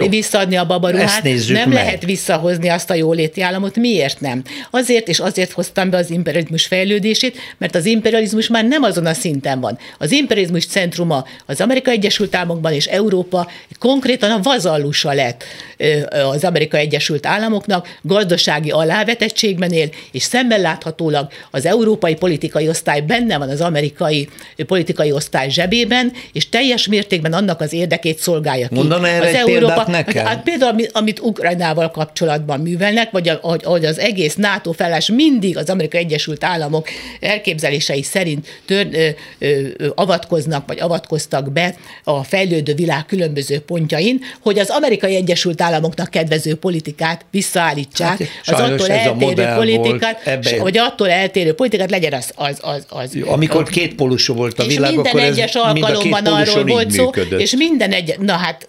visszaadni 0.09 0.55
a 0.55 0.65
babaruhát, 0.65 1.23
nem 1.23 1.69
meg. 1.69 1.71
lehet 1.71 2.05
visszahozni 2.05 2.69
azt 2.69 2.89
a 2.89 2.93
jóléti 2.93 3.41
államot. 3.41 3.75
Miért 3.75 4.19
nem? 4.19 4.43
Azért 4.71 5.07
és 5.07 5.19
azért 5.19 5.51
hoztam 5.51 5.89
be 5.89 5.97
az 5.97 6.09
imperializmus 6.09 6.65
fejlődését, 6.65 7.37
mert 7.57 7.75
az 7.75 7.85
imperializmus 7.85 8.47
már 8.47 8.65
nem 8.65 8.83
azon 8.83 9.05
a 9.05 9.13
szinten 9.13 9.59
van. 9.59 9.77
Az 9.97 10.11
imperializmus 10.11 10.65
centruma 10.65 11.25
az 11.45 11.61
Amerikai 11.61 11.93
Egyesült 11.93 12.35
Államokban 12.35 12.73
és 12.73 12.85
Európa 12.85 13.47
konkrétan 13.79 14.31
a 14.31 14.39
vazallusa 14.41 15.13
lett 15.13 15.43
az 16.11 16.43
Amerikai 16.43 16.79
Egyesült 16.79 17.00
Államoknak, 17.25 17.97
gazdasági 18.01 18.69
alávetettségben 18.69 19.71
él, 19.71 19.89
és 20.11 20.23
szemmel 20.23 20.59
láthatólag 20.59 21.27
az 21.51 21.65
európai 21.65 22.15
politikai 22.15 22.67
osztály 22.67 23.01
benne 23.01 23.37
van 23.37 23.49
az 23.49 23.61
amerikai 23.61 24.29
politikai 24.67 25.11
osztály 25.11 25.49
zsebében, 25.49 26.11
és 26.33 26.49
teljes 26.49 26.87
mértékben 26.87 27.33
annak 27.33 27.61
az 27.61 27.73
érdekét 27.73 28.19
szolgálja 28.19 28.67
ki. 28.67 28.75
Mondana 28.75 29.07
erre 29.07 29.27
az 29.27 29.33
egy 29.33 29.43
példát 29.43 29.87
nekem? 29.87 30.25
Hát 30.25 30.43
például, 30.43 30.71
ami- 30.71 30.89
amit 30.91 31.19
Ukrajnával 31.19 31.91
kapcsolatban 31.91 32.59
művelnek, 32.59 33.11
vagy 33.11 33.29
ahogy, 33.29 33.61
ahogy 33.63 33.85
az 33.85 33.99
egész 33.99 34.35
NATO 34.35 34.71
felállás 34.71 35.09
mindig 35.09 35.57
az 35.57 35.69
Amerikai 35.69 35.99
Egyesült 35.99 36.43
Államok 36.43 36.87
elképzelései 37.19 38.03
szerint 38.03 38.47
tör, 38.65 38.87
ö, 38.91 39.07
ö, 39.39 39.67
ö, 39.77 39.87
avatkoznak, 39.95 40.67
vagy 40.67 40.79
avatkoztak 40.79 41.51
be 41.51 41.75
a 42.03 42.23
fejlődő 42.23 42.73
világ 42.73 43.05
különböző 43.05 43.59
pontjain, 43.59 44.21
hogy 44.39 44.59
az 44.59 44.69
Amerikai 44.69 45.15
Egyesült 45.15 45.61
Államoknak 45.61 46.09
kedvező 46.09 46.55
politikát 46.91 47.25
visszaállítsák, 47.31 48.17
Hát, 48.43 48.59
az 48.59 48.59
attól 48.59 48.87
ez 48.87 49.05
a 49.05 49.09
eltérő 49.09 49.53
politikát, 49.55 50.23
volt, 50.23 50.27
ebbe- 50.27 50.57
vagy 50.57 50.77
attól 50.77 51.09
eltérő 51.09 51.53
politikát 51.53 51.89
legyen 51.89 52.13
az, 52.13 52.31
az, 52.35 52.57
az, 52.61 52.85
az 52.89 53.17
Amikor 53.25 53.69
két 53.69 53.95
pólusú 53.95 54.33
volt 54.33 54.59
a 54.59 54.63
és 54.63 54.75
világ, 54.75 54.93
minden 54.93 55.11
akkor 55.11 55.21
ez 55.25 55.37
egyes 55.37 55.55
a 55.55 55.73
két 55.73 55.83
alkalomban 55.83 56.25
arról 56.25 56.63
volt 56.63 56.91
szó, 56.91 57.03
működött. 57.03 57.39
és 57.39 57.55
minden 57.55 57.91
egy, 57.91 58.15
na 58.19 58.33
hát, 58.33 58.67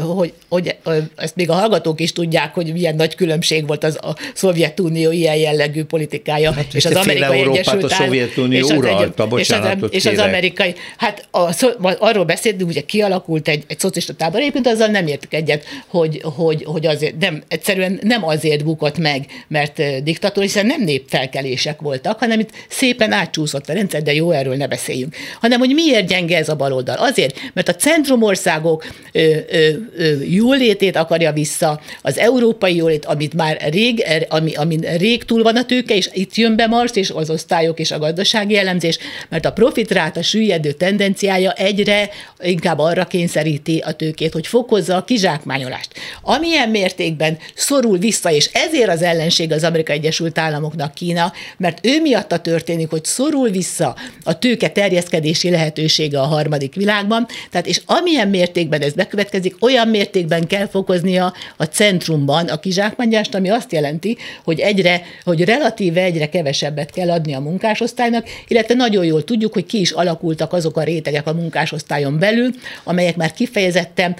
hogy, 0.00 0.32
hogy 0.48 0.76
ezt 1.16 1.36
még 1.36 1.50
a 1.50 1.54
hallgatók 1.54 2.00
is 2.00 2.12
tudják, 2.12 2.54
hogy 2.54 2.72
milyen 2.72 2.94
nagy 2.94 3.14
különbség 3.14 3.66
volt 3.66 3.84
az 3.84 3.98
a 4.02 4.16
Szovjetunió 4.34 5.10
ilyen 5.10 5.36
jellegű 5.36 5.84
politikája, 5.84 6.52
hát, 6.52 6.74
és 6.74 6.84
az 6.84 6.94
Amerikai 6.94 7.40
Egyesült 7.40 7.84
a 7.84 7.88
Szovjetunió 7.88 8.66
és 8.66 8.76
uralta, 8.76 9.28
és 9.36 9.50
az, 9.50 9.66
és 9.90 10.06
az 10.06 10.18
amerikai, 10.18 10.74
hát 10.96 11.28
a, 11.30 11.50
arról 11.98 12.24
beszéltünk, 12.24 12.70
ugye 12.70 12.80
kialakult 12.80 13.48
egy, 13.48 13.64
egy 13.66 13.78
szocialista 13.78 14.14
tábor, 14.14 14.40
egyébként 14.40 14.66
azzal 14.66 14.86
nem 14.88 15.06
értek 15.06 15.34
egyet, 15.34 15.64
hogy, 15.86 16.20
hogy, 16.22 16.64
hogy 16.64 16.86
azért 16.86 17.18
nem, 17.18 17.39
egyszerűen 17.48 17.98
nem 18.02 18.24
azért 18.24 18.64
bukott 18.64 18.98
meg, 18.98 19.26
mert 19.48 20.02
diktatúra, 20.02 20.46
hiszen 20.46 20.66
nem 20.66 20.82
népfelkelések 20.82 21.80
voltak, 21.80 22.18
hanem 22.18 22.40
itt 22.40 22.50
szépen 22.68 23.12
átcsúszott 23.12 23.68
a 23.68 23.72
rendszer, 23.72 24.02
de 24.02 24.14
jó, 24.14 24.30
erről 24.30 24.56
ne 24.56 24.66
beszéljünk. 24.66 25.16
Hanem, 25.40 25.58
hogy 25.58 25.74
miért 25.74 26.06
gyenge 26.06 26.36
ez 26.36 26.48
a 26.48 26.56
baloldal? 26.56 26.96
Azért, 26.96 27.40
mert 27.52 27.68
a 27.68 27.74
centrumországok 27.74 28.86
ö, 29.12 29.36
ö, 29.50 29.68
ö, 29.96 30.22
jólétét 30.22 30.96
akarja 30.96 31.32
vissza, 31.32 31.80
az 32.02 32.18
európai 32.18 32.76
jólét, 32.76 33.04
amit 33.04 33.34
már 33.34 33.68
rég, 33.70 34.00
er, 34.00 34.26
ami, 34.28 34.54
amin 34.54 34.80
rég 34.80 35.24
túl 35.24 35.42
van 35.42 35.56
a 35.56 35.64
tőke, 35.64 35.94
és 35.94 36.08
itt 36.12 36.34
jön 36.34 36.56
be 36.56 36.66
Marx 36.66 36.96
és 36.96 37.10
az 37.10 37.30
osztályok 37.30 37.78
és 37.78 37.90
a 37.90 37.98
gazdasági 37.98 38.56
elemzés, 38.56 38.98
mert 39.28 39.44
a 39.44 39.52
profitráta 39.52 40.22
süllyedő 40.22 40.72
tendenciája 40.72 41.52
egyre 41.52 42.10
inkább 42.40 42.78
arra 42.78 43.04
kényszeríti 43.04 43.78
a 43.78 43.92
tőkét, 43.92 44.32
hogy 44.32 44.46
fokozza 44.46 44.96
a 44.96 45.04
kizsákmányolást. 45.04 45.88
Amilyen 46.22 46.68
mértékben 46.68 47.29
szorul 47.54 47.98
vissza, 47.98 48.30
és 48.30 48.50
ezért 48.52 48.88
az 48.88 49.02
ellenség 49.02 49.52
az 49.52 49.64
Amerikai 49.64 49.96
Egyesült 49.96 50.38
Államoknak 50.38 50.94
Kína, 50.94 51.32
mert 51.56 51.86
ő 51.86 52.00
miatta 52.00 52.38
történik, 52.38 52.90
hogy 52.90 53.04
szorul 53.04 53.48
vissza 53.48 53.96
a 54.22 54.38
tőke 54.38 54.68
terjeszkedési 54.68 55.50
lehetősége 55.50 56.20
a 56.20 56.26
harmadik 56.26 56.74
világban, 56.74 57.26
tehát 57.50 57.66
és 57.66 57.80
amilyen 57.86 58.28
mértékben 58.28 58.80
ez 58.80 58.92
bekövetkezik, 58.92 59.56
olyan 59.60 59.88
mértékben 59.88 60.46
kell 60.46 60.68
fokoznia 60.68 61.32
a 61.56 61.64
centrumban 61.64 62.48
a 62.48 62.60
kizsákmányást, 62.60 63.34
ami 63.34 63.50
azt 63.50 63.72
jelenti, 63.72 64.16
hogy 64.44 64.60
egyre, 64.60 65.02
hogy 65.24 65.44
relatíve 65.44 66.02
egyre 66.02 66.28
kevesebbet 66.28 66.90
kell 66.90 67.10
adni 67.10 67.34
a 67.34 67.40
munkásosztálynak, 67.40 68.26
illetve 68.48 68.74
nagyon 68.74 69.04
jól 69.04 69.24
tudjuk, 69.24 69.52
hogy 69.52 69.66
ki 69.66 69.80
is 69.80 69.90
alakultak 69.90 70.52
azok 70.52 70.76
a 70.76 70.82
rétegek 70.82 71.26
a 71.26 71.32
munkásosztályon 71.32 72.18
belül, 72.18 72.50
amelyek 72.84 73.16
már 73.16 73.32
kifejezetten 73.32 74.16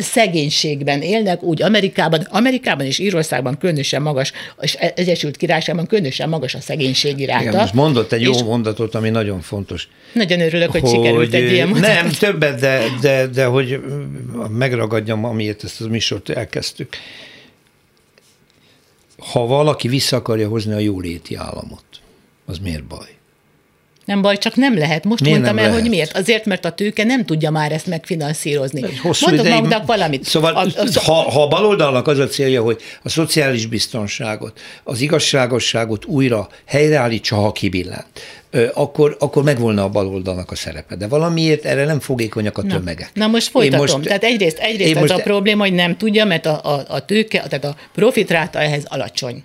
szegénységben 0.00 1.02
élnek, 1.02 1.42
úgy 1.42 1.62
Amerikában, 1.62 2.20
Amerikában 2.30 2.53
és 2.78 2.98
Írországban 2.98 3.58
különösen 3.58 4.02
magas, 4.02 4.32
és 4.60 4.74
Egyesült 4.74 5.36
Királyságban 5.36 5.86
különösen 5.86 6.28
magas 6.28 6.54
a 6.54 6.60
szegénység 6.60 7.18
iráta. 7.18 7.42
Igen, 7.42 7.56
most 7.56 7.74
mondott 7.74 8.12
egy 8.12 8.22
jó 8.22 8.42
mondatot, 8.42 8.94
ami 8.94 9.10
nagyon 9.10 9.40
fontos. 9.40 9.88
Nagyon 10.12 10.40
örülök, 10.40 10.70
hogy, 10.70 10.80
hogy 10.80 10.90
sikerült 10.90 11.34
egy 11.34 11.52
ilyen 11.52 11.68
mondatot. 11.68 12.02
Nem, 12.02 12.10
többet, 12.10 12.60
de, 12.60 12.82
de, 13.00 13.26
de 13.26 13.44
hogy 13.44 13.80
megragadjam, 14.50 15.24
amiért 15.24 15.64
ezt 15.64 15.80
a 15.80 15.88
műsort 15.88 16.28
elkezdtük. 16.28 16.96
Ha 19.32 19.46
valaki 19.46 19.88
vissza 19.88 20.16
akarja 20.16 20.48
hozni 20.48 20.72
a 20.72 20.78
jóléti 20.78 21.34
államot, 21.34 21.84
az 22.46 22.58
miért 22.58 22.84
baj? 22.84 23.08
Nem 24.04 24.22
baj, 24.22 24.38
csak 24.38 24.54
nem 24.56 24.78
lehet. 24.78 25.04
Most 25.04 25.22
Miért 25.22 25.36
mondtam 25.38 25.58
el, 25.58 25.64
lehet? 25.64 25.80
hogy 25.80 25.90
miért. 25.90 26.16
Azért, 26.16 26.44
mert 26.44 26.64
a 26.64 26.70
tőke 26.72 27.04
nem 27.04 27.24
tudja 27.24 27.50
már 27.50 27.72
ezt 27.72 27.86
megfinanszírozni. 27.86 28.80
Hosszú 29.02 29.26
Mondok 29.26 29.44
ideig- 29.44 29.60
magunknak 29.62 29.86
valamit. 29.86 30.24
Szóval, 30.24 30.54
A- 30.54 30.60
a- 30.60 31.00
ha, 31.04 31.12
ha 31.30 31.42
a 31.42 31.48
baloldalnak 31.48 32.06
az 32.08 32.18
a 32.18 32.26
célja, 32.26 32.62
hogy 32.62 32.80
a 33.02 33.08
szociális 33.08 33.66
biztonságot, 33.66 34.60
az 34.84 35.00
igazságosságot 35.00 36.04
újra 36.04 36.48
helyreállítsa, 36.66 37.36
ha 37.36 37.52
kibillent, 37.52 38.06
akkor, 38.74 39.16
akkor 39.18 39.42
megvolna 39.42 39.82
a 39.82 39.88
baloldalnak 39.88 40.50
a 40.50 40.54
szerepe. 40.54 40.96
De 40.96 41.06
valamiért 41.08 41.64
erre 41.64 41.84
nem 41.84 42.00
fogékonyak 42.00 42.58
a 42.58 42.62
tömegek. 42.62 43.10
Na 43.14 43.26
most 43.26 43.46
Én 43.46 43.52
folytatom. 43.52 43.96
most- 43.96 44.06
tehát 44.08 44.24
egyrészt, 44.24 44.58
egyrészt 44.58 44.94
ez 44.94 45.00
most- 45.00 45.12
a 45.12 45.18
probléma, 45.22 45.62
hogy 45.62 45.72
nem 45.72 45.96
tudja, 45.96 46.24
mert 46.24 46.46
a, 46.46 46.60
a, 46.64 46.84
a 46.88 47.04
tőke, 47.04 47.38
tehát 47.48 47.64
a 47.64 47.76
profitráta 47.94 48.58
ehhez 48.60 48.84
alacsony. 48.88 49.42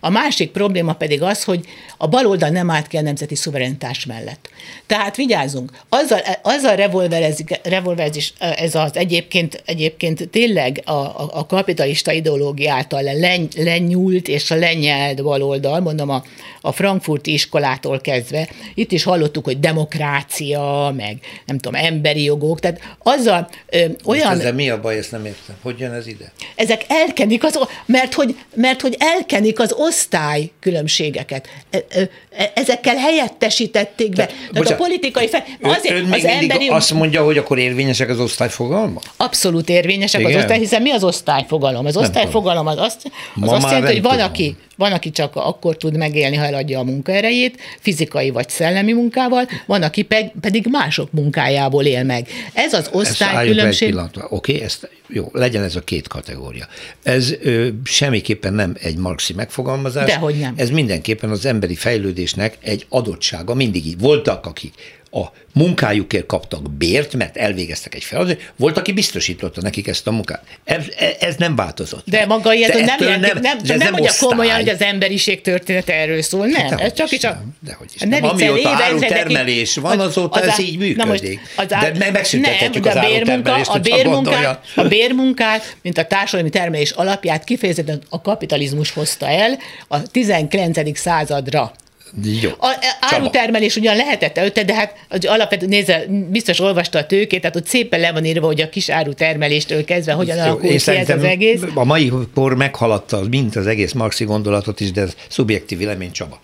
A 0.00 0.10
másik 0.10 0.50
probléma 0.50 0.92
pedig 0.92 1.22
az, 1.22 1.44
hogy 1.44 1.64
a 1.96 2.06
baloldal 2.06 2.48
nem 2.48 2.70
állt 2.70 2.86
ki 2.86 2.96
a 2.96 3.00
nemzeti 3.00 3.34
szuverenitás 3.34 4.06
mellett. 4.06 4.50
Tehát 4.86 5.16
vigyázzunk, 5.16 5.70
azzal, 5.88 6.20
azzal 6.42 6.76
revolverezik, 6.76 7.60
revolverezik 7.62 8.32
ez 8.38 8.74
az 8.74 8.96
egyébként, 8.96 9.62
egyébként 9.66 10.28
tényleg 10.28 10.82
a, 10.84 10.90
a, 10.92 11.30
a 11.32 11.46
kapitalista 11.46 12.12
ideológia 12.12 12.72
által 12.72 13.02
len, 13.02 13.48
lenyúlt 13.56 14.28
és 14.28 14.50
a 14.50 14.54
lenyelt 14.54 15.22
baloldal, 15.22 15.80
mondom 15.80 16.08
a, 16.08 16.22
a 16.60 16.72
frankfurti 16.72 17.32
iskolától 17.32 18.00
kezdve, 18.00 18.48
itt 18.74 18.92
is 18.92 19.02
hallottuk, 19.02 19.44
hogy 19.44 19.60
demokrácia, 19.60 20.94
meg 20.96 21.18
nem 21.46 21.58
tudom, 21.58 21.80
emberi 21.80 22.22
jogok, 22.22 22.60
tehát 22.60 22.80
azzal 23.02 23.48
ö, 23.66 23.86
Most 23.88 24.06
olyan... 24.06 24.32
ezzel 24.32 24.52
mi 24.52 24.70
a 24.70 24.80
baj, 24.80 24.96
ezt 24.96 25.10
nem 25.10 25.24
értem. 25.24 25.56
Hogy 25.62 25.78
jön 25.78 25.92
ez 25.92 26.06
ide? 26.06 26.32
Ezek 26.54 26.84
elkenik, 26.88 27.44
az, 27.44 27.58
mert, 27.86 28.14
hogy, 28.14 28.36
mert 28.54 28.80
hogy 28.80 28.96
elkenik 28.98 29.60
az 29.60 29.67
az 29.68 29.74
osztály 29.78 30.50
különbségeket. 30.60 31.48
E, 31.70 31.84
e, 31.88 32.52
ezekkel 32.54 32.96
helyettesítették 32.96 34.08
be. 34.08 34.26
Tehát, 34.26 34.34
Tehát 34.52 34.70
a 34.70 34.74
politikai 34.74 35.28
fel... 35.28 35.44
Azért 35.62 35.94
ön, 35.94 36.04
ön 36.04 36.12
az 36.12 36.24
emberi... 36.24 36.68
azt 36.68 36.92
mondja, 36.92 37.24
hogy 37.24 37.38
akkor 37.38 37.58
érvényesek 37.58 38.08
az 38.08 38.20
osztályfogalmak? 38.20 39.02
Abszolút 39.16 39.68
érvényesek 39.68 40.20
Igen? 40.20 40.32
az 40.32 40.38
osztály, 40.42 40.58
hiszen 40.58 40.82
mi 40.82 40.90
az 40.90 41.04
osztályfogalom? 41.04 41.86
Az 41.86 41.96
osztályfogalom 41.96 42.66
az 42.66 42.78
azt, 42.78 43.10
az 43.40 43.52
azt 43.52 43.70
jelenti, 43.70 43.92
hogy 43.92 44.02
van 44.02 44.20
aki, 44.20 44.56
van, 44.78 44.92
aki 44.92 45.10
csak 45.10 45.36
akkor 45.36 45.76
tud 45.76 45.96
megélni, 45.96 46.36
ha 46.36 46.44
eladja 46.44 46.78
a 46.78 46.82
munkaerejét, 46.82 47.60
fizikai 47.80 48.30
vagy 48.30 48.48
szellemi 48.48 48.92
munkával, 48.92 49.48
van, 49.66 49.82
aki 49.82 50.02
pedig 50.40 50.66
mások 50.70 51.12
munkájából 51.12 51.84
él 51.84 52.04
meg. 52.04 52.28
Ez 52.52 52.72
az 52.72 52.88
osztálykülönbség. 52.92 53.96
Oké, 53.96 54.14
okay, 54.28 54.60
ezt 54.62 54.88
jó, 55.08 55.28
legyen 55.32 55.62
ez 55.62 55.76
a 55.76 55.80
két 55.80 56.08
kategória. 56.08 56.66
Ez 57.02 57.32
ö, 57.42 57.68
semmiképpen 57.84 58.54
nem 58.54 58.76
egy 58.80 58.96
marxi 58.96 59.32
megfogalmazás. 59.32 60.06
Dehogy 60.06 60.38
nem. 60.38 60.54
Ez 60.56 60.70
mindenképpen 60.70 61.30
az 61.30 61.46
emberi 61.46 61.74
fejlődésnek 61.74 62.58
egy 62.60 62.86
adottsága. 62.88 63.54
Mindig 63.54 63.86
így 63.86 63.98
voltak, 63.98 64.46
akik 64.46 64.74
a 65.10 65.32
munkájukért 65.54 66.26
kaptak 66.26 66.70
bért, 66.70 67.14
mert 67.14 67.36
elvégeztek 67.36 67.94
egy 67.94 68.04
feladatot, 68.04 68.52
volt, 68.56 68.76
aki 68.78 68.92
biztosította 68.92 69.60
nekik 69.60 69.86
ezt 69.86 70.06
a 70.06 70.10
munkát. 70.10 70.42
Ez, 70.64 70.84
ez 71.20 71.36
nem 71.36 71.56
változott. 71.56 72.02
De 72.06 72.26
maga 72.26 72.52
ilyet, 72.52 72.72
de 72.72 72.84
nem, 72.84 72.96
nem, 72.98 73.20
nem, 73.20 73.38
nem, 73.40 73.58
nem, 73.64 73.76
nem 73.76 73.92
mondja 73.92 74.12
komolyan, 74.20 74.56
hogy 74.56 74.68
az 74.68 74.82
emberiség 74.82 75.40
története 75.40 75.94
erről 75.94 76.22
szól. 76.22 76.46
Nem, 76.46 76.66
hát, 76.66 76.80
ez 76.80 76.92
csak 76.92 77.10
is 77.10 77.24
a... 77.24 77.42
Dehogy 77.60 77.88
is. 77.94 78.00
Nem, 78.00 78.24
amióta 78.24 78.68
árutermelés 78.68 79.76
van, 79.76 80.00
azóta 80.00 80.40
az, 80.40 80.46
ez 80.46 80.58
így 80.58 80.78
működik. 80.78 81.40
Az, 81.56 81.66
az, 81.70 81.98
de 81.98 82.10
megszüntethetjük 82.10 82.86
az 82.86 82.96
árutermelést, 82.96 83.70
a 83.70 83.78
bérmunkát, 83.78 84.64
a 84.74 84.82
bérmunkát, 84.82 85.76
mint 85.82 85.98
a 85.98 86.04
társadalmi 86.04 86.50
termelés 86.50 86.90
alapját 86.90 87.44
kifejezetten 87.44 88.02
a 88.08 88.20
kapitalizmus 88.20 88.90
hozta 88.90 89.26
el 89.26 89.58
a 89.88 90.02
19. 90.02 90.98
századra. 90.98 91.72
Jó. 92.40 92.50
A, 92.58 92.74
árutermelés 93.00 93.76
ugyan 93.76 93.96
lehetett 93.96 94.38
előtte, 94.38 94.64
de 94.64 94.74
hát 94.74 94.94
alapvetően 95.26 95.70
nézze, 95.70 96.04
biztos 96.28 96.60
olvasta 96.60 96.98
a 96.98 97.06
tőkét, 97.06 97.40
tehát 97.40 97.56
ott 97.56 97.66
szépen 97.66 98.00
le 98.00 98.12
van 98.12 98.24
írva, 98.24 98.46
hogy 98.46 98.60
a 98.60 98.68
kis 98.68 98.88
árutermeléstől 98.88 99.84
kezdve 99.84 100.12
hogyan 100.12 100.38
alakul 100.38 100.68
ki 100.68 100.90
ez 100.90 101.10
az 101.10 101.22
egész. 101.22 101.62
A 101.74 101.84
mai 101.84 102.12
kor 102.34 102.56
meghaladta 102.56 103.22
mint 103.30 103.56
az 103.56 103.66
egész 103.66 103.92
marxi 103.92 104.24
gondolatot 104.24 104.80
is, 104.80 104.92
de 104.92 105.00
ez 105.00 105.16
szubjektív 105.28 105.78
vélemény 105.78 106.12
Csaba. 106.12 106.40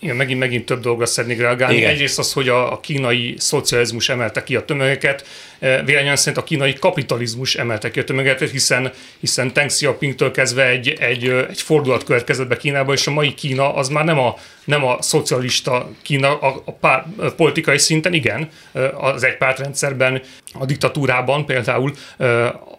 Igen, 0.00 0.16
megint, 0.16 0.38
megint 0.38 0.66
több 0.66 0.80
dolgra 0.80 1.06
szeretnék 1.06 1.40
reagálni. 1.40 1.76
Igen. 1.76 1.90
Egyrészt 1.90 2.18
az, 2.18 2.32
hogy 2.32 2.48
a, 2.48 2.72
a 2.72 2.80
kínai 2.80 3.34
szocializmus 3.38 4.08
emelte 4.08 4.42
ki 4.42 4.56
a 4.56 4.64
tömegeket, 4.64 5.26
e, 5.57 5.57
véleményem 5.58 6.14
szerint 6.14 6.42
a 6.42 6.44
kínai 6.44 6.72
kapitalizmus 6.72 7.54
emelte 7.54 7.90
ki 7.90 8.00
a 8.00 8.04
tömegeket, 8.04 8.50
hiszen, 8.50 8.92
hiszen 9.20 9.50
Deng 9.52 9.68
Xiaopingtől 9.68 10.30
kezdve 10.30 10.66
egy, 10.66 10.88
egy, 10.88 11.28
egy 11.28 11.60
fordulat 11.60 12.04
következett 12.04 12.48
be 12.48 12.56
Kínába, 12.56 12.92
és 12.92 13.06
a 13.06 13.10
mai 13.10 13.34
Kína 13.34 13.74
az 13.74 13.88
már 13.88 14.04
nem 14.04 14.18
a, 14.18 14.34
nem 14.64 14.84
a 14.84 15.02
szocialista 15.02 15.90
Kína, 16.02 16.38
a, 16.38 16.62
a, 16.64 16.72
pár, 16.72 17.04
a 17.16 17.30
politikai 17.30 17.78
szinten, 17.78 18.12
igen, 18.12 18.48
az 18.94 19.24
egypártrendszerben, 19.24 20.22
a 20.52 20.64
diktatúrában 20.64 21.46
például 21.46 21.92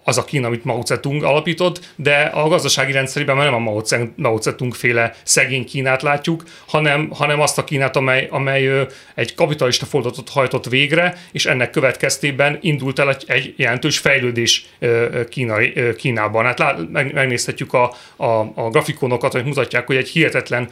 az 0.03 0.17
a 0.17 0.25
Kína, 0.25 0.47
amit 0.47 0.63
Mao 0.63 0.81
Zedong 0.85 1.23
alapított, 1.23 1.93
de 1.95 2.15
a 2.33 2.47
gazdasági 2.47 2.91
rendszerében 2.91 3.35
már 3.35 3.45
nem 3.45 3.67
a 3.67 3.81
Mao 4.15 4.37
Zedong 4.41 4.73
féle 4.73 5.13
szegény 5.23 5.65
Kínát 5.65 6.01
látjuk, 6.01 6.43
hanem, 6.67 7.09
hanem 7.09 7.39
azt 7.39 7.57
a 7.57 7.63
Kínát, 7.63 7.95
amely, 7.95 8.27
amely 8.31 8.87
egy 9.15 9.35
kapitalista 9.35 9.85
fordulatot 9.85 10.29
hajtott 10.29 10.65
végre, 10.65 11.17
és 11.31 11.45
ennek 11.45 11.69
következtében 11.69 12.57
indult 12.69 12.99
el 12.99 13.09
egy, 13.09 13.23
egy 13.27 13.53
jelentős 13.57 13.97
fejlődés 13.97 14.65
Kínai, 15.29 15.73
Kínában. 15.97 16.45
Hát 16.45 16.77
megnézhetjük 16.91 17.73
a, 17.73 17.93
a, 18.15 18.25
a 18.39 18.69
grafikonokat, 18.69 19.31
hogy 19.31 19.45
mutatják, 19.45 19.87
hogy 19.87 19.95
egy 19.95 20.09
hihetetlen 20.09 20.67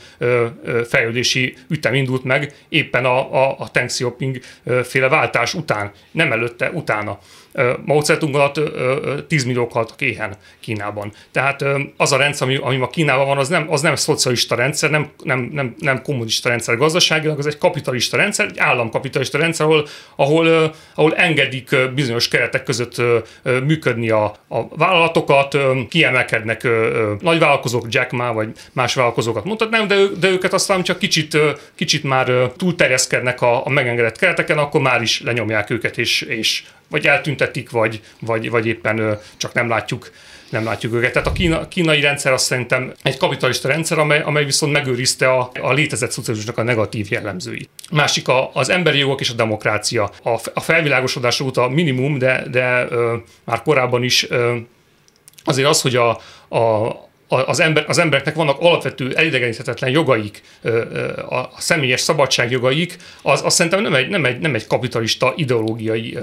fejlődési 0.87 1.55
ütem 1.69 1.93
indult 1.93 2.23
meg 2.23 2.53
éppen 2.69 3.05
a, 3.05 3.33
a, 3.33 3.55
a 3.59 3.69
Deng 3.73 3.87
Xiaoping 3.87 4.39
féle 4.83 5.07
váltás 5.07 5.53
után, 5.53 5.91
nem 6.11 6.31
előtte, 6.31 6.69
utána. 6.69 7.19
Mao 7.85 8.01
Zedong 8.01 8.35
alatt 8.35 8.59
10 9.27 9.43
milliók 9.43 9.71
haltak 9.71 10.01
éhen 10.01 10.35
Kínában. 10.59 11.11
Tehát 11.31 11.63
az 11.97 12.11
a 12.11 12.17
rendszer, 12.17 12.47
ami, 12.47 12.55
ami 12.55 12.75
ma 12.75 12.87
Kínában 12.87 13.25
van, 13.25 13.37
az 13.37 13.47
nem, 13.47 13.71
az 13.71 13.81
nem 13.81 13.95
szocialista 13.95 14.55
rendszer, 14.55 14.89
nem, 14.89 15.09
nem, 15.23 15.49
nem, 15.53 15.75
nem 15.77 16.01
kommunista 16.01 16.49
rendszer 16.49 16.77
gazdaságilag, 16.77 17.37
az 17.37 17.47
egy 17.47 17.57
kapitalista 17.57 18.17
rendszer, 18.17 18.45
egy 18.45 18.57
államkapitalista 18.57 19.37
rendszer, 19.37 19.65
ahol, 19.65 19.87
ahol, 20.15 20.73
ahol 20.95 21.15
engedik 21.15 21.75
bizonyos 21.95 22.27
keretek 22.27 22.63
között 22.63 23.01
működni 23.63 24.09
a, 24.09 24.23
a 24.47 24.67
vállalatokat, 24.75 25.57
kiemelkednek 25.89 26.67
nagyvállalkozók, 27.19 27.85
Jack 27.89 28.11
Ma, 28.11 28.33
vagy 28.33 28.49
más 28.73 28.93
vállalkozókat 28.93 29.43
mondhatnám, 29.43 29.87
de, 29.87 29.95
de 30.19 30.29
őket 30.29 30.53
aztán 30.53 30.83
csak 30.83 30.99
kicsit, 30.99 31.37
kicsit 31.75 32.03
már 32.03 32.51
túlterjeszkednek 32.57 33.41
a, 33.41 33.65
a 33.65 33.69
megengedett 33.69 34.17
kereteken, 34.17 34.57
akkor 34.57 34.81
már 34.81 35.01
is 35.01 35.21
lenyomják 35.21 35.69
őket, 35.69 35.97
és, 35.97 36.21
és 36.21 36.63
vagy 36.89 37.07
eltüntetik, 37.07 37.69
vagy, 37.69 38.01
vagy, 38.19 38.49
vagy 38.49 38.67
éppen 38.67 39.19
csak 39.37 39.53
nem 39.53 39.69
látjuk 39.69 40.11
nem 40.49 40.63
látjuk 40.63 40.93
őket. 40.93 41.11
Tehát 41.11 41.27
a 41.27 41.31
kína, 41.31 41.67
kínai 41.67 42.01
rendszer 42.01 42.33
azt 42.33 42.45
szerintem 42.45 42.93
egy 43.03 43.17
kapitalista 43.17 43.67
rendszer, 43.67 43.99
amely, 43.99 44.21
amely 44.21 44.45
viszont 44.45 44.71
megőrizte 44.71 45.31
a, 45.31 45.51
a 45.61 45.73
létezett 45.73 46.11
szocializmusnak 46.11 46.57
a 46.57 46.63
negatív 46.63 47.07
jellemzőit. 47.11 47.69
Másik 47.91 48.27
a, 48.27 48.49
az 48.53 48.69
emberi 48.69 48.97
jogok 48.97 49.19
és 49.19 49.29
a 49.29 49.33
demokrácia. 49.33 50.11
A, 50.23 50.39
a 50.53 50.59
felvilágosodás 50.59 51.39
óta 51.39 51.67
minimum, 51.69 52.17
de, 52.17 52.43
de 52.51 52.87
ö, 52.89 53.15
már 53.43 53.61
korábban 53.61 54.05
ö, 54.29 54.55
azért 55.43 55.67
az, 55.67 55.81
hogy 55.81 55.95
a, 55.95 56.09
a, 56.55 56.91
az, 57.27 57.59
ember, 57.59 57.85
az 57.87 57.97
embereknek 57.97 58.35
vannak 58.35 58.59
alapvető 58.59 59.15
elidegeníthetetlen 59.15 59.89
jogaik, 59.89 60.41
a 61.29 61.61
személyes 61.61 62.01
szabadságjogaik, 62.01 62.97
az, 63.21 63.41
az 63.43 63.53
szerintem 63.53 63.81
nem 63.81 63.93
egy, 63.93 64.09
nem, 64.09 64.25
egy, 64.25 64.39
nem 64.39 64.55
egy 64.55 64.67
kapitalista 64.67 65.33
ideológiai 65.35 66.17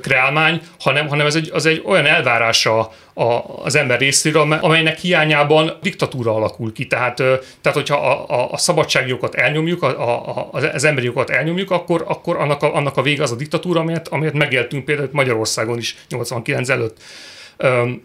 kreálmány, 0.00 0.60
hanem, 0.80 1.08
hanem 1.08 1.26
ez 1.26 1.34
egy, 1.34 1.50
az 1.52 1.66
egy 1.66 1.82
olyan 1.84 2.06
elvárása 2.06 2.92
a, 3.14 3.42
az 3.62 3.74
ember 3.74 3.98
részéről, 3.98 4.52
amelynek 4.52 4.98
hiányában 4.98 5.72
diktatúra 5.82 6.34
alakul 6.34 6.72
ki. 6.72 6.86
Tehát, 6.86 7.16
tehát 7.60 7.72
hogyha 7.72 7.96
a, 7.96 8.40
a, 8.40 8.52
a 8.52 8.56
szabadságjogokat 8.56 9.34
elnyomjuk, 9.34 9.82
a, 9.82 10.38
a, 10.38 10.48
az 10.52 10.84
emberi 10.84 11.06
jogokat 11.06 11.30
elnyomjuk, 11.30 11.70
akkor, 11.70 12.04
akkor 12.08 12.36
annak, 12.36 12.62
a, 12.62 12.74
annak 12.74 12.96
a 12.96 13.02
vége 13.02 13.22
az 13.22 13.32
a 13.32 13.36
diktatúra, 13.36 13.80
amelyet, 13.80 14.08
amelyet 14.08 14.34
megéltünk 14.34 14.84
például 14.84 15.08
Magyarországon 15.12 15.78
is 15.78 15.96
89 16.08 16.68
előtt. 16.68 16.98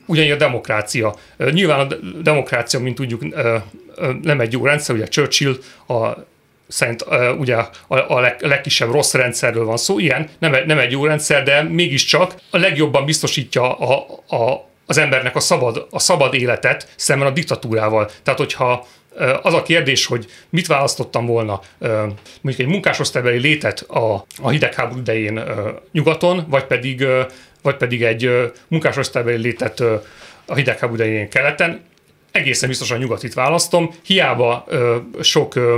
Ugyanígy 0.06 0.32
a 0.32 0.36
demokrácia. 0.36 1.16
Nyilván 1.52 1.80
a 1.80 1.96
demokrácia, 2.22 2.80
mint 2.80 2.96
tudjuk, 2.96 3.22
nem 4.22 4.40
egy 4.40 4.52
jó 4.52 4.66
rendszer, 4.66 4.96
ugye 4.96 5.08
Churchill 5.08 5.58
a 5.88 6.30
szerint 6.68 7.06
ugye 7.38 7.56
a, 7.56 7.70
a 7.88 8.20
leg, 8.20 8.38
legkisebb 8.40 8.92
rossz 8.92 9.14
rendszerről 9.14 9.66
van 9.66 9.78
szó. 9.78 10.00
Igen, 10.00 10.30
nem, 10.40 10.56
nem 10.66 10.80
egy 10.80 10.92
jó 10.92 11.06
rendszer, 11.06 11.44
de 11.44 11.62
mégiscsak 11.62 12.36
a 12.50 12.58
legjobban 12.58 13.06
biztosítja 13.06 13.78
a, 13.78 14.06
a, 14.28 14.70
az 14.86 14.98
embernek 14.98 15.36
a 15.36 15.40
szabad, 15.40 15.88
a 15.90 16.00
szabad 16.00 16.34
életet 16.34 16.94
szemben 16.96 17.28
a 17.28 17.32
diktatúrával. 17.32 18.10
Tehát, 18.24 18.40
hogyha 18.40 18.88
az 19.42 19.54
a 19.54 19.62
kérdés, 19.62 20.06
hogy 20.06 20.26
mit 20.50 20.68
választottam 20.68 21.26
volna, 21.26 21.62
mondjuk 22.42 22.68
egy 22.68 22.74
munkásosztálybeli 22.74 23.40
létet 23.40 23.80
a, 23.80 24.26
a 24.42 24.50
hidegháború 24.50 25.00
idején 25.00 25.44
nyugaton, 25.92 26.46
vagy 26.50 26.64
pedig 26.64 27.06
vagy 27.62 27.78
pedig 27.78 28.04
egy 28.04 28.52
munkásosztálybeli 28.68 29.42
létet 29.42 29.80
a 30.46 30.56
hidegháború 30.56 31.02
idején 31.02 31.30
keleten, 31.30 31.82
egészen 32.32 32.70
biztosan 32.70 32.98
nyugatit 32.98 33.34
választom, 33.34 33.94
hiába 34.06 34.66
ö, 34.68 34.98
sok 35.22 35.56
ö, 35.56 35.78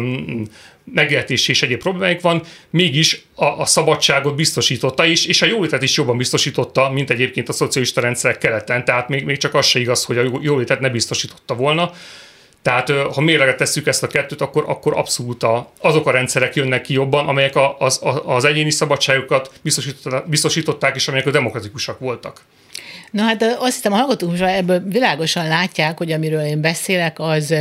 és 1.28 1.62
egyéb 1.64 1.80
problémáik 1.80 2.22
van, 2.22 2.42
mégis 2.70 3.26
a, 3.36 3.46
a 3.46 3.66
szabadságot 3.66 4.36
biztosította 4.36 5.06
is, 5.06 5.26
és 5.26 5.42
a 5.42 5.46
jólétet 5.46 5.82
is 5.82 5.98
jobban 5.98 6.18
biztosította, 6.18 6.90
mint 6.90 7.10
egyébként 7.10 7.50
a 7.50 7.54
szocialista 7.54 8.02
rendszerek 8.02 8.38
keleten, 8.38 8.86
tehát 8.86 9.10
még, 9.10 9.24
még 9.24 9.38
csak 9.38 9.54
az 9.54 9.66
se 9.66 9.80
igaz, 9.80 10.06
hogy 10.06 10.18
a 10.18 10.40
jólétet 10.42 10.80
ne 10.80 10.90
biztosította 10.90 11.56
volna. 11.56 11.92
Tehát 12.64 12.90
ha 12.90 13.22
mérleget 13.22 13.58
tesszük 13.58 13.88
ezt 13.88 14.04
a 14.04 14.08
kettőt, 14.08 14.42
akkor, 14.42 14.64
akkor 14.68 14.98
abszolút 14.98 15.44
a, 15.44 15.72
azok 15.82 16.08
a 16.08 16.12
rendszerek 16.12 16.56
jönnek 16.56 16.82
ki 16.82 16.94
jobban, 16.94 17.28
amelyek 17.28 17.56
a, 17.56 17.76
az, 17.80 18.00
az 18.26 18.46
egyéni 18.46 18.72
szabadságokat 18.72 19.52
biztosították, 19.62 20.30
biztosították, 20.30 20.96
és 20.96 21.08
amelyek 21.08 21.28
a 21.28 21.32
demokratikusak 21.32 22.00
voltak. 22.00 22.42
Na 23.12 23.24
hát 23.24 23.44
azt 23.60 23.76
hiszem, 23.76 23.94
a 23.94 23.96
hallgatók 23.96 24.40
ebből 24.40 24.82
világosan 24.86 25.48
látják, 25.48 25.98
hogy 25.98 26.12
amiről 26.12 26.42
én 26.42 26.62
beszélek, 26.62 27.20
az, 27.20 27.54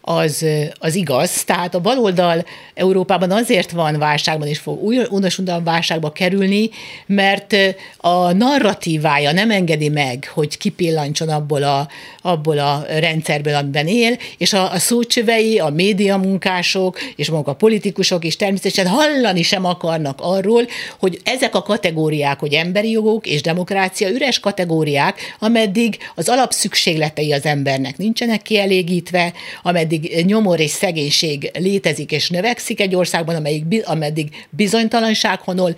az, 0.00 0.46
az 0.78 0.94
igaz. 0.94 1.44
Tehát 1.44 1.74
a 1.74 1.80
baloldal 1.80 2.44
Európában 2.74 3.30
azért 3.30 3.70
van 3.70 3.98
válságban, 3.98 4.48
és 4.48 4.58
fog 4.58 4.82
újra 4.82 5.62
válságba 5.64 6.12
kerülni, 6.12 6.70
mert 7.06 7.56
a 7.96 8.32
narratívája 8.32 9.32
nem 9.32 9.50
engedi 9.50 9.88
meg, 9.88 10.30
hogy 10.34 10.58
kipillantson 10.58 11.28
abból 11.28 11.62
a, 11.62 11.88
abból 12.22 12.58
a 12.58 12.84
rendszerből, 12.98 13.54
amiben 13.54 13.86
él, 13.86 14.16
és 14.38 14.52
a, 14.52 14.72
a 14.72 14.78
szócsövei, 14.78 15.58
a 15.58 15.68
médiamunkások, 15.68 16.98
és 17.16 17.30
maguk 17.30 17.48
a 17.48 17.54
politikusok 17.54 18.24
is 18.24 18.36
természetesen 18.36 18.86
hallani 18.86 19.42
sem 19.42 19.64
akarnak 19.64 20.18
arról, 20.22 20.66
hogy 20.98 21.20
ezek 21.24 21.54
a 21.54 21.62
kategóriák, 21.62 22.38
hogy 22.38 22.52
emberi 22.52 22.90
jogok 22.90 23.26
és 23.26 23.42
demokrácia 23.42 24.08
üres 24.08 24.40
kategóriák, 24.40 25.36
ameddig 25.38 25.98
az 26.14 26.28
alapszükségletei 26.28 27.32
az 27.32 27.44
embernek 27.44 27.96
nincsenek 27.96 28.42
kielégítve, 28.42 29.32
ameddig 29.62 29.89
nyomor 30.24 30.60
és 30.60 30.70
szegénység 30.70 31.50
létezik 31.58 32.12
és 32.12 32.28
növekszik 32.30 32.80
egy 32.80 32.94
országban, 32.94 33.34
amelyik, 33.34 33.64
ameddig 33.84 34.46
bizonytalanság 34.50 35.40
honol 35.40 35.74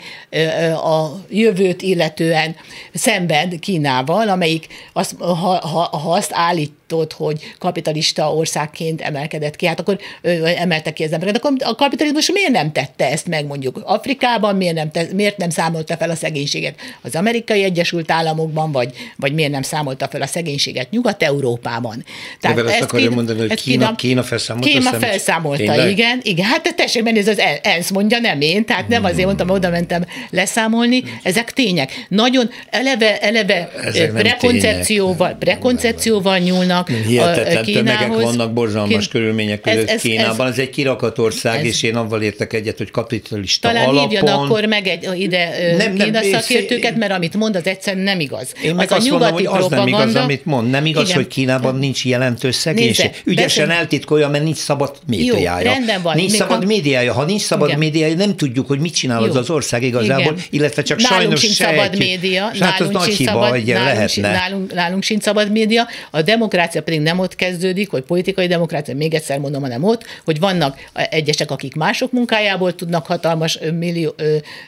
a 0.84 1.24
jövőt 1.30 1.82
illetően 1.82 2.56
szemben 2.92 3.58
Kínával, 3.58 4.28
amelyik 4.28 4.66
azt, 4.92 5.14
ha, 5.18 5.34
ha, 5.34 5.96
ha 5.96 6.12
azt 6.12 6.30
állít, 6.34 6.72
állítod, 6.92 7.12
hogy 7.12 7.54
kapitalista 7.58 8.34
országként 8.34 9.00
emelkedett 9.00 9.56
ki, 9.56 9.66
hát 9.66 9.80
akkor 9.80 9.98
ö, 10.22 10.46
emelte 10.46 10.92
ki 10.92 11.04
az 11.04 11.12
embereket, 11.12 11.44
akkor 11.44 11.52
a 11.64 11.74
kapitalizmus 11.74 12.30
miért 12.30 12.50
nem 12.50 12.72
tette 12.72 13.10
ezt 13.10 13.26
meg 13.26 13.46
mondjuk 13.46 13.80
Afrikában, 13.84 14.56
miért 14.56 14.74
nem, 14.74 14.90
te, 14.90 15.06
miért 15.14 15.36
nem 15.36 15.50
számolta 15.50 15.96
fel 15.96 16.10
a 16.10 16.14
szegénységet 16.14 16.74
az 17.02 17.14
amerikai 17.14 17.62
Egyesült 17.62 18.10
Államokban, 18.10 18.72
vagy, 18.72 18.92
vagy 19.16 19.34
miért 19.34 19.50
nem 19.50 19.62
számolta 19.62 20.08
fel 20.08 20.22
a 20.22 20.26
szegénységet 20.26 20.90
Nyugat-Európában. 20.90 22.04
Tehát 22.40 22.58
ezt, 22.58 22.68
ezt 22.68 22.82
akarja 22.82 23.10
mondani, 23.10 23.38
hogy 23.38 23.60
Kína, 23.60 23.94
Kína 23.94 24.22
felszámolta? 24.22 24.68
Kína 24.68 24.90
felszámolta, 24.90 25.56
Tényleg? 25.56 25.90
igen, 25.90 26.20
igen. 26.22 26.46
Hát 26.46 26.74
tessék 26.76 27.02
menni, 27.02 27.18
ez 27.18 27.28
az 27.28 27.42
ENSZ 27.62 27.90
mondja, 27.90 28.18
nem 28.18 28.40
én, 28.40 28.64
tehát 28.64 28.88
nem 28.88 29.04
azért 29.04 29.26
mondtam, 29.26 29.48
oda 29.48 29.70
mentem 29.70 30.04
leszámolni, 30.30 31.02
ezek 31.22 31.52
tények. 31.52 32.06
Nagyon 32.08 32.50
eleve, 32.70 33.18
eleve 33.18 33.70
prekoncepcióval, 34.12 35.36
prekoncepcióval 35.38 36.38
nyúlnak 36.38 36.81
vannak 36.88 37.06
Hihetetlen 37.06 37.64
tömegek 37.64 38.08
vannak 38.08 38.52
borzalmas 38.52 39.08
Kín... 39.08 39.10
körülmények 39.10 39.60
között 39.60 39.88
ez, 39.88 39.94
ez, 39.94 40.00
Kínában. 40.00 40.46
Ez, 40.46 40.52
ez 40.52 40.58
egy 40.58 40.70
kirakat 40.70 41.18
ország, 41.18 41.58
ez, 41.58 41.64
és 41.64 41.82
én 41.82 41.96
avval 41.96 42.22
értek 42.22 42.52
egyet, 42.52 42.78
hogy 42.78 42.90
kapitalista 42.90 43.68
talán 43.68 43.88
alapon... 43.88 44.18
Talán 44.18 44.38
akkor 44.38 44.64
meg 44.64 44.86
egy, 44.86 45.08
ide 45.20 45.48
nem, 45.76 45.94
Kína 45.94 46.20
nem, 46.20 46.30
szakértőket, 46.30 46.96
mert 46.96 47.12
amit 47.12 47.34
mond, 47.34 47.56
az 47.56 47.66
egyszerűen 47.66 48.04
nem 48.04 48.20
igaz. 48.20 48.52
Én 48.62 48.74
meg 48.74 48.90
az 48.90 48.96
azt 48.96 49.06
a 49.06 49.10
mondom, 49.10 49.32
hogy 49.32 49.46
az 49.46 49.66
nem 49.66 49.86
igaz, 49.86 50.14
amit 50.14 50.44
mond. 50.44 50.70
Nem 50.70 50.86
igaz, 50.86 51.04
Igen. 51.04 51.16
hogy 51.16 51.26
Kínában 51.26 51.74
nincs 51.74 52.04
jelentős 52.04 52.54
szegénység. 52.54 53.04
Nézze, 53.04 53.20
Ügyesen 53.24 53.66
beszél... 53.66 53.80
eltitkolja, 53.80 54.28
mert 54.28 54.44
nincs 54.44 54.56
szabad 54.56 54.96
médiája. 55.06 55.66
Jó, 55.66 55.72
rendben 55.72 56.02
van. 56.02 56.16
Nincs 56.16 56.30
Mikor... 56.30 56.46
szabad 56.46 56.66
médiája. 56.66 57.12
Ha 57.12 57.24
nincs 57.24 57.42
szabad 57.42 57.68
Igen. 57.68 57.78
médiája, 57.78 58.14
nem 58.14 58.36
tudjuk, 58.36 58.66
hogy 58.66 58.78
mit 58.78 58.94
csinál 58.94 59.22
az 59.22 59.36
az 59.36 59.50
ország 59.50 59.82
igazából, 59.82 60.36
illetve 60.50 60.82
csak 60.82 60.98
sajnos 60.98 61.40
sincs 61.40 61.54
szabad 61.54 61.98
média. 61.98 62.50
Hát 62.60 62.80
az 62.80 62.88
nagy 62.88 63.14
hiba, 63.14 63.46
hogy 63.48 63.66
lehetne. 63.66 64.50
Nálunk 64.74 65.02
sincs 65.02 65.22
szabad 65.22 65.50
média, 65.50 65.86
a 66.10 66.22
demokrácia 66.22 66.71
pedig 66.80 67.00
nem 67.00 67.18
ott 67.18 67.34
kezd 67.34 67.62
kezdődik, 67.62 67.90
hogy 67.90 68.02
politikai 68.02 68.46
demokrácia, 68.46 68.94
még 68.94 69.14
egyszer 69.14 69.38
mondom, 69.38 69.62
hanem 69.62 69.84
ott, 69.84 70.04
hogy 70.24 70.38
vannak 70.40 70.78
egyesek, 70.92 71.50
akik 71.50 71.74
mások 71.74 72.12
munkájából 72.12 72.74
tudnak 72.74 73.06
hatalmas 73.06 73.58
millió 73.78 74.14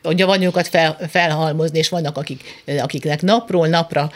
anyavanyokat 0.02 0.68
fel, 0.68 0.98
felhalmozni, 1.08 1.78
és 1.78 1.88
vannak, 1.88 2.16
akik, 2.16 2.62
akiknek 2.78 3.22
napról 3.22 3.66
napra 3.66 4.10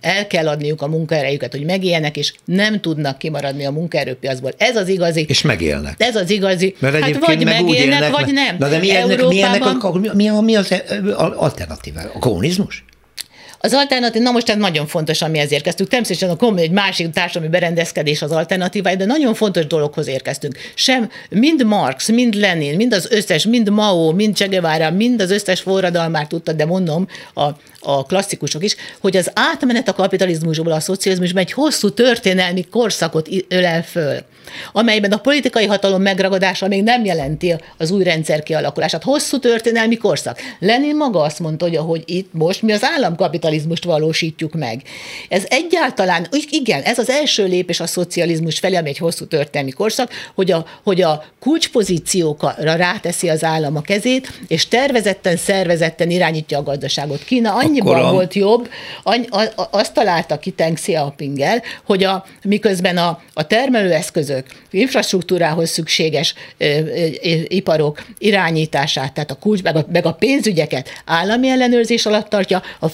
el 0.00 0.26
kell 0.26 0.48
adniuk 0.48 0.82
a 0.82 0.86
munkaerejüket, 0.86 1.52
hogy 1.52 1.64
megéljenek, 1.64 2.16
és 2.16 2.32
nem 2.44 2.80
tudnak 2.80 3.18
kimaradni 3.18 3.64
a 3.64 3.70
munkaerőpiacból. 3.70 4.52
Ez 4.56 4.76
az 4.76 4.88
igazi. 4.88 5.24
És 5.28 5.42
megélnek. 5.42 5.94
Ez 5.98 6.16
az 6.16 6.30
igazi. 6.30 6.74
Mert 6.78 6.98
hát 6.98 7.18
vagy 7.18 7.44
megélnek, 7.44 7.78
élnek, 7.78 8.10
vagy 8.10 8.32
nem. 8.32 8.56
Na 8.58 8.68
de 8.68 8.78
mi 8.78 8.96
ennek, 8.96 9.26
mi, 9.26 9.42
ennek 9.42 9.84
a, 9.84 9.92
mi, 10.14 10.28
mi 10.40 10.56
az 10.56 10.74
alternatíva? 11.36 12.00
A 12.14 12.18
kommunizmus? 12.18 12.84
Az 13.60 13.72
alternatív, 13.72 14.22
na 14.22 14.30
most 14.30 14.46
tehát 14.46 14.60
nagyon 14.60 14.86
fontos, 14.86 15.22
ami 15.22 15.38
ezért 15.38 15.62
kezdtük. 15.62 15.88
Természetesen 15.88 16.30
a 16.30 16.36
komoly, 16.36 16.62
egy 16.62 16.70
másik 16.70 17.10
társadalmi 17.10 17.48
berendezkedés 17.48 18.22
az 18.22 18.32
alternatívája, 18.32 18.96
de 18.96 19.04
nagyon 19.04 19.34
fontos 19.34 19.66
dologhoz 19.66 20.06
érkeztünk. 20.06 20.56
Sem 20.74 21.10
mind 21.30 21.64
Marx, 21.64 22.08
mind 22.08 22.34
Lenin, 22.34 22.76
mind 22.76 22.92
az 22.92 23.10
összes, 23.10 23.44
mind 23.44 23.70
Mao, 23.70 24.12
mind 24.12 24.36
Che 24.36 24.46
Guevara, 24.46 24.90
mind 24.90 25.20
az 25.20 25.30
összes 25.30 25.60
forradalmát 25.60 26.28
tudta, 26.28 26.52
de 26.52 26.64
mondom, 26.64 27.08
a, 27.34 27.48
a 27.80 28.04
klasszikusok 28.04 28.64
is, 28.64 28.76
hogy 29.00 29.16
az 29.16 29.30
átmenet 29.34 29.88
a 29.88 29.92
kapitalizmusból 29.92 30.72
a 30.72 30.80
szocializmusban 30.80 31.42
egy 31.42 31.52
hosszú 31.52 31.90
történelmi 31.90 32.64
korszakot 32.64 33.28
ölel 33.48 33.82
föl, 33.82 34.18
amelyben 34.72 35.12
a 35.12 35.16
politikai 35.16 35.66
hatalom 35.66 36.02
megragadása 36.02 36.68
még 36.68 36.82
nem 36.82 37.04
jelenti 37.04 37.54
az 37.76 37.90
új 37.90 38.04
rendszer 38.04 38.42
kialakulását. 38.42 39.02
Hosszú 39.02 39.38
történelmi 39.38 39.96
korszak. 39.96 40.38
Lenin 40.58 40.96
maga 40.96 41.20
azt 41.20 41.38
mondta, 41.38 41.80
hogy 41.80 42.02
itt 42.06 42.32
most 42.32 42.62
mi 42.62 42.72
az 42.72 42.84
államkapitalizmust 43.48 43.84
valósítjuk 43.84 44.54
meg. 44.54 44.82
Ez 45.28 45.44
egyáltalán, 45.48 46.28
igen, 46.50 46.82
ez 46.82 46.98
az 46.98 47.10
első 47.10 47.46
lépés 47.46 47.80
a 47.80 47.86
szocializmus 47.86 48.58
felé, 48.58 48.76
ami 48.76 48.88
egy 48.88 48.98
hosszú 48.98 49.26
történelmi 49.26 49.70
korszak, 49.70 50.10
hogy 50.34 50.50
a, 50.50 50.66
hogy 50.82 51.02
a 51.02 51.24
kulcspozíciókra 51.40 52.54
ráteszi 52.74 53.28
az 53.28 53.44
állam 53.44 53.76
a 53.76 53.80
kezét, 53.80 54.40
és 54.48 54.68
tervezetten, 54.68 55.36
szervezetten 55.36 56.10
irányítja 56.10 56.58
a 56.58 56.62
gazdaságot. 56.62 57.24
Kína 57.24 57.54
annyiban 57.54 57.94
Akkor 57.94 58.08
a... 58.08 58.12
volt 58.12 58.34
jobb, 58.34 58.68
annyi, 59.02 59.26
a, 59.30 59.40
a, 59.40 59.68
azt 59.70 59.92
találta 59.92 60.38
ki 60.38 60.50
Teng 60.50 60.76
Xiaopinggel, 60.76 61.62
hogy 61.84 62.04
a, 62.04 62.24
miközben 62.42 62.96
a, 62.96 63.20
a 63.34 63.46
termelőeszközök, 63.46 64.46
infrastruktúrához 64.70 65.70
szükséges 65.70 66.34
ö, 66.58 66.64
ö, 66.64 67.06
iparok 67.48 68.04
irányítását, 68.18 69.12
tehát 69.12 69.30
a 69.30 69.34
kulcs, 69.34 69.62
meg 69.62 69.76
a, 69.76 69.86
meg 69.92 70.06
a 70.06 70.12
pénzügyeket 70.12 70.88
állami 71.04 71.48
ellenőrzés 71.48 72.06
alatt 72.06 72.28
tartja, 72.28 72.62
a 72.78 72.88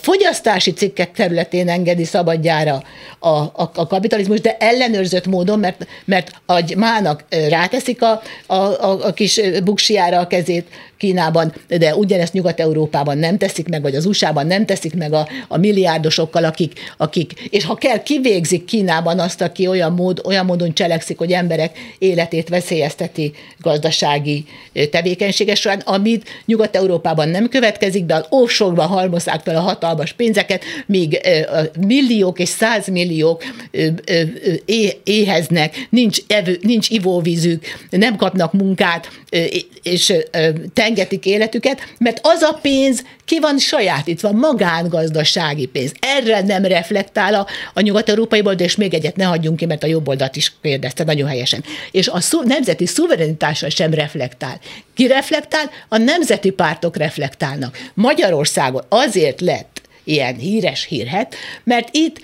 fogyasztási 0.45 0.73
cikkek 0.73 1.13
területén 1.13 1.69
engedi 1.69 2.05
szabadjára 2.05 2.83
a, 3.19 3.29
a, 3.29 3.71
a 3.75 3.87
kapitalizmus, 3.87 4.41
de 4.41 4.57
ellenőrzött 4.57 5.27
módon, 5.27 5.59
mert, 5.59 5.87
mert 6.05 6.31
a 6.47 6.75
mának 6.77 7.25
ráteszik 7.49 8.03
a, 8.03 8.23
a, 8.47 8.55
a, 8.55 9.07
a 9.07 9.13
kis 9.13 9.41
buksiára 9.65 10.19
a 10.19 10.27
kezét 10.27 10.67
Kínában, 11.05 11.53
de 11.69 11.95
ugyanezt 11.95 12.33
Nyugat-Európában 12.33 13.19
nem 13.19 13.39
teszik 13.39 13.69
meg, 13.69 13.83
vagy 13.83 13.95
az 13.95 14.07
USA-ban 14.07 14.47
nem 14.47 14.67
teszik 14.67 14.95
meg 14.95 15.13
a, 15.13 15.29
a 15.49 15.57
milliárdosokkal, 15.57 16.45
akik, 16.45 16.81
akik, 16.97 17.33
és 17.51 17.65
ha 17.65 17.75
kell, 17.75 18.03
kivégzik 18.03 18.65
Kínában 18.65 19.19
azt, 19.19 19.41
aki 19.41 19.67
olyan, 19.67 19.93
mód, 19.93 20.21
olyan 20.25 20.45
módon 20.45 20.75
cselekszik, 20.75 21.19
hogy 21.19 21.33
emberek 21.33 21.79
életét 21.99 22.49
veszélyezteti 22.49 23.33
gazdasági 23.61 24.45
tevékenységes 24.91 25.61
során, 25.61 25.83
amit 25.85 26.29
Nyugat-Európában 26.47 27.29
nem 27.29 27.49
következik 27.49 28.05
be, 28.05 28.15
az 28.15 28.27
offshore 28.29 28.83
halmozzák 28.83 29.41
fel 29.45 29.57
a 29.57 29.61
hatalmas 29.61 30.13
pénzeket, 30.13 30.63
míg 30.87 31.21
milliók 31.87 32.39
és 32.39 32.49
százmilliók 32.49 33.45
éheznek, 35.05 35.87
nincs, 35.91 36.19
evő, 36.27 36.59
nincs 36.63 36.91
ivóvízük, 36.91 37.65
nem 37.91 38.17
kapnak 38.17 38.53
munkát, 38.53 39.09
és 39.83 40.15
tengetik 40.95 41.27
életüket, 41.27 41.81
mert 41.99 42.21
az 42.23 42.43
a 42.43 42.59
pénz 42.63 43.05
ki 43.25 43.41
van 43.41 43.59
sajátítva, 43.59 44.33
magángazdasági 44.33 45.67
pénz. 45.67 45.93
Erre 46.01 46.41
nem 46.41 46.65
reflektál 46.65 47.35
a, 47.35 47.47
a 47.75 47.81
nyugat-európai 47.81 48.39
oldal, 48.45 48.67
és 48.67 48.77
még 48.77 48.95
egyet 48.95 49.17
ne 49.17 49.25
hagyjunk 49.25 49.57
ki, 49.57 49.67
mert 49.67 49.83
a 49.83 49.87
jobb 49.87 50.09
oldalt 50.09 50.37
is 50.37 50.53
kérdezte 50.63 51.05
nagyon 51.05 51.29
helyesen. 51.29 51.65
És 51.91 52.09
a 52.09 52.21
szu- 52.21 52.45
nemzeti 52.45 52.87
szuverenitásra 52.87 53.71
sem 53.71 53.95
reflektál. 53.95 54.59
Ki 54.95 55.07
reflektál? 55.07 55.71
A 55.89 55.97
nemzeti 55.97 56.51
pártok 56.51 56.97
reflektálnak. 56.97 57.79
Magyarországon 57.95 58.83
azért 58.89 59.41
lett 59.41 59.83
ilyen 60.05 60.35
híres 60.35 60.87
hírhet, 60.87 61.35
mert 61.65 61.89
itt 61.91 62.21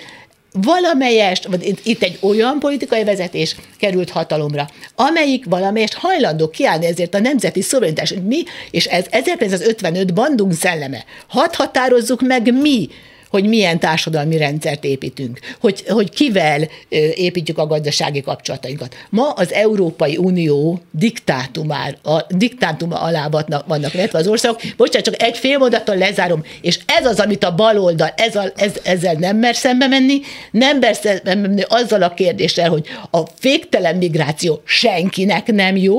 valamelyest, 0.53 1.47
vagy 1.47 1.79
itt 1.83 2.03
egy 2.03 2.19
olyan 2.21 2.59
politikai 2.59 3.05
vezetés 3.05 3.57
került 3.79 4.11
hatalomra, 4.11 4.69
amelyik 4.95 5.45
valamelyest 5.45 5.95
hajlandó 5.95 6.49
kiállni 6.49 6.87
ezért 6.87 7.15
a 7.15 7.21
nemzeti 7.21 7.63
szuverenitás. 7.63 8.15
Mi, 8.27 8.43
és 8.71 8.85
ez 8.85 9.07
1955 9.11 10.15
bandunk 10.15 10.53
szelleme. 10.53 11.05
Hadd 11.29 11.55
határozzuk 11.55 12.21
meg 12.21 12.53
mi, 12.61 12.89
hogy 13.31 13.45
milyen 13.45 13.78
társadalmi 13.78 14.37
rendszert 14.37 14.85
építünk, 14.85 15.39
hogy, 15.61 15.85
hogy 15.89 16.11
kivel 16.11 16.68
építjük 17.14 17.59
a 17.59 17.66
gazdasági 17.66 18.20
kapcsolatainkat. 18.20 18.95
Ma 19.11 19.31
az 19.31 19.53
Európai 19.53 20.16
Unió 20.16 20.81
diktátumár, 20.91 21.97
a 22.03 22.24
diktátuma 22.28 23.01
alá 23.01 23.28
vannak 23.66 23.93
vetve 23.93 24.18
az 24.18 24.28
országok. 24.28 24.61
Most 24.76 24.93
csak 24.93 25.22
egy 25.22 25.37
fél 25.37 25.59
mondattal 25.59 25.97
lezárom, 25.97 26.45
és 26.61 26.78
ez 26.87 27.07
az, 27.07 27.20
amit 27.20 27.45
a 27.45 27.55
baloldal 27.55 28.12
ez 28.16 28.37
ez, 28.57 28.72
ezzel 28.83 29.14
nem 29.14 29.37
mer 29.37 29.55
szembe 29.55 29.87
menni, 29.87 30.20
nem 30.51 30.78
mer 30.78 30.95
szembe 30.95 31.35
menni 31.35 31.62
azzal 31.68 32.03
a 32.03 32.14
kérdéssel, 32.14 32.68
hogy 32.70 32.87
a 33.11 33.18
féktelen 33.39 33.97
migráció 33.97 34.62
senkinek 34.64 35.47
nem 35.47 35.76
jó, 35.76 35.99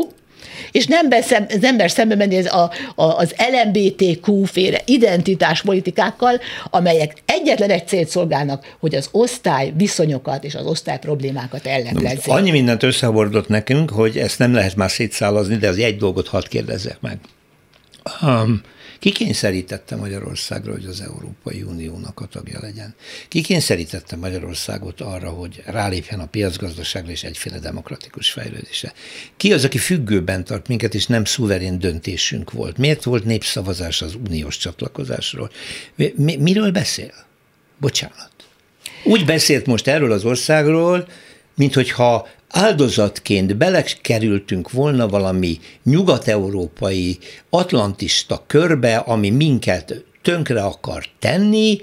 és 0.72 0.86
nem 0.86 1.10
beszem, 1.10 1.46
az 1.50 1.64
ember 1.64 1.92
szembe 1.92 2.16
menni 2.16 2.38
az, 2.38 2.46
a, 2.46 2.72
a, 2.96 3.04
az 3.04 3.36
LMBTQ 3.52 4.44
féle 4.44 4.82
identitáspolitikákkal, 4.86 6.40
amelyek 6.70 7.14
egyetlen 7.26 7.70
egy 7.70 7.88
célt 7.88 8.08
szolgálnak, 8.08 8.76
hogy 8.80 8.96
az 8.96 9.10
osztály 9.12 9.74
viszonyokat 9.76 10.44
és 10.44 10.56
az 10.56 10.66
osztály 10.66 11.00
problémákat 11.00 11.66
elleplezzék. 11.66 12.34
Annyi 12.34 12.52
mindent 12.52 12.84
összehordott 12.84 13.48
nekünk, 13.48 13.90
hogy 13.90 14.18
ezt 14.18 14.40
nem 14.40 14.54
lehet 14.54 14.76
már 14.76 14.92
szétszálazni, 14.92 15.56
de 15.56 15.68
az 15.68 15.78
egy 15.78 15.98
dolgot 15.98 16.28
hadd 16.28 16.44
kérdezzek 16.50 16.98
meg. 17.02 17.18
Um, 18.22 18.62
ki 19.00 19.12
kényszerítette 19.12 19.96
Magyarországra, 19.96 20.72
hogy 20.72 20.86
az 20.86 21.02
Európai 21.02 21.62
Uniónak 21.62 22.20
a 22.20 22.26
tagja 22.26 22.60
legyen? 22.62 22.96
Ki 23.28 23.42
kényszerítette 23.42 24.16
Magyarországot 24.16 25.02
arra, 25.02 25.30
hogy 25.30 25.64
rálépjen 25.66 26.20
a 26.20 26.26
piacgazdaságra 26.26 27.12
és 27.12 27.24
egyféle 27.24 27.60
demokratikus 27.60 28.32
fejlődésre? 28.32 28.94
Ki 29.38 29.54
az, 29.54 29.64
aki 29.64 29.78
függőben 29.78 30.44
tart 30.44 30.68
minket, 30.68 30.94
és 30.94 31.06
nem 31.06 31.26
szuverén 31.26 31.80
döntésünk 31.80 32.52
volt? 32.52 32.78
Miért 32.78 33.04
volt 33.04 33.26
népszavazás 33.26 34.02
az 34.02 34.16
uniós 34.28 34.58
csatlakozásról? 34.58 35.52
Mi, 35.96 36.36
miről 36.36 36.72
beszél? 36.72 37.14
Bocsánat. 37.78 38.32
Úgy 39.04 39.26
beszélt 39.26 39.66
most 39.66 39.88
erről 39.88 40.12
az 40.12 40.24
országról, 40.24 41.08
mint 41.56 41.74
hogyha 41.74 42.28
áldozatként 42.52 43.58
belekerültünk 43.58 44.72
volna 44.72 45.08
valami 45.08 45.60
nyugat-európai 45.84 47.18
atlantista 47.50 48.44
körbe, 48.48 48.96
ami 48.98 49.30
minket 49.30 50.04
tönkre 50.22 50.64
akar 50.64 51.06
tenni, 51.20 51.80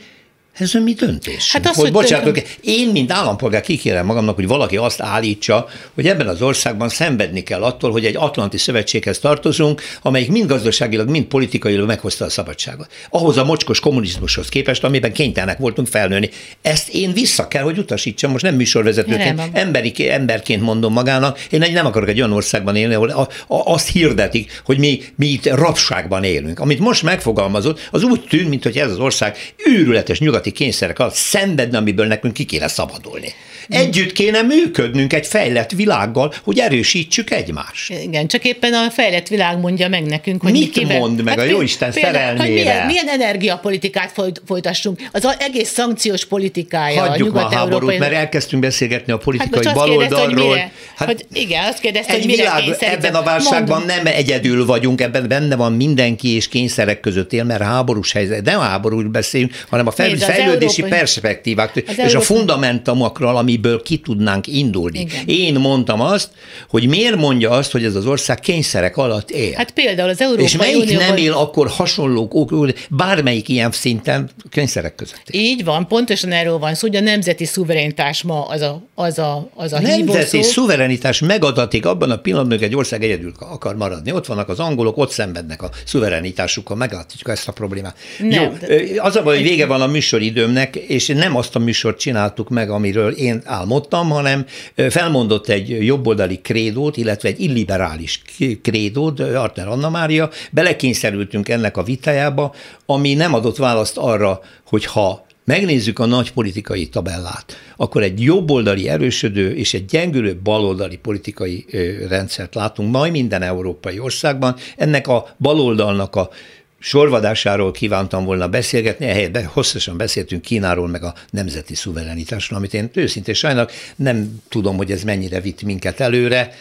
ez 0.59 0.74
a 0.74 0.80
mi 0.80 0.92
döntés. 0.92 1.52
Hát 1.52 1.66
az, 1.66 1.74
hogy, 1.74 1.84
hogy 1.84 1.92
bocsánat, 1.92 2.24
tönkre... 2.24 2.42
én, 2.61 2.88
mint 2.88 3.12
állampolgár 3.12 3.61
kikérem 3.61 4.06
magamnak, 4.06 4.34
hogy 4.34 4.46
valaki 4.46 4.76
azt 4.76 5.00
állítsa, 5.00 5.68
hogy 5.94 6.06
ebben 6.06 6.26
az 6.26 6.42
országban 6.42 6.88
szenvedni 6.88 7.42
kell 7.42 7.62
attól, 7.62 7.90
hogy 7.90 8.04
egy 8.04 8.16
Atlanti 8.16 8.59
Szövetséghez 8.59 9.18
tartozunk, 9.18 9.82
amelyik 10.02 10.30
mind 10.30 10.48
gazdaságilag, 10.48 11.09
mind 11.09 11.24
politikailag 11.24 11.86
meghozta 11.86 12.24
a 12.24 12.30
szabadságot. 12.30 12.92
Ahhoz 13.11 13.36
a 13.36 13.44
mocskos 13.44 13.80
kommunizmushoz 13.80 14.48
képest, 14.48 14.84
amiben 14.84 15.12
kénytelenek 15.12 15.59
voltunk 15.59 15.88
felnőni. 15.88 16.30
Ezt 16.62 16.88
én 16.88 17.12
vissza 17.12 17.48
kell, 17.48 17.62
hogy 17.62 17.78
utasítsam, 17.78 18.30
most 18.30 18.44
nem 18.44 18.54
műsorvezetőként, 18.54 19.40
emberi, 19.52 20.11
emberként 20.11 20.62
mondom 20.62 20.92
magának. 20.92 21.46
Én 21.50 21.72
nem 21.72 21.86
akarok 21.86 22.09
egy 22.09 22.18
olyan 22.18 22.32
országban 22.32 22.76
élni, 22.76 22.94
ahol 22.94 23.09
a, 23.09 23.20
a, 23.20 23.72
azt 23.72 23.88
hirdetik, 23.88 24.62
hogy 24.64 24.78
mi, 24.78 25.00
mi 25.16 25.26
itt 25.26 25.46
rabságban 25.46 26.24
élünk. 26.24 26.61
Amit 26.61 26.78
most 26.78 27.02
megfogalmazott, 27.02 27.88
az 27.90 28.02
úgy 28.02 28.20
tűnt, 28.28 28.48
mintha 28.48 28.80
ez 28.80 28.90
az 28.90 28.98
ország 28.98 29.36
őrületes 29.56 30.18
nyugati 30.18 30.47
nyugati 30.49 30.53
kényszerek 30.53 30.99
alatt 30.99 31.14
szenvedne, 31.14 31.78
amiből 31.78 32.07
nekünk 32.07 32.34
ki 32.34 32.44
kéne 32.44 32.68
szabadulni. 32.68 33.34
Együtt 33.69 34.12
kéne 34.12 34.43
működnünk 34.43 35.12
egy 35.12 35.27
fejlett 35.27 35.71
világgal, 35.71 36.35
hogy 36.43 36.59
erősítsük 36.59 37.31
egymást. 37.31 37.93
Igen, 38.03 38.27
csak 38.27 38.45
éppen 38.45 38.73
a 38.73 38.91
fejlett 38.91 39.29
világ 39.29 39.59
mondja 39.59 39.89
meg 39.89 40.07
nekünk, 40.07 40.43
hogy 40.43 40.53
Mit 40.53 40.61
mi 40.61 40.81
kivel... 40.81 40.99
mond 40.99 41.23
meg 41.23 41.39
hát 41.39 41.47
a 41.47 41.51
Jóisten 41.51 41.93
szerelmére? 41.93 42.43
Hogy 42.43 42.53
milyen, 42.53 42.87
milyen 42.87 43.09
energiapolitikát 43.09 44.12
folyt, 44.12 44.43
folytassunk? 44.47 45.01
Az 45.12 45.37
egész 45.39 45.69
szankciós 45.69 46.25
politikája 46.25 47.07
Hagyjuk 47.07 47.37
a, 47.37 47.47
a 47.47 47.55
háborút, 47.55 47.99
mert 47.99 48.12
elkezdtünk 48.12 48.62
beszélgetni 48.62 49.12
a 49.12 49.16
politikai 49.16 49.64
hát 49.64 49.75
baloldalról. 49.75 50.49
Hogy, 50.49 50.59
hát 50.97 51.09
hogy 51.09 51.27
igen, 51.33 51.64
azt 51.64 51.81
kérdezte, 51.81 52.12
hogy 52.12 52.27
mire 52.27 52.43
világ, 52.43 52.77
Ebben 52.81 53.14
a 53.14 53.23
válságban 53.23 53.79
Mondom. 53.79 53.97
nem 53.97 54.07
egyedül 54.07 54.66
vagyunk, 54.66 55.01
ebben 55.01 55.29
benne 55.29 55.57
van 55.57 55.73
mindenki, 55.73 56.35
és 56.35 56.49
kényszerek 56.49 57.01
között 57.01 57.33
él, 57.33 57.45
mert 57.45 57.62
háborús 57.62 58.12
helyzet. 58.12 58.45
Nem 58.45 58.61
háborús 58.61 59.05
beszélünk, 59.05 59.64
hanem 59.69 59.87
a 59.87 59.91
fejlődési 59.91 60.83
európai... 60.83 60.99
perspektívák 60.99 61.77
és 61.97 62.14
a 62.14 62.21
fundamentumokról, 62.21 63.37
amiből 63.59 63.82
ki 63.82 63.96
tudnánk 63.96 64.46
indulni. 64.46 64.98
Igen. 64.98 65.24
Én 65.26 65.54
mondtam 65.54 66.00
azt, 66.00 66.30
hogy 66.68 66.88
miért 66.88 67.16
mondja 67.16 67.50
azt, 67.50 67.72
hogy 67.72 67.84
ez 67.84 67.94
az 67.94 68.06
ország 68.06 68.40
kényszerek 68.40 68.96
alatt 68.96 69.30
él. 69.30 69.52
Hát 69.54 69.70
például 69.70 70.09
az 70.09 70.20
Európai 70.20 70.44
És 70.44 70.56
melyik 70.56 70.82
Unióban... 70.82 71.06
nem 71.06 71.16
él 71.16 71.32
akkor 71.32 71.68
hasonló, 71.68 72.46
bármelyik 72.90 73.48
ilyen 73.48 73.70
szinten 73.70 74.30
kényszerek 74.50 74.94
között. 74.94 75.28
Él. 75.28 75.40
Így 75.40 75.64
van, 75.64 75.86
pontosan 75.86 76.32
erről 76.32 76.59
van 76.59 76.74
szó, 76.74 76.86
hogy 76.86 76.96
a 76.96 77.00
nemzeti 77.00 77.44
szuverenitás 77.44 78.22
ma 78.22 78.44
az 78.44 78.61
a, 78.61 78.82
az 78.94 79.18
a, 79.18 79.50
az 79.54 79.72
a 79.72 79.80
Nemzeti 79.80 80.42
szuverenitás 80.42 81.18
megadatik 81.18 81.86
abban 81.86 82.11
a 82.11 82.16
pillanatban, 82.16 82.59
hogy 82.59 82.66
egy 82.66 82.76
ország 82.76 83.02
egyedül 83.02 83.32
akar 83.38 83.76
maradni. 83.76 84.12
Ott 84.12 84.26
vannak 84.26 84.48
az 84.48 84.59
angolok, 84.59 84.96
ott 84.96 85.11
szenvednek 85.11 85.62
a 85.62 85.70
szuverenitásukkal, 85.84 86.76
megadhatjuk 86.76 87.28
ezt 87.28 87.48
a 87.48 87.52
problémát. 87.52 87.96
Nem, 88.18 88.30
Jó, 88.30 88.50
az 88.96 89.16
a 89.16 89.22
baj, 89.22 89.36
hogy 89.36 89.46
vége 89.46 89.66
van 89.66 89.80
a 89.80 89.86
műsor 89.86 90.22
időmnek, 90.22 90.76
és 90.76 91.06
nem 91.06 91.36
azt 91.36 91.56
a 91.56 91.59
műsort 91.59 91.98
csináltuk 91.98 92.48
meg, 92.48 92.70
amiről 92.70 93.12
én 93.12 93.42
álmodtam, 93.49 94.09
hanem 94.11 94.46
felmondott 94.88 95.49
egy 95.49 95.84
jobboldali 95.84 96.40
krédót, 96.40 96.96
illetve 96.96 97.28
egy 97.28 97.40
illiberális 97.40 98.22
krédót, 98.62 99.20
Arter 99.20 99.68
Anna 99.68 99.90
Mária, 99.90 100.30
belekényszerültünk 100.51 101.49
ennek 101.49 101.76
a 101.76 101.82
vitájába, 101.82 102.55
ami 102.86 103.14
nem 103.14 103.34
adott 103.34 103.57
választ 103.57 103.96
arra, 103.96 104.40
hogy 104.66 104.84
ha 104.84 105.26
megnézzük 105.44 105.99
a 105.99 106.07
nagy 106.07 106.32
politikai 106.32 106.88
tabellát, 106.88 107.57
akkor 107.76 108.03
egy 108.03 108.22
jobboldali 108.22 108.88
erősödő 108.88 109.55
és 109.55 109.74
egy 109.74 109.84
gyengülő 109.84 110.40
baloldali 110.42 110.96
politikai 110.96 111.66
rendszert 112.09 112.55
látunk 112.55 112.92
majd 112.92 113.12
minden 113.12 113.42
európai 113.42 113.99
országban. 113.99 114.57
Ennek 114.76 115.09
a 115.09 115.28
baloldalnak 115.38 116.16
a 116.16 116.30
sorvadásáról 116.79 117.70
kívántam 117.70 118.24
volna 118.24 118.49
beszélgetni, 118.49 119.07
ehelyett 119.07 119.43
hosszasan 119.43 119.97
beszéltünk 119.97 120.43
Kínáról, 120.43 120.89
meg 120.89 121.03
a 121.03 121.14
nemzeti 121.31 121.74
szuverenitásról, 121.74 122.59
amit 122.59 122.74
én 122.74 122.91
őszintén 122.95 123.35
sajnálok, 123.35 123.70
nem 123.97 124.43
tudom, 124.49 124.76
hogy 124.76 124.91
ez 124.91 125.03
mennyire 125.03 125.41
vitt 125.41 125.62
minket 125.62 126.01
előre. 126.01 126.53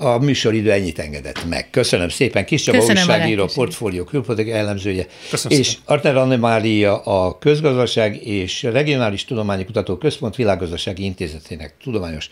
A 0.00 0.18
műsoridő 0.18 0.70
ennyit 0.70 0.98
engedett 0.98 1.48
meg. 1.48 1.70
Köszönöm 1.70 2.08
szépen. 2.08 2.44
Kis 2.44 2.62
Csaba 2.62 2.84
újságíró, 2.84 3.46
portfólió 3.54 4.04
külpolitikai 4.04 4.58
elemzője, 4.58 5.06
Köszönöm 5.30 5.58
és 5.58 5.66
szépen. 5.66 5.82
Arter 5.84 6.16
Anne 6.16 6.36
Mária 6.36 6.98
a 6.98 7.38
Közgazdaság 7.38 8.26
és 8.26 8.62
Regionális 8.62 9.24
Tudományi 9.24 9.64
Kutató 9.64 9.96
Központ 9.96 10.36
Világgazdasági 10.36 11.04
Intézetének 11.04 11.74
tudományos 11.82 12.28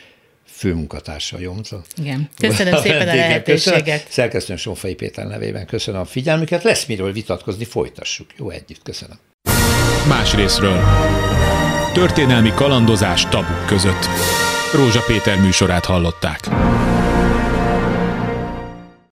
főmunkatársa, 0.57 1.38
Jomca. 1.38 1.82
Igen. 1.96 2.28
Köszönöm 2.38 2.76
szépen 2.82 3.09
a 3.09 3.14
lehetőséget. 3.14 4.07
Szerkesztőn 4.09 4.57
Sonfai 4.57 4.94
Péter 4.94 5.26
nevében 5.26 5.66
köszönöm 5.66 6.00
a 6.00 6.04
figyelmüket. 6.04 6.62
Lesz 6.62 6.86
miről 6.86 7.12
vitatkozni, 7.12 7.64
folytassuk. 7.64 8.26
Jó 8.36 8.50
együtt, 8.50 8.82
köszönöm. 8.82 9.16
Más 10.09 10.34
részről. 10.34 10.82
Történelmi 11.92 12.52
kalandozás 12.54 13.26
tabuk 13.26 13.66
között. 13.66 14.07
Rózsa 14.74 15.00
Péter 15.07 15.40
műsorát 15.40 15.84
hallották. 15.84 16.48